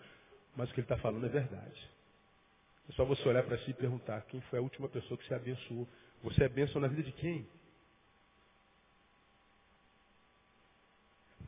Mas 0.56 0.70
o 0.70 0.74
que 0.74 0.80
ele 0.80 0.84
está 0.84 0.96
falando 0.98 1.26
é 1.26 1.28
verdade. 1.28 1.90
É 2.88 2.92
só 2.92 3.04
você 3.04 3.28
olhar 3.28 3.42
para 3.42 3.58
si 3.58 3.70
e 3.70 3.74
perguntar 3.74 4.20
quem 4.22 4.40
foi 4.42 4.58
a 4.58 4.62
última 4.62 4.88
pessoa 4.88 5.18
que 5.18 5.26
se 5.26 5.34
abençoou. 5.34 5.88
Você 6.22 6.44
é 6.44 6.48
bênção 6.48 6.80
na 6.80 6.88
vida 6.88 7.02
de 7.02 7.12
quem? 7.12 7.46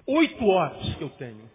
Oito 0.07 0.45
horas 0.45 0.95
que 0.97 1.03
eu 1.03 1.11
tenho 1.11 1.51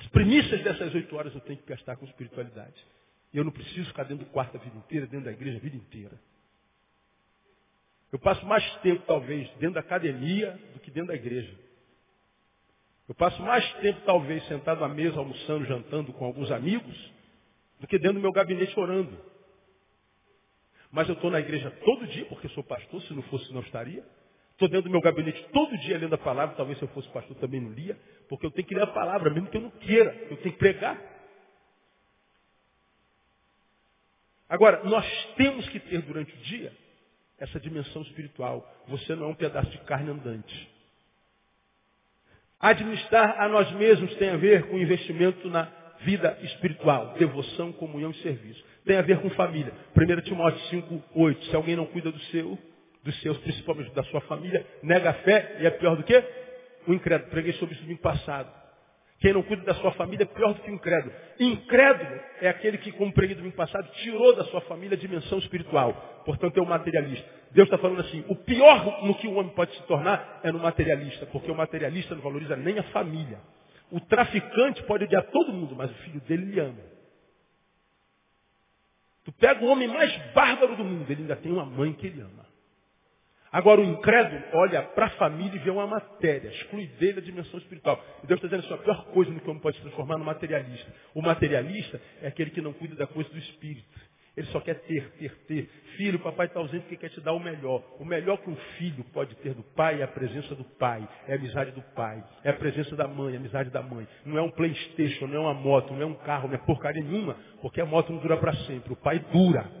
as 0.00 0.06
premissas 0.08 0.62
dessas 0.62 0.94
oito 0.94 1.14
horas 1.14 1.34
eu 1.34 1.40
tenho 1.42 1.58
que 1.58 1.66
gastar 1.66 1.94
com 1.96 2.06
espiritualidade. 2.06 2.84
E 3.32 3.36
eu 3.36 3.44
não 3.44 3.52
preciso 3.52 3.86
ficar 3.88 4.04
dentro 4.04 4.24
do 4.24 4.30
quarto 4.30 4.56
a 4.56 4.60
vida 4.60 4.76
inteira, 4.76 5.06
dentro 5.06 5.26
da 5.26 5.32
igreja 5.32 5.58
a 5.58 5.60
vida 5.60 5.76
inteira. 5.76 6.18
Eu 8.10 8.18
passo 8.18 8.44
mais 8.46 8.64
tempo, 8.78 9.04
talvez, 9.06 9.48
dentro 9.58 9.74
da 9.74 9.80
academia 9.80 10.58
do 10.72 10.80
que 10.80 10.90
dentro 10.90 11.08
da 11.08 11.14
igreja. 11.14 11.54
Eu 13.08 13.14
passo 13.14 13.40
mais 13.42 13.70
tempo, 13.74 14.00
talvez, 14.04 14.44
sentado 14.48 14.82
à 14.82 14.88
mesa, 14.88 15.18
almoçando, 15.18 15.66
jantando 15.66 16.12
com 16.14 16.24
alguns 16.24 16.50
amigos, 16.50 17.12
do 17.78 17.86
que 17.86 17.98
dentro 17.98 18.14
do 18.14 18.20
meu 18.20 18.32
gabinete 18.32 18.78
orando. 18.80 19.16
Mas 20.90 21.08
eu 21.08 21.14
estou 21.14 21.30
na 21.30 21.38
igreja 21.38 21.70
todo 21.84 22.06
dia, 22.06 22.24
porque 22.26 22.48
sou 22.48 22.64
pastor, 22.64 23.02
se 23.02 23.12
não 23.12 23.22
fosse, 23.24 23.52
não 23.52 23.60
estaria. 23.60 24.04
Estou 24.60 24.68
dentro 24.68 24.90
do 24.90 24.92
meu 24.92 25.00
gabinete 25.00 25.42
todo 25.54 25.74
dia 25.78 25.96
lendo 25.96 26.12
a 26.12 26.18
palavra, 26.18 26.54
talvez 26.54 26.76
se 26.76 26.84
eu 26.84 26.88
fosse 26.88 27.08
pastor 27.08 27.34
também 27.38 27.62
não 27.62 27.72
lia, 27.72 27.98
porque 28.28 28.44
eu 28.44 28.50
tenho 28.50 28.68
que 28.68 28.74
ler 28.74 28.82
a 28.82 28.88
palavra, 28.88 29.30
mesmo 29.30 29.48
que 29.48 29.56
eu 29.56 29.62
não 29.62 29.70
queira, 29.70 30.14
eu 30.28 30.36
tenho 30.36 30.52
que 30.52 30.58
pregar. 30.58 31.00
Agora, 34.46 34.84
nós 34.84 35.06
temos 35.38 35.66
que 35.70 35.80
ter 35.80 36.02
durante 36.02 36.34
o 36.34 36.36
dia 36.40 36.74
essa 37.38 37.58
dimensão 37.58 38.02
espiritual. 38.02 38.70
Você 38.88 39.14
não 39.14 39.28
é 39.28 39.28
um 39.28 39.34
pedaço 39.34 39.70
de 39.70 39.78
carne 39.78 40.10
andante. 40.10 40.70
Administrar 42.60 43.40
a 43.40 43.48
nós 43.48 43.72
mesmos 43.72 44.14
tem 44.16 44.28
a 44.28 44.36
ver 44.36 44.68
com 44.68 44.76
investimento 44.76 45.48
na 45.48 45.72
vida 46.00 46.38
espiritual, 46.42 47.14
devoção, 47.14 47.72
comunhão 47.72 48.10
e 48.10 48.20
serviço. 48.20 48.62
Tem 48.84 48.98
a 48.98 49.02
ver 49.02 49.22
com 49.22 49.30
família. 49.30 49.72
1 49.96 50.20
Timóteo 50.20 50.60
5, 50.68 51.02
8. 51.14 51.44
Se 51.46 51.56
alguém 51.56 51.76
não 51.76 51.86
cuida 51.86 52.12
do 52.12 52.20
seu, 52.24 52.58
dos 53.02 53.18
seus, 53.20 53.38
principalmente 53.38 53.90
da 53.94 54.02
sua 54.04 54.20
família, 54.22 54.66
nega 54.82 55.10
a 55.10 55.14
fé 55.14 55.56
e 55.60 55.66
é 55.66 55.70
pior 55.70 55.96
do 55.96 56.02
que 56.02 56.22
o 56.86 56.92
incrédulo. 56.92 57.30
Preguei 57.30 57.52
sobre 57.54 57.74
isso 57.74 57.82
no 57.82 57.88
domingo 57.88 58.02
passado. 58.02 58.60
Quem 59.20 59.34
não 59.34 59.42
cuida 59.42 59.62
da 59.64 59.74
sua 59.74 59.92
família 59.92 60.24
é 60.24 60.26
pior 60.26 60.54
do 60.54 60.62
que 60.62 60.70
o 60.70 60.74
incrédulo. 60.74 61.14
Incrédulo 61.38 62.20
é 62.40 62.48
aquele 62.48 62.78
que, 62.78 62.90
como 62.92 63.12
preguei 63.12 63.36
no 63.36 63.42
domingo 63.42 63.56
passado, 63.56 63.86
tirou 63.96 64.34
da 64.34 64.44
sua 64.44 64.62
família 64.62 64.96
a 64.96 65.00
dimensão 65.00 65.38
espiritual. 65.38 66.22
Portanto, 66.24 66.56
é 66.56 66.62
o 66.62 66.66
materialista. 66.66 67.28
Deus 67.50 67.66
está 67.66 67.76
falando 67.76 68.00
assim, 68.00 68.24
o 68.28 68.36
pior 68.36 69.04
no 69.04 69.14
que 69.16 69.26
o 69.26 69.34
homem 69.34 69.52
pode 69.52 69.74
se 69.74 69.82
tornar 69.82 70.40
é 70.42 70.50
no 70.50 70.58
materialista, 70.58 71.26
porque 71.26 71.50
o 71.50 71.54
materialista 71.54 72.14
não 72.14 72.22
valoriza 72.22 72.56
nem 72.56 72.78
a 72.78 72.82
família. 72.84 73.38
O 73.90 74.00
traficante 74.00 74.82
pode 74.84 75.04
odiar 75.04 75.24
todo 75.24 75.52
mundo, 75.52 75.74
mas 75.76 75.90
o 75.90 75.94
filho 75.94 76.20
dele 76.22 76.44
lhe 76.46 76.60
ama. 76.60 76.80
Tu 79.24 79.32
pega 79.32 79.62
o 79.62 79.68
homem 79.68 79.88
mais 79.88 80.16
bárbaro 80.32 80.76
do 80.76 80.84
mundo, 80.84 81.10
ele 81.10 81.22
ainda 81.22 81.36
tem 81.36 81.52
uma 81.52 81.66
mãe 81.66 81.92
que 81.92 82.06
ele 82.06 82.20
ama. 82.20 82.46
Agora 83.52 83.80
o 83.80 83.84
incrédulo 83.84 84.42
olha 84.52 84.82
para 84.82 85.06
a 85.06 85.10
família 85.10 85.56
e 85.56 85.58
vê 85.58 85.70
uma 85.70 85.86
matéria, 85.86 86.48
exclui 86.50 86.86
dele 86.86 87.18
a 87.18 87.22
dimensão 87.22 87.58
espiritual. 87.58 88.02
E 88.22 88.26
Deus 88.26 88.38
está 88.38 88.48
dizendo 88.48 88.64
assim, 88.64 88.80
a 88.80 88.84
pior 88.84 89.04
coisa 89.06 89.30
no 89.32 89.40
que 89.40 89.50
homem 89.50 89.60
pode 89.60 89.76
se 89.76 89.82
transformar 89.82 90.18
no 90.18 90.24
materialista. 90.24 90.92
O 91.14 91.20
materialista 91.20 92.00
é 92.22 92.28
aquele 92.28 92.50
que 92.50 92.60
não 92.60 92.72
cuida 92.72 92.94
da 92.94 93.08
coisa 93.08 93.28
do 93.30 93.38
espírito. 93.38 94.10
Ele 94.36 94.46
só 94.48 94.60
quer 94.60 94.74
ter, 94.82 95.10
ter, 95.18 95.36
ter. 95.48 95.68
Filho, 95.96 96.18
papai 96.20 96.46
está 96.46 96.60
ausente 96.60 96.82
porque 96.82 96.96
quer 96.96 97.10
te 97.10 97.20
dar 97.20 97.32
o 97.32 97.40
melhor. 97.40 97.82
O 97.98 98.04
melhor 98.04 98.38
que 98.38 98.48
um 98.48 98.56
filho 98.78 99.04
pode 99.12 99.34
ter 99.36 99.52
do 99.52 99.62
pai 99.62 100.00
é 100.00 100.04
a 100.04 100.08
presença 100.08 100.54
do 100.54 100.64
pai, 100.64 101.06
é 101.26 101.32
a 101.32 101.36
amizade 101.36 101.72
do 101.72 101.82
pai, 101.94 102.22
é 102.44 102.50
a 102.50 102.54
presença 102.54 102.94
da 102.94 103.08
mãe, 103.08 103.34
a 103.34 103.38
amizade 103.38 103.70
da 103.70 103.82
mãe. 103.82 104.06
Não 104.24 104.38
é 104.38 104.42
um 104.42 104.50
Playstation, 104.50 105.26
não 105.26 105.36
é 105.36 105.40
uma 105.40 105.54
moto, 105.54 105.92
não 105.92 106.02
é 106.02 106.06
um 106.06 106.14
carro, 106.14 106.46
não 106.46 106.54
é 106.54 106.58
porcaria 106.58 107.02
nenhuma, 107.02 107.36
porque 107.60 107.80
a 107.80 107.86
moto 107.86 108.12
não 108.12 108.20
dura 108.20 108.36
para 108.36 108.54
sempre. 108.54 108.92
O 108.92 108.96
pai 108.96 109.18
dura. 109.32 109.79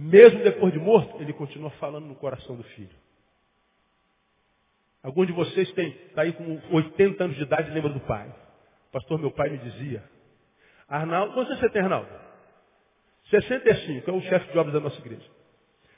Mesmo 0.00 0.44
depois 0.44 0.72
de 0.72 0.78
morto, 0.78 1.20
ele 1.20 1.32
continua 1.32 1.70
falando 1.70 2.06
no 2.06 2.14
coração 2.14 2.54
do 2.54 2.62
filho. 2.62 2.96
Alguns 5.02 5.26
de 5.26 5.32
vocês 5.32 5.72
tem, 5.72 5.88
está 5.88 6.22
aí 6.22 6.32
com 6.32 6.60
80 6.70 7.24
anos 7.24 7.36
de 7.36 7.42
idade 7.42 7.68
lembra 7.72 7.90
do 7.90 7.98
pai. 8.00 8.32
Pastor, 8.92 9.18
meu 9.18 9.32
pai 9.32 9.50
me 9.50 9.58
dizia. 9.58 10.04
Arnaldo, 10.86 11.34
quantos 11.34 11.58
você 11.58 11.68
tem, 11.70 11.82
Arnaldo? 11.82 12.08
65, 13.28 14.08
é 14.08 14.12
o 14.12 14.20
chefe 14.20 14.52
de 14.52 14.58
obras 14.58 14.72
da 14.72 14.78
nossa 14.78 15.00
igreja. 15.00 15.28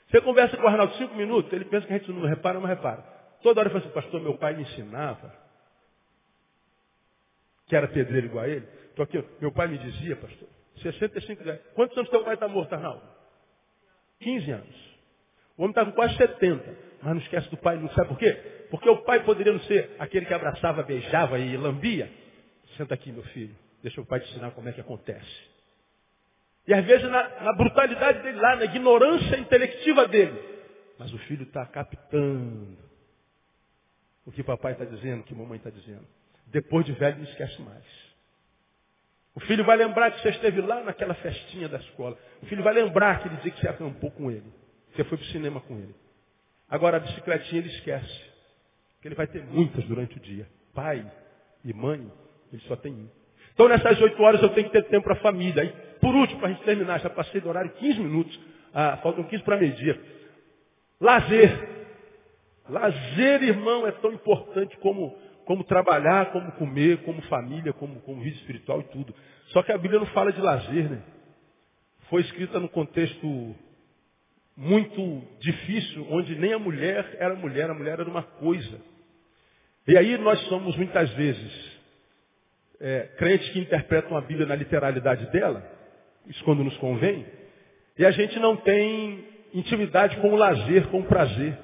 Você 0.09 0.19
conversa 0.21 0.57
com 0.57 0.63
o 0.63 0.67
Arnaldo 0.67 0.95
cinco 0.95 1.13
minutos, 1.13 1.53
ele 1.53 1.65
pensa 1.65 1.85
que 1.85 1.93
a 1.93 1.97
gente 1.99 2.11
não 2.11 2.27
repara, 2.27 2.59
não 2.59 2.65
repara. 2.65 3.03
Toda 3.43 3.59
hora 3.59 3.69
ele 3.69 3.79
fala 3.79 3.85
assim, 3.85 3.93
pastor, 3.93 4.19
meu 4.19 4.35
pai 4.35 4.55
me 4.55 4.63
ensinava, 4.63 5.31
que 7.67 7.75
era 7.75 7.87
pedreiro 7.87 8.25
igual 8.25 8.45
a 8.45 8.47
ele. 8.47 8.67
Estou 8.89 9.03
aqui, 9.03 9.23
meu 9.39 9.51
pai 9.51 9.67
me 9.67 9.77
dizia, 9.77 10.15
pastor, 10.15 10.49
65 10.81 11.43
anos. 11.43 11.61
Quantos 11.75 11.95
anos 11.95 12.09
teu 12.09 12.23
pai 12.23 12.33
está 12.33 12.47
morto, 12.47 12.73
Arnaldo? 12.73 13.20
15 14.21 14.51
anos. 14.51 14.91
O 15.57 15.63
homem 15.63 15.71
está 15.71 15.85
com 15.85 15.91
quase 15.91 16.15
70, 16.15 16.77
mas 17.03 17.13
não 17.13 17.21
esquece 17.21 17.49
do 17.49 17.57
pai, 17.57 17.77
não 17.77 17.89
sabe 17.89 18.09
por 18.09 18.17
quê? 18.17 18.31
Porque 18.69 18.89
o 18.89 19.03
pai 19.03 19.23
poderia 19.23 19.51
não 19.51 19.59
ser 19.61 19.95
aquele 19.99 20.25
que 20.25 20.33
abraçava, 20.33 20.83
beijava 20.83 21.37
e 21.37 21.57
lambia. 21.57 22.09
Senta 22.77 22.93
aqui, 22.93 23.11
meu 23.11 23.23
filho, 23.23 23.55
deixa 23.83 23.99
o 23.99 24.05
pai 24.05 24.21
te 24.21 24.29
ensinar 24.31 24.51
como 24.51 24.69
é 24.69 24.71
que 24.71 24.81
acontece. 24.81 25.51
E 26.67 26.73
às 26.73 26.85
vezes 26.85 27.09
na, 27.09 27.41
na 27.41 27.53
brutalidade 27.53 28.21
dele 28.23 28.39
lá, 28.39 28.55
na 28.55 28.65
ignorância 28.65 29.37
intelectiva 29.37 30.07
dele. 30.07 30.39
Mas 30.97 31.11
o 31.11 31.17
filho 31.19 31.43
está 31.43 31.65
captando 31.65 32.77
o 34.25 34.31
que 34.31 34.43
papai 34.43 34.73
está 34.73 34.85
dizendo, 34.85 35.21
o 35.21 35.23
que 35.23 35.33
mamãe 35.33 35.57
está 35.57 35.69
dizendo. 35.69 36.05
Depois 36.47 36.85
de 36.85 36.93
velho 36.93 37.17
não 37.17 37.23
esquece 37.23 37.61
mais. 37.61 38.10
O 39.33 39.39
filho 39.41 39.63
vai 39.63 39.77
lembrar 39.77 40.11
que 40.11 40.21
você 40.21 40.29
esteve 40.29 40.61
lá 40.61 40.83
naquela 40.83 41.13
festinha 41.15 41.69
da 41.69 41.77
escola. 41.77 42.17
O 42.41 42.45
filho 42.47 42.63
vai 42.63 42.73
lembrar 42.73 43.19
que 43.21 43.27
ele 43.27 43.37
dizia 43.37 43.51
que 43.51 43.61
você 43.61 43.67
acampou 43.69 44.11
com 44.11 44.29
ele. 44.29 44.51
Você 44.93 45.03
foi 45.05 45.17
para 45.17 45.25
o 45.25 45.29
cinema 45.29 45.61
com 45.61 45.77
ele. 45.77 45.95
Agora 46.69 46.97
a 46.97 46.99
bicicletinha 46.99 47.61
ele 47.61 47.69
esquece. 47.69 48.31
Que 49.01 49.07
ele 49.07 49.15
vai 49.15 49.27
ter 49.27 49.43
muitas 49.45 49.83
durante 49.85 50.17
o 50.17 50.19
dia. 50.19 50.47
Pai 50.73 51.09
e 51.63 51.73
mãe, 51.73 52.11
ele 52.51 52.61
só 52.63 52.75
tem 52.75 52.93
um. 52.93 53.09
Então 53.53 53.69
nessas 53.69 53.99
oito 54.01 54.21
horas 54.21 54.41
eu 54.41 54.49
tenho 54.49 54.67
que 54.67 54.73
ter 54.73 54.83
tempo 54.89 55.05
para 55.05 55.13
a 55.13 55.21
família. 55.21 55.63
Aí, 55.63 55.69
por 56.01 56.13
último, 56.13 56.39
para 56.39 56.49
a 56.49 56.51
gente 56.51 56.63
terminar, 56.63 56.99
já 56.99 57.09
passei 57.09 57.39
do 57.39 57.47
horário 57.47 57.71
15 57.71 57.99
minutos. 57.99 58.39
Ah, 58.73 58.97
faltam 58.97 59.23
15 59.23 59.43
para 59.43 59.57
meio-dia. 59.57 59.99
Lazer. 60.99 61.69
Lazer, 62.69 63.43
irmão, 63.43 63.87
é 63.87 63.91
tão 63.91 64.11
importante 64.13 64.77
como 64.77 65.17
como 65.45 65.63
trabalhar, 65.63 66.31
como 66.31 66.51
comer, 66.53 67.03
como 67.03 67.21
família, 67.23 67.73
como, 67.73 67.99
como 68.01 68.21
vida 68.21 68.37
espiritual 68.37 68.81
e 68.81 68.83
tudo. 68.85 69.13
Só 69.47 69.63
que 69.63 69.71
a 69.71 69.77
Bíblia 69.77 69.99
não 69.99 70.07
fala 70.07 70.31
de 70.31 70.41
lazer, 70.41 70.89
né? 70.89 71.01
Foi 72.09 72.21
escrita 72.21 72.59
num 72.59 72.67
contexto 72.67 73.55
muito 74.55 75.23
difícil, 75.39 76.05
onde 76.09 76.35
nem 76.35 76.53
a 76.53 76.59
mulher 76.59 77.17
era 77.19 77.35
mulher, 77.35 77.69
a 77.69 77.73
mulher 77.73 77.99
era 77.99 78.09
uma 78.09 78.23
coisa. 78.23 78.79
E 79.87 79.97
aí 79.97 80.17
nós 80.17 80.39
somos 80.47 80.75
muitas 80.75 81.09
vezes 81.13 81.81
é, 82.79 83.09
crentes 83.17 83.49
que 83.49 83.59
interpretam 83.59 84.17
a 84.17 84.21
Bíblia 84.21 84.45
na 84.45 84.55
literalidade 84.55 85.31
dela, 85.31 85.63
isso 86.27 86.43
quando 86.43 86.63
nos 86.63 86.77
convém, 86.77 87.25
e 87.97 88.05
a 88.05 88.11
gente 88.11 88.37
não 88.39 88.57
tem 88.57 89.25
intimidade 89.53 90.17
com 90.17 90.31
o 90.31 90.35
lazer, 90.35 90.87
com 90.87 90.99
o 90.99 91.05
prazer. 91.05 91.57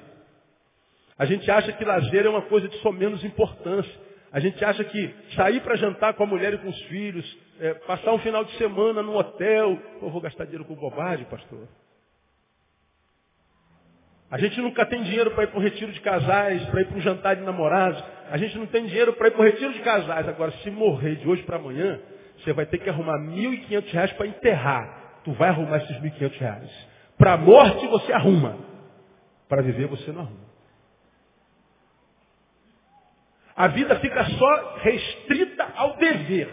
A 1.18 1.24
gente 1.24 1.50
acha 1.50 1.72
que 1.72 1.84
lazer 1.84 2.24
é 2.24 2.28
uma 2.28 2.42
coisa 2.42 2.68
de 2.68 2.76
só 2.78 2.92
menos 2.92 3.24
importância. 3.24 3.92
A 4.30 4.38
gente 4.38 4.62
acha 4.64 4.84
que 4.84 5.14
sair 5.34 5.60
para 5.60 5.76
jantar 5.76 6.14
com 6.14 6.22
a 6.22 6.26
mulher 6.26 6.54
e 6.54 6.58
com 6.58 6.68
os 6.68 6.80
filhos, 6.82 7.38
é, 7.60 7.74
passar 7.74 8.12
um 8.12 8.18
final 8.18 8.44
de 8.44 8.52
semana 8.56 9.02
num 9.02 9.16
hotel, 9.16 9.78
eu 10.00 10.10
vou 10.10 10.20
gastar 10.20 10.44
dinheiro 10.44 10.64
com 10.64 10.74
bobagem, 10.74 11.24
pastor. 11.24 11.66
A 14.30 14.36
gente 14.36 14.60
nunca 14.60 14.84
tem 14.84 15.02
dinheiro 15.02 15.30
para 15.30 15.44
ir 15.44 15.46
para 15.46 15.58
o 15.58 15.62
retiro 15.62 15.90
de 15.90 16.00
casais, 16.00 16.62
para 16.66 16.82
ir 16.82 16.84
para 16.84 16.98
um 16.98 17.00
jantar 17.00 17.36
de 17.36 17.42
namorados. 17.42 18.02
A 18.30 18.36
gente 18.36 18.58
não 18.58 18.66
tem 18.66 18.84
dinheiro 18.84 19.14
para 19.14 19.28
ir 19.28 19.30
para 19.30 19.40
o 19.40 19.44
retiro 19.44 19.72
de 19.72 19.80
casais. 19.80 20.28
Agora, 20.28 20.52
se 20.62 20.70
morrer 20.70 21.16
de 21.16 21.26
hoje 21.26 21.42
para 21.44 21.56
amanhã, 21.56 21.98
você 22.38 22.52
vai 22.52 22.66
ter 22.66 22.78
que 22.78 22.90
arrumar 22.90 23.16
R$ 23.16 23.26
1.500 23.26 24.14
para 24.14 24.26
enterrar. 24.26 25.20
Tu 25.24 25.32
vai 25.32 25.48
arrumar 25.48 25.78
esses 25.78 25.96
R$ 25.96 26.10
1.500. 26.10 26.68
Para 27.16 27.32
a 27.32 27.36
morte 27.38 27.86
você 27.86 28.12
arruma. 28.12 28.58
Para 29.48 29.62
viver 29.62 29.86
você 29.86 30.12
não 30.12 30.20
arruma. 30.20 30.47
A 33.58 33.66
vida 33.66 33.98
fica 33.98 34.24
só 34.24 34.76
restrita 34.76 35.68
ao 35.74 35.96
dever. 35.96 36.48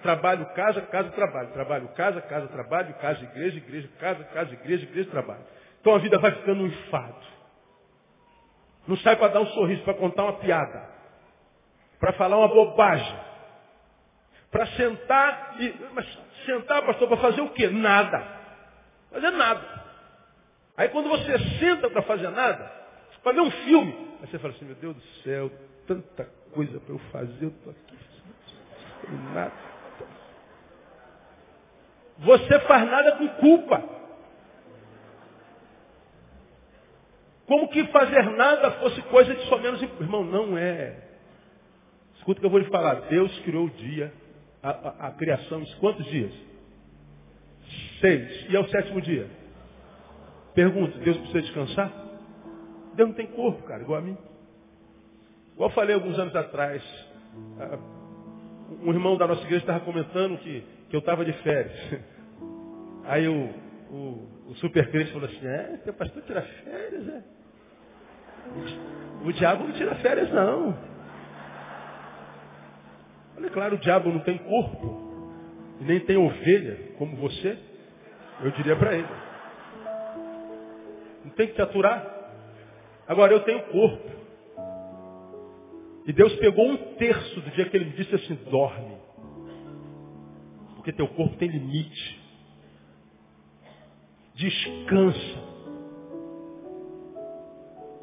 Trabalho, 0.00 0.46
casa, 0.54 0.80
casa, 0.82 1.10
trabalho. 1.10 1.48
Trabalho, 1.48 1.88
casa, 1.88 2.20
casa, 2.20 2.46
trabalho. 2.46 2.94
Casa, 3.00 3.24
igreja, 3.24 3.56
igreja, 3.56 3.88
casa, 3.98 4.22
casa, 4.26 4.52
igreja, 4.52 4.84
igreja, 4.84 5.10
trabalho. 5.10 5.44
Então 5.80 5.92
a 5.92 5.98
vida 5.98 6.16
vai 6.20 6.30
ficando 6.30 6.62
um 6.62 6.66
enfado. 6.68 7.26
Não 8.86 8.96
sai 8.98 9.16
para 9.16 9.26
dar 9.26 9.40
um 9.40 9.46
sorriso, 9.48 9.82
para 9.82 9.94
contar 9.94 10.22
uma 10.22 10.34
piada. 10.34 10.88
Para 11.98 12.12
falar 12.12 12.38
uma 12.38 12.46
bobagem. 12.46 13.18
Para 14.52 14.66
sentar 14.68 15.56
e. 15.58 15.74
Mas 15.94 16.06
sentar, 16.46 16.82
pastor, 16.86 17.08
para 17.08 17.16
fazer 17.16 17.40
o 17.40 17.50
quê? 17.50 17.66
Nada. 17.70 18.24
Fazer 19.10 19.32
nada. 19.32 19.82
Aí 20.76 20.90
quando 20.90 21.08
você 21.08 21.38
senta 21.58 21.90
para 21.90 22.02
fazer 22.02 22.30
nada, 22.30 22.70
para 23.20 23.32
ver 23.32 23.40
um 23.40 23.50
filme, 23.50 24.16
aí 24.20 24.28
você 24.28 24.38
fala 24.38 24.54
assim, 24.54 24.64
meu 24.64 24.76
Deus 24.76 24.94
do 24.94 25.02
céu, 25.24 25.50
tanta 25.86 26.24
coisa 26.52 26.78
para 26.80 26.94
eu 26.94 26.98
fazer, 27.10 27.44
eu 27.44 27.48
estou 27.48 27.72
aqui 27.72 27.94
nada. 29.34 29.52
Você 32.18 32.60
faz 32.60 32.90
nada 32.90 33.16
com 33.16 33.28
culpa. 33.40 33.82
Como 37.46 37.68
que 37.68 37.84
fazer 37.88 38.22
nada 38.30 38.70
fosse 38.72 39.02
coisa 39.02 39.34
de 39.34 39.46
só 39.46 39.58
menos. 39.58 39.82
Irmão, 39.82 40.24
não 40.24 40.56
é. 40.56 40.96
Escuta 42.16 42.38
o 42.38 42.40
que 42.40 42.46
eu 42.46 42.50
vou 42.50 42.60
lhe 42.60 42.70
falar. 42.70 42.94
Deus 43.08 43.36
criou 43.40 43.66
o 43.66 43.70
dia, 43.70 44.12
a, 44.62 44.70
a, 44.70 45.08
a 45.08 45.10
criação, 45.12 45.62
quantos 45.80 46.06
dias? 46.06 46.32
Seis. 48.00 48.46
E 48.48 48.56
é 48.56 48.60
o 48.60 48.68
sétimo 48.68 49.00
dia? 49.00 49.28
Pergunta, 50.54 50.96
Deus 50.98 51.16
precisa 51.18 51.42
descansar? 51.42 51.92
Deus 52.94 53.08
não 53.08 53.16
tem 53.16 53.26
corpo, 53.26 53.62
cara, 53.64 53.82
igual 53.82 53.98
a 53.98 54.02
mim. 54.02 54.16
Igual 55.54 55.70
eu 55.70 55.74
falei 55.74 55.94
alguns 55.94 56.18
anos 56.18 56.34
atrás, 56.34 56.82
um 58.82 58.92
irmão 58.92 59.16
da 59.16 59.26
nossa 59.26 59.42
igreja 59.42 59.62
estava 59.62 59.80
comentando 59.80 60.38
que, 60.38 60.64
que 60.90 60.96
eu 60.96 61.00
estava 61.00 61.24
de 61.24 61.32
férias. 61.42 62.02
Aí 63.04 63.28
o, 63.28 63.50
o, 63.90 64.28
o 64.48 64.54
super 64.56 64.90
crente 64.90 65.12
falou 65.12 65.28
assim, 65.28 65.46
é, 65.46 65.76
teu 65.84 65.94
pastor 65.94 66.22
tira 66.22 66.42
férias, 66.42 67.08
é? 67.08 67.22
O 69.24 69.32
diabo 69.32 69.64
não 69.64 69.72
tira 69.72 69.94
férias, 69.96 70.30
não. 70.32 70.76
Olha, 73.36 73.50
claro, 73.50 73.76
o 73.76 73.78
diabo 73.78 74.10
não 74.10 74.20
tem 74.20 74.38
corpo, 74.38 75.22
nem 75.80 76.00
tem 76.00 76.16
ovelha, 76.16 76.94
como 76.98 77.16
você, 77.16 77.58
eu 78.42 78.50
diria 78.52 78.76
para 78.76 78.94
ele. 78.94 79.08
Não 81.24 81.30
tem 81.32 81.46
que 81.46 81.54
te 81.54 81.62
aturar. 81.62 82.12
Agora, 83.06 83.32
eu 83.32 83.40
tenho 83.40 83.62
corpo. 83.66 84.23
E 86.06 86.12
Deus 86.12 86.34
pegou 86.36 86.66
um 86.66 86.76
terço 86.96 87.40
do 87.40 87.50
dia 87.52 87.64
que 87.64 87.76
ele 87.76 87.86
me 87.86 87.92
disse 87.92 88.14
assim, 88.14 88.34
dorme. 88.50 88.96
Porque 90.74 90.92
teu 90.92 91.08
corpo 91.08 91.34
tem 91.36 91.48
limite. 91.48 92.20
Descansa. 94.34 95.54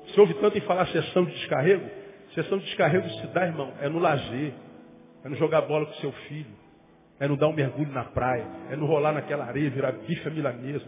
Você 0.08 0.20
ouve 0.20 0.34
tanto 0.36 0.58
em 0.58 0.62
falar 0.62 0.88
sessão 0.88 1.26
de 1.26 1.32
descarrego? 1.32 1.88
Sessão 2.34 2.58
de 2.58 2.66
descarrego 2.66 3.08
se 3.10 3.28
dá, 3.28 3.45
irmão, 3.45 3.72
é 3.80 3.88
no 3.88 3.99
lazer. 3.99 4.54
É 5.24 5.30
no 5.30 5.36
jogar 5.36 5.62
bola 5.62 5.86
com 5.86 5.93
seu 5.95 6.12
filho. 6.12 6.60
É 7.20 7.28
no 7.28 7.38
dar 7.38 7.49
um 7.49 7.54
mergulho 7.54 7.91
na 7.91 8.06
praia. 8.06 8.45
É 8.72 8.76
no 8.76 8.88
rolar 8.88 9.12
naquela 9.14 9.45
areia, 9.45 9.70
virar 9.70 9.91
bife 9.91 10.28
milanesa. 10.32 10.86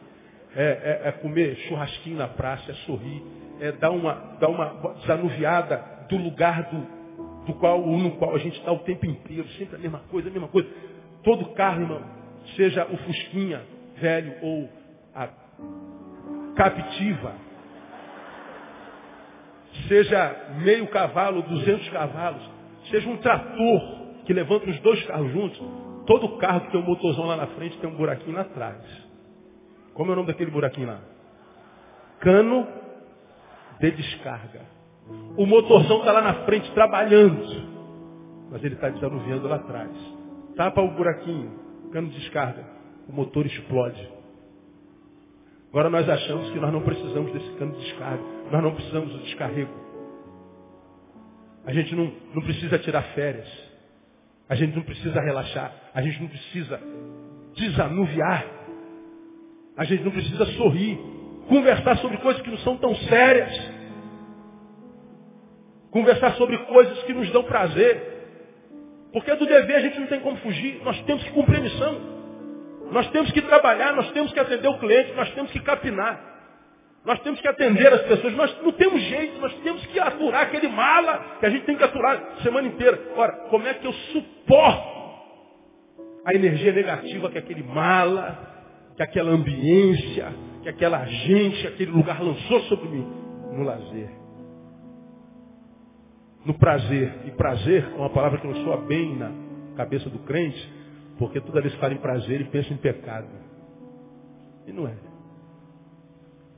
É, 0.55 1.01
é, 1.05 1.09
é 1.09 1.11
comer 1.11 1.55
churrasquinho 1.67 2.17
na 2.17 2.27
praça, 2.27 2.71
é 2.71 2.73
sorrir. 2.85 3.21
É 3.59 3.71
dar 3.71 3.91
uma, 3.91 4.13
dar 4.39 4.49
uma 4.49 4.95
desanuviada 4.95 5.93
do 6.09 6.17
lugar 6.17 6.63
do, 6.71 6.87
do 7.45 7.53
qual, 7.55 7.85
no 7.85 8.11
qual 8.11 8.35
a 8.35 8.39
gente 8.39 8.57
está 8.57 8.71
o 8.71 8.79
tempo 8.79 9.05
inteiro. 9.05 9.47
Sempre 9.57 9.75
a 9.75 9.79
mesma 9.79 9.99
coisa, 10.09 10.29
a 10.29 10.31
mesma 10.31 10.47
coisa. 10.47 10.69
Todo 11.23 11.53
carro, 11.53 11.81
irmão, 11.81 12.01
seja 12.55 12.85
o 12.85 12.97
Fusquinha 12.97 13.61
velho 13.95 14.35
ou 14.41 14.69
a 15.15 15.29
Captiva, 16.55 17.33
seja 19.87 20.53
meio 20.63 20.87
cavalo, 20.87 21.41
200 21.41 21.89
cavalos, 21.89 22.43
seja 22.91 23.09
um 23.09 23.17
trator 23.17 23.81
que 24.25 24.33
levanta 24.33 24.69
os 24.69 24.79
dois 24.81 25.03
carros 25.07 25.31
juntos, 25.31 25.59
todo 26.05 26.37
carro 26.37 26.61
que 26.61 26.71
tem 26.71 26.79
um 26.79 26.85
motorzão 26.85 27.25
lá 27.25 27.37
na 27.37 27.47
frente 27.47 27.77
tem 27.79 27.89
um 27.89 27.95
buraquinho 27.95 28.35
lá 28.35 28.41
atrás. 28.41 28.83
Como 29.93 30.11
é 30.11 30.13
o 30.13 30.15
nome 30.17 30.27
daquele 30.27 30.51
buraquinho 30.51 30.87
lá? 30.87 30.99
Cano 32.19 32.67
de 33.79 33.91
descarga. 33.91 34.61
O 35.37 35.45
motorzão 35.45 35.99
está 35.99 36.11
lá 36.11 36.21
na 36.21 36.33
frente 36.45 36.71
trabalhando, 36.73 37.43
mas 38.51 38.63
ele 38.63 38.75
está 38.75 38.89
desanuviando 38.89 39.47
lá 39.47 39.55
atrás. 39.55 39.91
Tapa 40.55 40.81
o 40.81 40.91
buraquinho, 40.91 41.51
cano 41.91 42.09
de 42.09 42.19
descarga, 42.19 42.63
o 43.09 43.13
motor 43.13 43.45
explode. 43.45 44.09
Agora 45.69 45.89
nós 45.89 46.07
achamos 46.07 46.51
que 46.51 46.59
nós 46.59 46.71
não 46.71 46.81
precisamos 46.81 47.33
desse 47.33 47.49
cano 47.53 47.71
de 47.71 47.79
descarga, 47.79 48.23
nós 48.51 48.63
não 48.63 48.75
precisamos 48.75 49.11
do 49.11 49.19
descarrego. 49.19 49.83
A 51.65 51.73
gente 51.73 51.95
não, 51.95 52.11
não 52.35 52.41
precisa 52.41 52.77
tirar 52.77 53.01
férias. 53.15 53.47
A 54.49 54.55
gente 54.55 54.75
não 54.75 54.83
precisa 54.83 55.19
relaxar. 55.21 55.73
A 55.93 56.01
gente 56.01 56.21
não 56.21 56.27
precisa 56.27 56.79
desanuviar. 57.55 58.45
A 59.77 59.85
gente 59.85 60.03
não 60.03 60.11
precisa 60.11 60.45
sorrir. 60.57 60.99
Conversar 61.47 61.97
sobre 61.97 62.17
coisas 62.17 62.41
que 62.41 62.49
não 62.49 62.57
são 62.59 62.77
tão 62.77 62.93
sérias. 62.95 63.51
Conversar 65.93 66.33
sobre 66.37 66.57
coisas 66.57 67.03
que 67.03 67.13
nos 67.13 67.29
dão 67.29 67.43
prazer. 67.43 68.01
Porque 69.13 69.33
do 69.35 69.45
dever 69.45 69.75
a 69.75 69.79
gente 69.79 69.99
não 69.99 70.07
tem 70.07 70.19
como 70.21 70.37
fugir. 70.37 70.81
Nós 70.83 70.99
temos 71.03 71.23
que 71.23 71.29
cumprir 71.29 71.59
a 71.59 71.61
missão. 71.61 72.01
Nós 72.91 73.07
temos 73.11 73.31
que 73.31 73.41
trabalhar, 73.43 73.93
nós 73.93 74.09
temos 74.11 74.33
que 74.33 74.39
atender 74.39 74.67
o 74.67 74.79
cliente, 74.79 75.13
nós 75.13 75.29
temos 75.35 75.51
que 75.51 75.59
capinar. 75.59 76.33
Nós 77.05 77.19
temos 77.19 77.39
que 77.39 77.47
atender 77.47 77.93
as 77.93 78.01
pessoas, 78.03 78.33
nós 78.33 78.57
não 78.63 78.71
temos 78.71 79.01
jeito, 79.01 79.39
nós 79.39 79.53
temos 79.55 79.85
que 79.87 79.99
aturar 79.99 80.43
aquele 80.43 80.67
mala 80.69 81.37
que 81.39 81.45
a 81.45 81.49
gente 81.49 81.65
tem 81.65 81.75
que 81.75 81.83
aturar 81.83 82.37
semana 82.41 82.67
inteira. 82.67 82.99
Ora, 83.15 83.33
como 83.49 83.67
é 83.67 83.73
que 83.75 83.85
eu 83.85 83.93
suporto 83.93 84.93
a 86.25 86.33
energia 86.33 86.71
negativa 86.71 87.29
que 87.29 87.37
aquele 87.37 87.61
mala, 87.61 88.39
que 88.95 89.03
aquela 89.03 89.31
ambiência, 89.31 90.33
que 90.63 90.69
aquela 90.69 91.05
gente, 91.05 91.67
aquele 91.67 91.91
lugar 91.91 92.19
lançou 92.19 92.61
sobre 92.61 92.89
mim? 92.89 93.05
No 93.51 93.63
lazer. 93.63 94.22
No 96.45 96.53
prazer. 96.55 97.13
E 97.25 97.31
prazer 97.31 97.85
é 97.93 97.95
uma 97.95 98.09
palavra 98.09 98.39
que 98.39 98.47
não 98.47 98.55
soa 98.63 98.77
bem 98.77 99.15
na 99.15 99.31
cabeça 99.75 100.09
do 100.09 100.19
crente, 100.19 100.73
porque 101.17 101.39
toda 101.39 101.61
vez 101.61 101.73
que 101.73 101.79
fala 101.79 101.93
em 101.93 101.97
prazer, 101.97 102.41
ele 102.41 102.49
pensa 102.49 102.73
em 102.73 102.77
pecado. 102.77 103.27
E 104.67 104.71
não 104.71 104.87
é. 104.87 104.95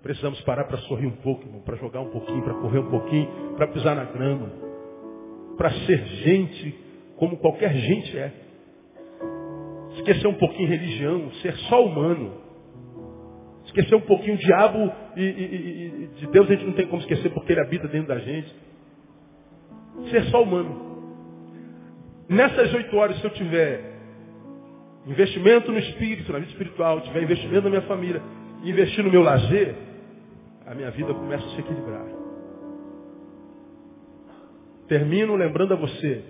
Precisamos 0.02 0.40
parar 0.42 0.66
para 0.66 0.78
sorrir 0.80 1.08
um 1.08 1.16
pouco, 1.18 1.44
irmão, 1.44 1.62
para 1.62 1.76
jogar 1.78 2.02
um 2.02 2.10
pouquinho, 2.10 2.44
para 2.44 2.54
correr 2.56 2.80
um 2.80 2.90
pouquinho, 2.90 3.56
para 3.56 3.68
pisar 3.68 3.96
na 3.96 4.06
grama. 4.06 4.52
Para 5.58 5.72
ser 5.72 6.06
gente 6.06 6.80
como 7.18 7.38
qualquer 7.38 7.74
gente 7.74 8.18
é. 8.18 8.32
Esquecer 9.96 10.28
um 10.28 10.36
pouquinho 10.36 10.68
religião, 10.68 11.32
ser 11.42 11.56
só 11.70 11.84
humano. 11.84 12.34
Esquecer 13.66 13.96
um 13.96 14.02
pouquinho 14.02 14.36
o 14.36 14.38
diabo 14.38 14.94
e, 15.16 15.24
e, 15.24 15.24
e, 15.24 16.08
de 16.20 16.28
Deus 16.28 16.50
a 16.50 16.54
gente 16.54 16.66
não 16.66 16.74
tem 16.74 16.88
como 16.88 17.02
esquecer 17.02 17.34
porque 17.34 17.54
ele 17.54 17.62
habita 17.62 17.88
dentro 17.88 18.08
da 18.08 18.20
gente. 18.20 18.54
Ser 20.10 20.24
só 20.26 20.43
humano. 20.43 20.86
Nessas 22.28 22.74
oito 22.74 22.96
horas, 22.98 23.18
se 23.20 23.26
eu 23.26 23.32
tiver 23.32 23.93
investimento 25.06 25.72
no 25.72 25.80
espírito, 25.80 26.32
na 26.32 26.39
vida 26.39 26.52
espiritual, 26.52 27.02
tiver 27.02 27.24
investimento 27.24 27.64
na 27.64 27.70
minha 27.70 27.82
família, 27.84 28.22
investir 28.64 29.04
no 29.04 29.12
meu 29.12 29.22
lazer, 29.22 29.76
a 30.66 30.74
minha 30.74 30.89
vida 30.91 31.14
começa 31.14 31.46
a 31.46 31.50
se 31.50 31.60
equilibrar. 31.60 32.06
Termino 34.88 35.36
lembrando 35.36 35.74
a 35.74 35.78
você 35.78 36.24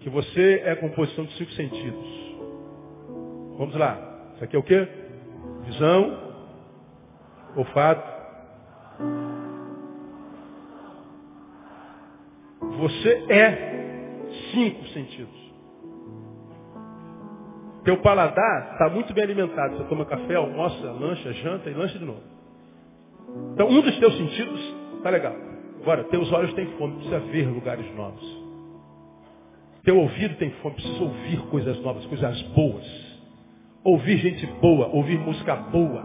que 0.00 0.08
você 0.08 0.62
é 0.64 0.72
a 0.72 0.76
composição 0.76 1.24
de 1.24 1.32
cinco 1.36 1.52
sentidos. 1.52 2.20
Vamos 3.58 3.74
lá. 3.74 4.32
Isso 4.34 4.44
aqui 4.44 4.56
é 4.56 4.58
o 4.58 4.62
quê? 4.62 4.88
Visão, 5.66 6.18
olfato. 7.56 8.10
Você 12.80 13.24
é 13.28 13.70
cinco 14.52 14.86
sentidos. 14.88 15.40
Teu 17.84 17.98
paladar 17.98 18.72
está 18.72 18.88
muito 18.88 19.12
bem 19.12 19.24
alimentado. 19.24 19.76
Você 19.76 19.84
toma 19.84 20.06
café, 20.06 20.36
almoça, 20.36 20.90
lancha, 20.92 21.30
janta 21.34 21.68
e 21.68 21.74
lancha 21.74 21.98
de 21.98 22.04
novo. 22.06 22.22
Então, 23.52 23.68
um 23.68 23.82
dos 23.82 23.98
teus 23.98 24.16
sentidos 24.16 24.74
está 24.96 25.10
legal. 25.10 25.34
Agora, 25.82 26.04
teus 26.04 26.32
olhos 26.32 26.54
têm 26.54 26.66
fome, 26.78 26.94
precisa 26.94 27.18
ver 27.20 27.48
lugares 27.48 27.94
novos. 27.94 28.40
Teu 29.84 29.98
ouvido 29.98 30.36
tem 30.36 30.50
fome, 30.62 30.74
precisa 30.74 31.02
ouvir 31.02 31.38
coisas 31.50 31.78
novas, 31.80 32.06
coisas 32.06 32.42
boas. 32.54 33.20
Ouvir 33.84 34.16
gente 34.18 34.46
boa, 34.60 34.88
ouvir 34.88 35.18
música 35.18 35.54
boa. 35.54 36.02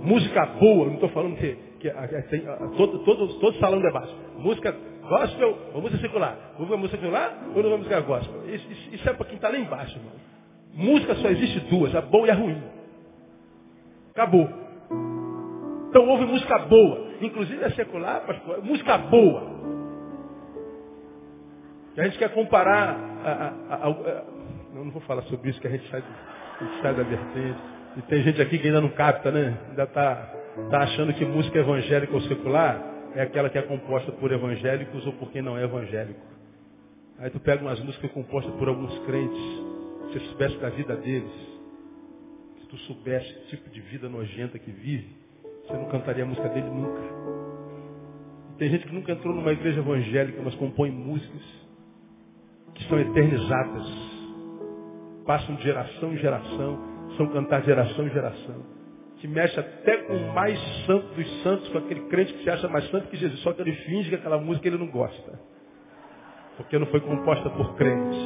Música 0.00 0.46
boa, 0.46 0.86
não 0.86 0.94
estou 0.94 1.08
falando 1.10 1.36
que, 1.36 1.69
que, 1.80 1.90
que 1.90 2.22
tem, 2.28 2.42
todo, 2.76 2.98
todo, 3.00 3.40
todo 3.40 3.58
salão 3.58 3.80
de 3.80 3.90
baixo. 3.90 4.14
Música 4.38 4.76
gospel 5.08 5.58
ou 5.74 5.80
música 5.80 6.00
secular? 6.00 6.36
Música, 6.58 6.76
música 6.76 6.98
secular 6.98 7.38
ou 7.54 7.62
não 7.62 7.72
é 7.72 7.76
música 7.78 8.00
gospel? 8.00 8.48
Isso, 8.48 8.70
isso, 8.70 8.94
isso 8.94 9.08
é 9.08 9.12
para 9.14 9.26
quem 9.26 9.36
está 9.36 9.48
lá 9.48 9.58
embaixo, 9.58 9.98
irmão. 9.98 10.12
Música 10.74 11.14
só 11.16 11.28
existe 11.28 11.60
duas, 11.60 11.94
a 11.94 12.00
boa 12.00 12.26
e 12.28 12.30
a 12.30 12.34
ruim. 12.34 12.62
Acabou. 14.12 14.48
Então 15.88 16.06
ouve 16.08 16.26
música 16.26 16.58
boa. 16.58 17.08
Inclusive 17.20 17.64
é 17.64 17.70
secular, 17.70 18.24
pastor, 18.26 18.58
é 18.58 18.60
música 18.60 18.98
boa. 18.98 19.60
A 21.96 22.04
gente 22.04 22.18
quer 22.18 22.32
comparar. 22.32 22.96
A, 23.24 23.30
a, 23.68 23.86
a, 23.86 23.90
eu 24.74 24.84
não 24.84 24.90
vou 24.90 25.02
falar 25.02 25.22
sobre 25.22 25.50
isso, 25.50 25.60
que 25.60 25.66
a 25.66 25.70
gente 25.70 25.88
sai, 25.90 26.02
a 26.02 26.64
gente 26.64 26.82
sai 26.82 26.94
da 26.94 27.02
vertente. 27.02 27.58
E 27.96 28.02
tem 28.02 28.22
gente 28.22 28.40
aqui 28.40 28.58
que 28.58 28.68
ainda 28.68 28.80
não 28.80 28.90
capta, 28.90 29.32
né? 29.32 29.58
Ainda 29.70 29.82
está 29.82 30.39
tá 30.70 30.82
achando 30.82 31.12
que 31.14 31.24
música 31.24 31.58
evangélica 31.58 32.14
ou 32.14 32.20
secular 32.22 32.90
é 33.14 33.22
aquela 33.22 33.50
que 33.50 33.58
é 33.58 33.62
composta 33.62 34.12
por 34.12 34.30
evangélicos 34.32 35.06
ou 35.06 35.12
por 35.14 35.30
quem 35.30 35.42
não 35.42 35.56
é 35.56 35.64
evangélico. 35.64 36.20
Aí 37.18 37.30
tu 37.30 37.40
pega 37.40 37.62
umas 37.62 37.78
músicas 37.80 38.10
compostas 38.12 38.54
por 38.54 38.68
alguns 38.68 38.96
crentes. 39.00 39.38
Se 40.12 40.18
você 40.18 40.20
soubesse 40.26 40.56
da 40.58 40.70
vida 40.70 40.96
deles, 40.96 41.30
se 42.60 42.66
tu 42.66 42.76
soubesse 42.78 43.32
que 43.34 43.56
tipo 43.56 43.70
de 43.70 43.80
vida 43.80 44.08
nojenta 44.08 44.58
que 44.58 44.70
vive, 44.70 45.08
você 45.66 45.74
não 45.74 45.86
cantaria 45.86 46.24
a 46.24 46.26
música 46.26 46.48
dele 46.48 46.68
nunca. 46.70 47.00
Tem 48.58 48.70
gente 48.70 48.86
que 48.86 48.94
nunca 48.94 49.12
entrou 49.12 49.34
numa 49.34 49.52
igreja 49.52 49.80
evangélica, 49.80 50.40
mas 50.42 50.54
compõe 50.56 50.90
músicas 50.90 51.42
que 52.74 52.84
são 52.88 52.98
eternizadas. 52.98 53.86
Passam 55.26 55.54
de 55.56 55.62
geração 55.62 56.12
em 56.12 56.16
geração, 56.16 56.78
são 57.16 57.26
cantar 57.28 57.60
de 57.60 57.66
geração 57.66 58.06
em 58.06 58.10
geração. 58.10 58.79
Que 59.20 59.28
mexe 59.28 59.58
até 59.58 59.98
com 59.98 60.14
o 60.14 60.34
mais 60.34 60.58
santo 60.86 61.14
dos 61.14 61.42
santos, 61.42 61.68
com 61.68 61.78
aquele 61.78 62.00
crente 62.08 62.32
que 62.32 62.42
se 62.42 62.50
acha 62.50 62.68
mais 62.68 62.88
santo 62.90 63.08
que 63.08 63.16
Jesus. 63.16 63.40
Só 63.40 63.52
que 63.52 63.60
ele 63.60 63.72
finge 63.72 64.08
que 64.08 64.14
aquela 64.14 64.38
música 64.38 64.66
ele 64.66 64.78
não 64.78 64.88
gosta. 64.88 65.38
Porque 66.56 66.78
não 66.78 66.86
foi 66.86 67.00
composta 67.00 67.48
por 67.50 67.74
crentes. 67.76 68.18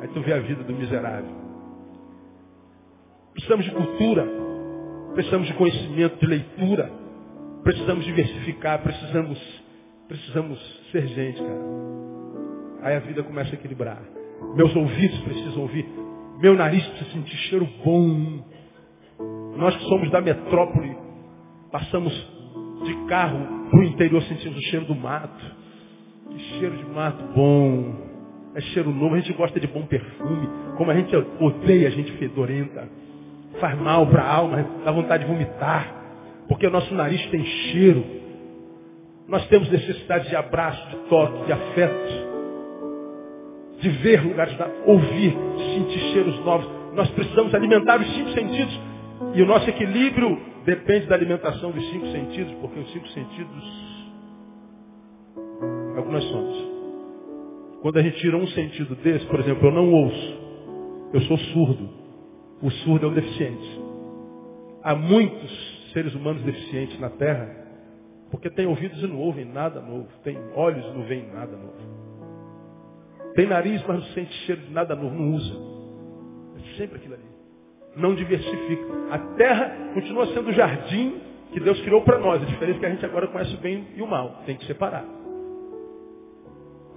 Aí 0.00 0.08
tu 0.08 0.20
vê 0.22 0.32
a 0.32 0.40
vida 0.40 0.62
do 0.62 0.72
miserável. 0.72 1.30
Precisamos 3.32 3.64
de 3.64 3.70
cultura. 3.70 4.26
Precisamos 5.14 5.46
de 5.46 5.54
conhecimento, 5.54 6.18
de 6.18 6.26
leitura. 6.26 6.90
Precisamos 7.62 8.04
diversificar, 8.04 8.82
precisamos, 8.82 9.62
precisamos 10.06 10.58
ser 10.90 11.06
gente, 11.08 11.38
cara. 11.38 11.60
Aí 12.82 12.96
a 12.96 13.00
vida 13.00 13.22
começa 13.22 13.50
a 13.50 13.54
equilibrar. 13.54 14.00
Meus 14.54 14.74
ouvidos 14.74 15.18
precisam 15.20 15.62
ouvir. 15.62 15.86
Meu 16.40 16.54
nariz 16.54 16.86
precisa 16.86 17.10
sentir 17.10 17.36
cheiro 17.48 17.68
bom. 17.84 18.44
Nós 19.58 19.76
que 19.76 19.84
somos 19.88 20.08
da 20.10 20.20
metrópole, 20.20 20.96
passamos 21.72 22.12
de 22.84 22.94
carro 23.08 23.68
para 23.68 23.80
o 23.80 23.82
interior 23.82 24.22
sentimos 24.22 24.56
o 24.56 24.62
cheiro 24.62 24.86
do 24.86 24.94
mato. 24.94 25.44
Que 26.30 26.38
cheiro 26.38 26.76
de 26.76 26.84
mato 26.84 27.24
bom. 27.34 27.92
é 28.54 28.60
cheiro 28.60 28.92
novo, 28.92 29.16
a 29.16 29.18
gente 29.18 29.32
gosta 29.32 29.58
de 29.58 29.66
bom 29.66 29.82
perfume, 29.82 30.48
como 30.76 30.92
a 30.92 30.94
gente 30.94 31.14
odeia 31.40 31.88
a 31.88 31.90
gente 31.90 32.12
fedorenta. 32.12 32.88
Faz 33.60 33.76
mal 33.80 34.06
para 34.06 34.22
a 34.22 34.32
alma, 34.32 34.64
dá 34.84 34.92
vontade 34.92 35.24
de 35.24 35.32
vomitar, 35.32 35.92
porque 36.46 36.64
o 36.64 36.70
nosso 36.70 36.94
nariz 36.94 37.24
tem 37.26 37.44
cheiro. 37.44 38.04
Nós 39.26 39.44
temos 39.48 39.68
necessidade 39.68 40.28
de 40.28 40.36
abraço, 40.36 40.88
de 40.88 40.96
toque, 41.08 41.46
de 41.46 41.52
afeto, 41.52 42.28
de 43.80 43.88
ver 43.88 44.22
lugares, 44.24 44.56
ouvir, 44.86 45.36
sentir 45.74 45.98
cheiros 46.12 46.38
novos. 46.44 46.68
Nós 46.94 47.10
precisamos 47.10 47.52
alimentar 47.52 48.00
os 48.00 48.14
cinco 48.14 48.30
sentidos. 48.30 48.97
E 49.34 49.42
o 49.42 49.46
nosso 49.46 49.68
equilíbrio 49.68 50.40
depende 50.64 51.06
da 51.06 51.14
alimentação 51.14 51.70
dos 51.70 51.84
cinco 51.90 52.06
sentidos, 52.06 52.54
porque 52.60 52.78
os 52.78 52.92
cinco 52.92 53.08
sentidos 53.08 54.08
é 55.96 56.00
o 56.00 56.04
que 56.04 56.12
nós 56.12 56.24
somos. 56.24 56.68
Quando 57.82 57.98
a 57.98 58.02
gente 58.02 58.18
tira 58.18 58.36
um 58.36 58.46
sentido 58.48 58.94
desse, 58.96 59.26
por 59.26 59.40
exemplo, 59.40 59.68
eu 59.68 59.72
não 59.72 59.92
ouço, 59.92 60.38
eu 61.12 61.20
sou 61.22 61.38
surdo. 61.38 61.88
O 62.62 62.70
surdo 62.70 63.06
é 63.06 63.08
um 63.08 63.14
deficiente. 63.14 63.80
Há 64.82 64.94
muitos 64.94 65.90
seres 65.92 66.14
humanos 66.14 66.42
deficientes 66.42 66.98
na 67.00 67.10
Terra, 67.10 67.54
porque 68.30 68.50
têm 68.50 68.66
ouvidos 68.66 69.02
e 69.02 69.06
não 69.06 69.18
ouvem 69.18 69.44
nada 69.44 69.80
novo, 69.80 70.08
têm 70.22 70.38
olhos 70.54 70.84
e 70.84 70.90
não 70.90 71.02
veem 71.04 71.26
nada 71.32 71.56
novo. 71.56 71.98
Tem 73.34 73.46
nariz, 73.46 73.82
mas 73.86 73.98
não 73.98 74.06
sente 74.08 74.32
cheiro 74.44 74.62
de 74.62 74.72
nada 74.72 74.94
novo, 74.94 75.14
não 75.14 75.34
usa. 75.34 75.54
É 76.56 76.76
sempre 76.76 76.96
aquilo 76.96 77.14
ali. 77.14 77.37
Não 77.96 78.14
diversifica. 78.14 78.86
A 79.10 79.18
Terra 79.36 79.90
continua 79.94 80.26
sendo 80.28 80.50
o 80.50 80.52
jardim 80.52 81.20
que 81.52 81.60
Deus 81.60 81.80
criou 81.80 82.02
para 82.02 82.18
nós. 82.18 82.42
A 82.42 82.46
diferença 82.46 82.78
é 82.78 82.80
que 82.80 82.86
a 82.86 82.90
gente 82.90 83.04
agora 83.04 83.26
conhece 83.26 83.54
o 83.54 83.58
bem 83.58 83.86
e 83.96 84.02
o 84.02 84.06
mal. 84.06 84.42
Tem 84.46 84.56
que 84.56 84.66
separar 84.66 85.18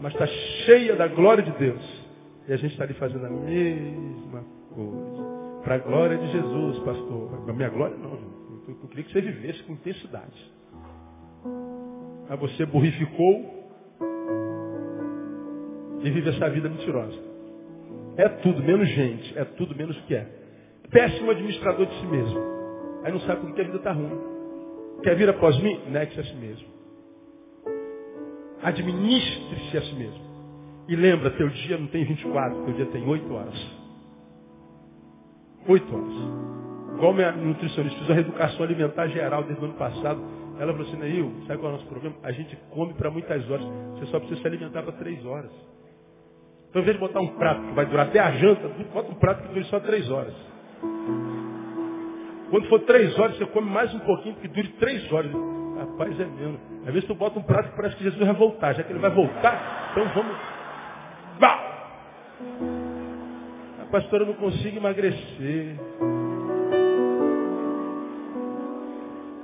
mas 0.02 0.14
está 0.14 0.26
cheia 0.66 0.96
da 0.96 1.08
glória 1.08 1.44
de 1.44 1.52
Deus. 1.52 2.02
E 2.48 2.54
a 2.54 2.58
gente 2.58 2.72
está 2.72 2.84
ali 2.84 2.94
fazendo 2.96 3.26
a 3.26 3.30
mesma 3.30 4.44
coisa. 4.74 5.62
Para 5.64 5.76
a 5.76 5.78
glória 5.78 6.18
de 6.18 6.32
Jesus, 6.32 6.80
pastor. 6.80 7.44
A 7.48 7.54
minha 7.54 7.70
glória 7.70 7.96
não, 7.98 8.14
eu, 8.68 8.78
eu 8.82 8.88
queria 8.90 9.04
que 9.04 9.14
você 9.14 9.22
vivesse 9.22 9.62
com 9.64 9.74
intensidade. 9.74 10.52
Mas 12.28 12.40
você 12.40 12.66
burrificou 12.66 13.70
e 16.04 16.10
vive 16.10 16.30
essa 16.30 16.50
vida 16.50 16.68
mentirosa. 16.68 17.20
É 18.18 18.28
tudo 18.28 18.64
menos 18.64 18.90
gente, 18.90 19.38
é 19.38 19.46
tudo 19.46 19.76
menos 19.76 19.96
o 19.98 20.02
que 20.04 20.16
é. 20.16 20.41
Péssimo 20.92 21.32
administrador 21.32 21.86
de 21.86 22.00
si 22.00 22.06
mesmo. 22.06 22.40
Aí 23.04 23.12
não 23.12 23.20
sabe 23.22 23.42
por 23.42 23.54
que 23.54 23.62
a 23.62 23.64
vida 23.64 23.78
está 23.78 23.92
ruim. 23.94 24.20
Quer 25.04 25.16
vir 25.16 25.30
após 25.30 25.58
mim? 25.62 25.80
Negue-se 25.90 26.20
a 26.20 26.24
si 26.24 26.36
mesmo. 26.36 26.68
Administre-se 28.62 29.78
a 29.78 29.82
si 29.82 29.96
mesmo. 29.96 30.22
E 30.88 30.96
lembra, 30.96 31.32
teu 31.32 31.48
dia 31.50 31.78
não 31.78 31.88
tem 31.88 32.04
24, 32.04 32.66
teu 32.66 32.74
dia 32.74 32.86
tem 32.88 33.08
8 33.08 33.34
horas. 33.34 33.82
8 35.68 35.96
horas. 35.96 36.14
Igual 36.96 37.14
minha 37.14 37.32
nutricionista 37.32 37.98
fez 37.98 38.10
uma 38.10 38.16
reeducação 38.16 38.64
alimentar 38.64 39.08
geral 39.08 39.44
desde 39.44 39.62
o 39.62 39.66
ano 39.66 39.76
passado. 39.76 40.22
Ela 40.60 40.74
falou 40.74 40.88
assim, 40.88 40.98
Neil, 40.98 41.34
sabe 41.48 41.60
qual 41.60 41.72
é 41.72 41.76
o 41.76 41.78
nosso 41.78 41.88
problema? 41.88 42.16
A 42.22 42.32
gente 42.32 42.56
come 42.70 42.94
para 42.94 43.10
muitas 43.10 43.50
horas. 43.50 43.66
Você 43.94 44.06
só 44.08 44.20
precisa 44.20 44.42
se 44.42 44.48
alimentar 44.48 44.84
para 44.84 44.92
3 44.92 45.26
horas. 45.26 45.52
Então, 46.70 46.80
ao 46.80 46.82
invés 46.82 46.98
de 46.98 47.00
botar 47.00 47.22
um 47.22 47.28
prato 47.36 47.62
que 47.62 47.74
vai 47.74 47.86
durar 47.86 48.08
até 48.08 48.20
a 48.20 48.32
janta, 48.32 48.68
bota 48.94 49.12
um 49.12 49.16
prato 49.16 49.42
que 49.44 49.54
dure 49.54 49.66
só 49.66 49.80
3 49.80 50.12
horas. 50.12 50.34
Quando 52.50 52.68
for 52.68 52.80
3 52.82 53.18
horas, 53.18 53.38
você 53.38 53.46
come 53.48 53.70
mais 53.70 53.94
um 53.94 54.00
pouquinho 54.00 54.36
que 54.36 54.48
dure 54.48 54.68
3 54.80 55.12
horas. 55.14 55.32
Rapaz, 55.80 56.20
é 56.20 56.26
mesmo. 56.26 56.60
Às 56.86 56.94
vezes 56.94 57.08
tu 57.08 57.16
bota 57.16 57.40
um 57.40 57.44
prato 57.44 57.70
que 57.70 57.76
parece 57.76 57.96
que 57.96 58.04
Jesus 58.04 58.24
vai 58.26 58.36
voltar. 58.36 58.74
Já 58.74 58.84
que 58.84 58.92
ele 58.92 59.00
vai 59.00 59.12
voltar, 59.12 59.90
então 59.92 60.06
vamos. 60.14 60.36
Bah! 61.40 61.60
A 63.82 63.86
pastora 63.92 64.26
não 64.26 64.34
consigo 64.34 64.78
emagrecer. 64.78 65.76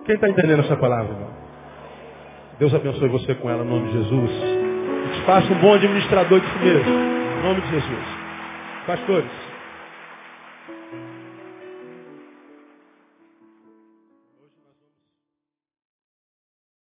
Quem 0.06 0.16
está 0.16 0.30
entendendo 0.30 0.62
essa 0.62 0.76
palavra? 0.78 1.16
Deus 2.60 2.74
abençoe 2.74 3.10
você 3.10 3.36
com 3.36 3.50
ela, 3.50 3.64
em 3.64 3.68
nome 3.68 3.88
de 3.88 3.94
Jesus. 3.94 4.32
Te 5.14 5.22
faça 5.26 5.52
um 5.54 5.60
bom 5.60 5.74
administrador 5.74 6.40
de 6.40 6.48
si 6.48 6.60
mesmo. 6.60 6.92
Em 6.92 7.44
nome 7.44 7.62
de 7.62 7.70
Jesus. 7.70 8.06
Pastores. 8.86 9.47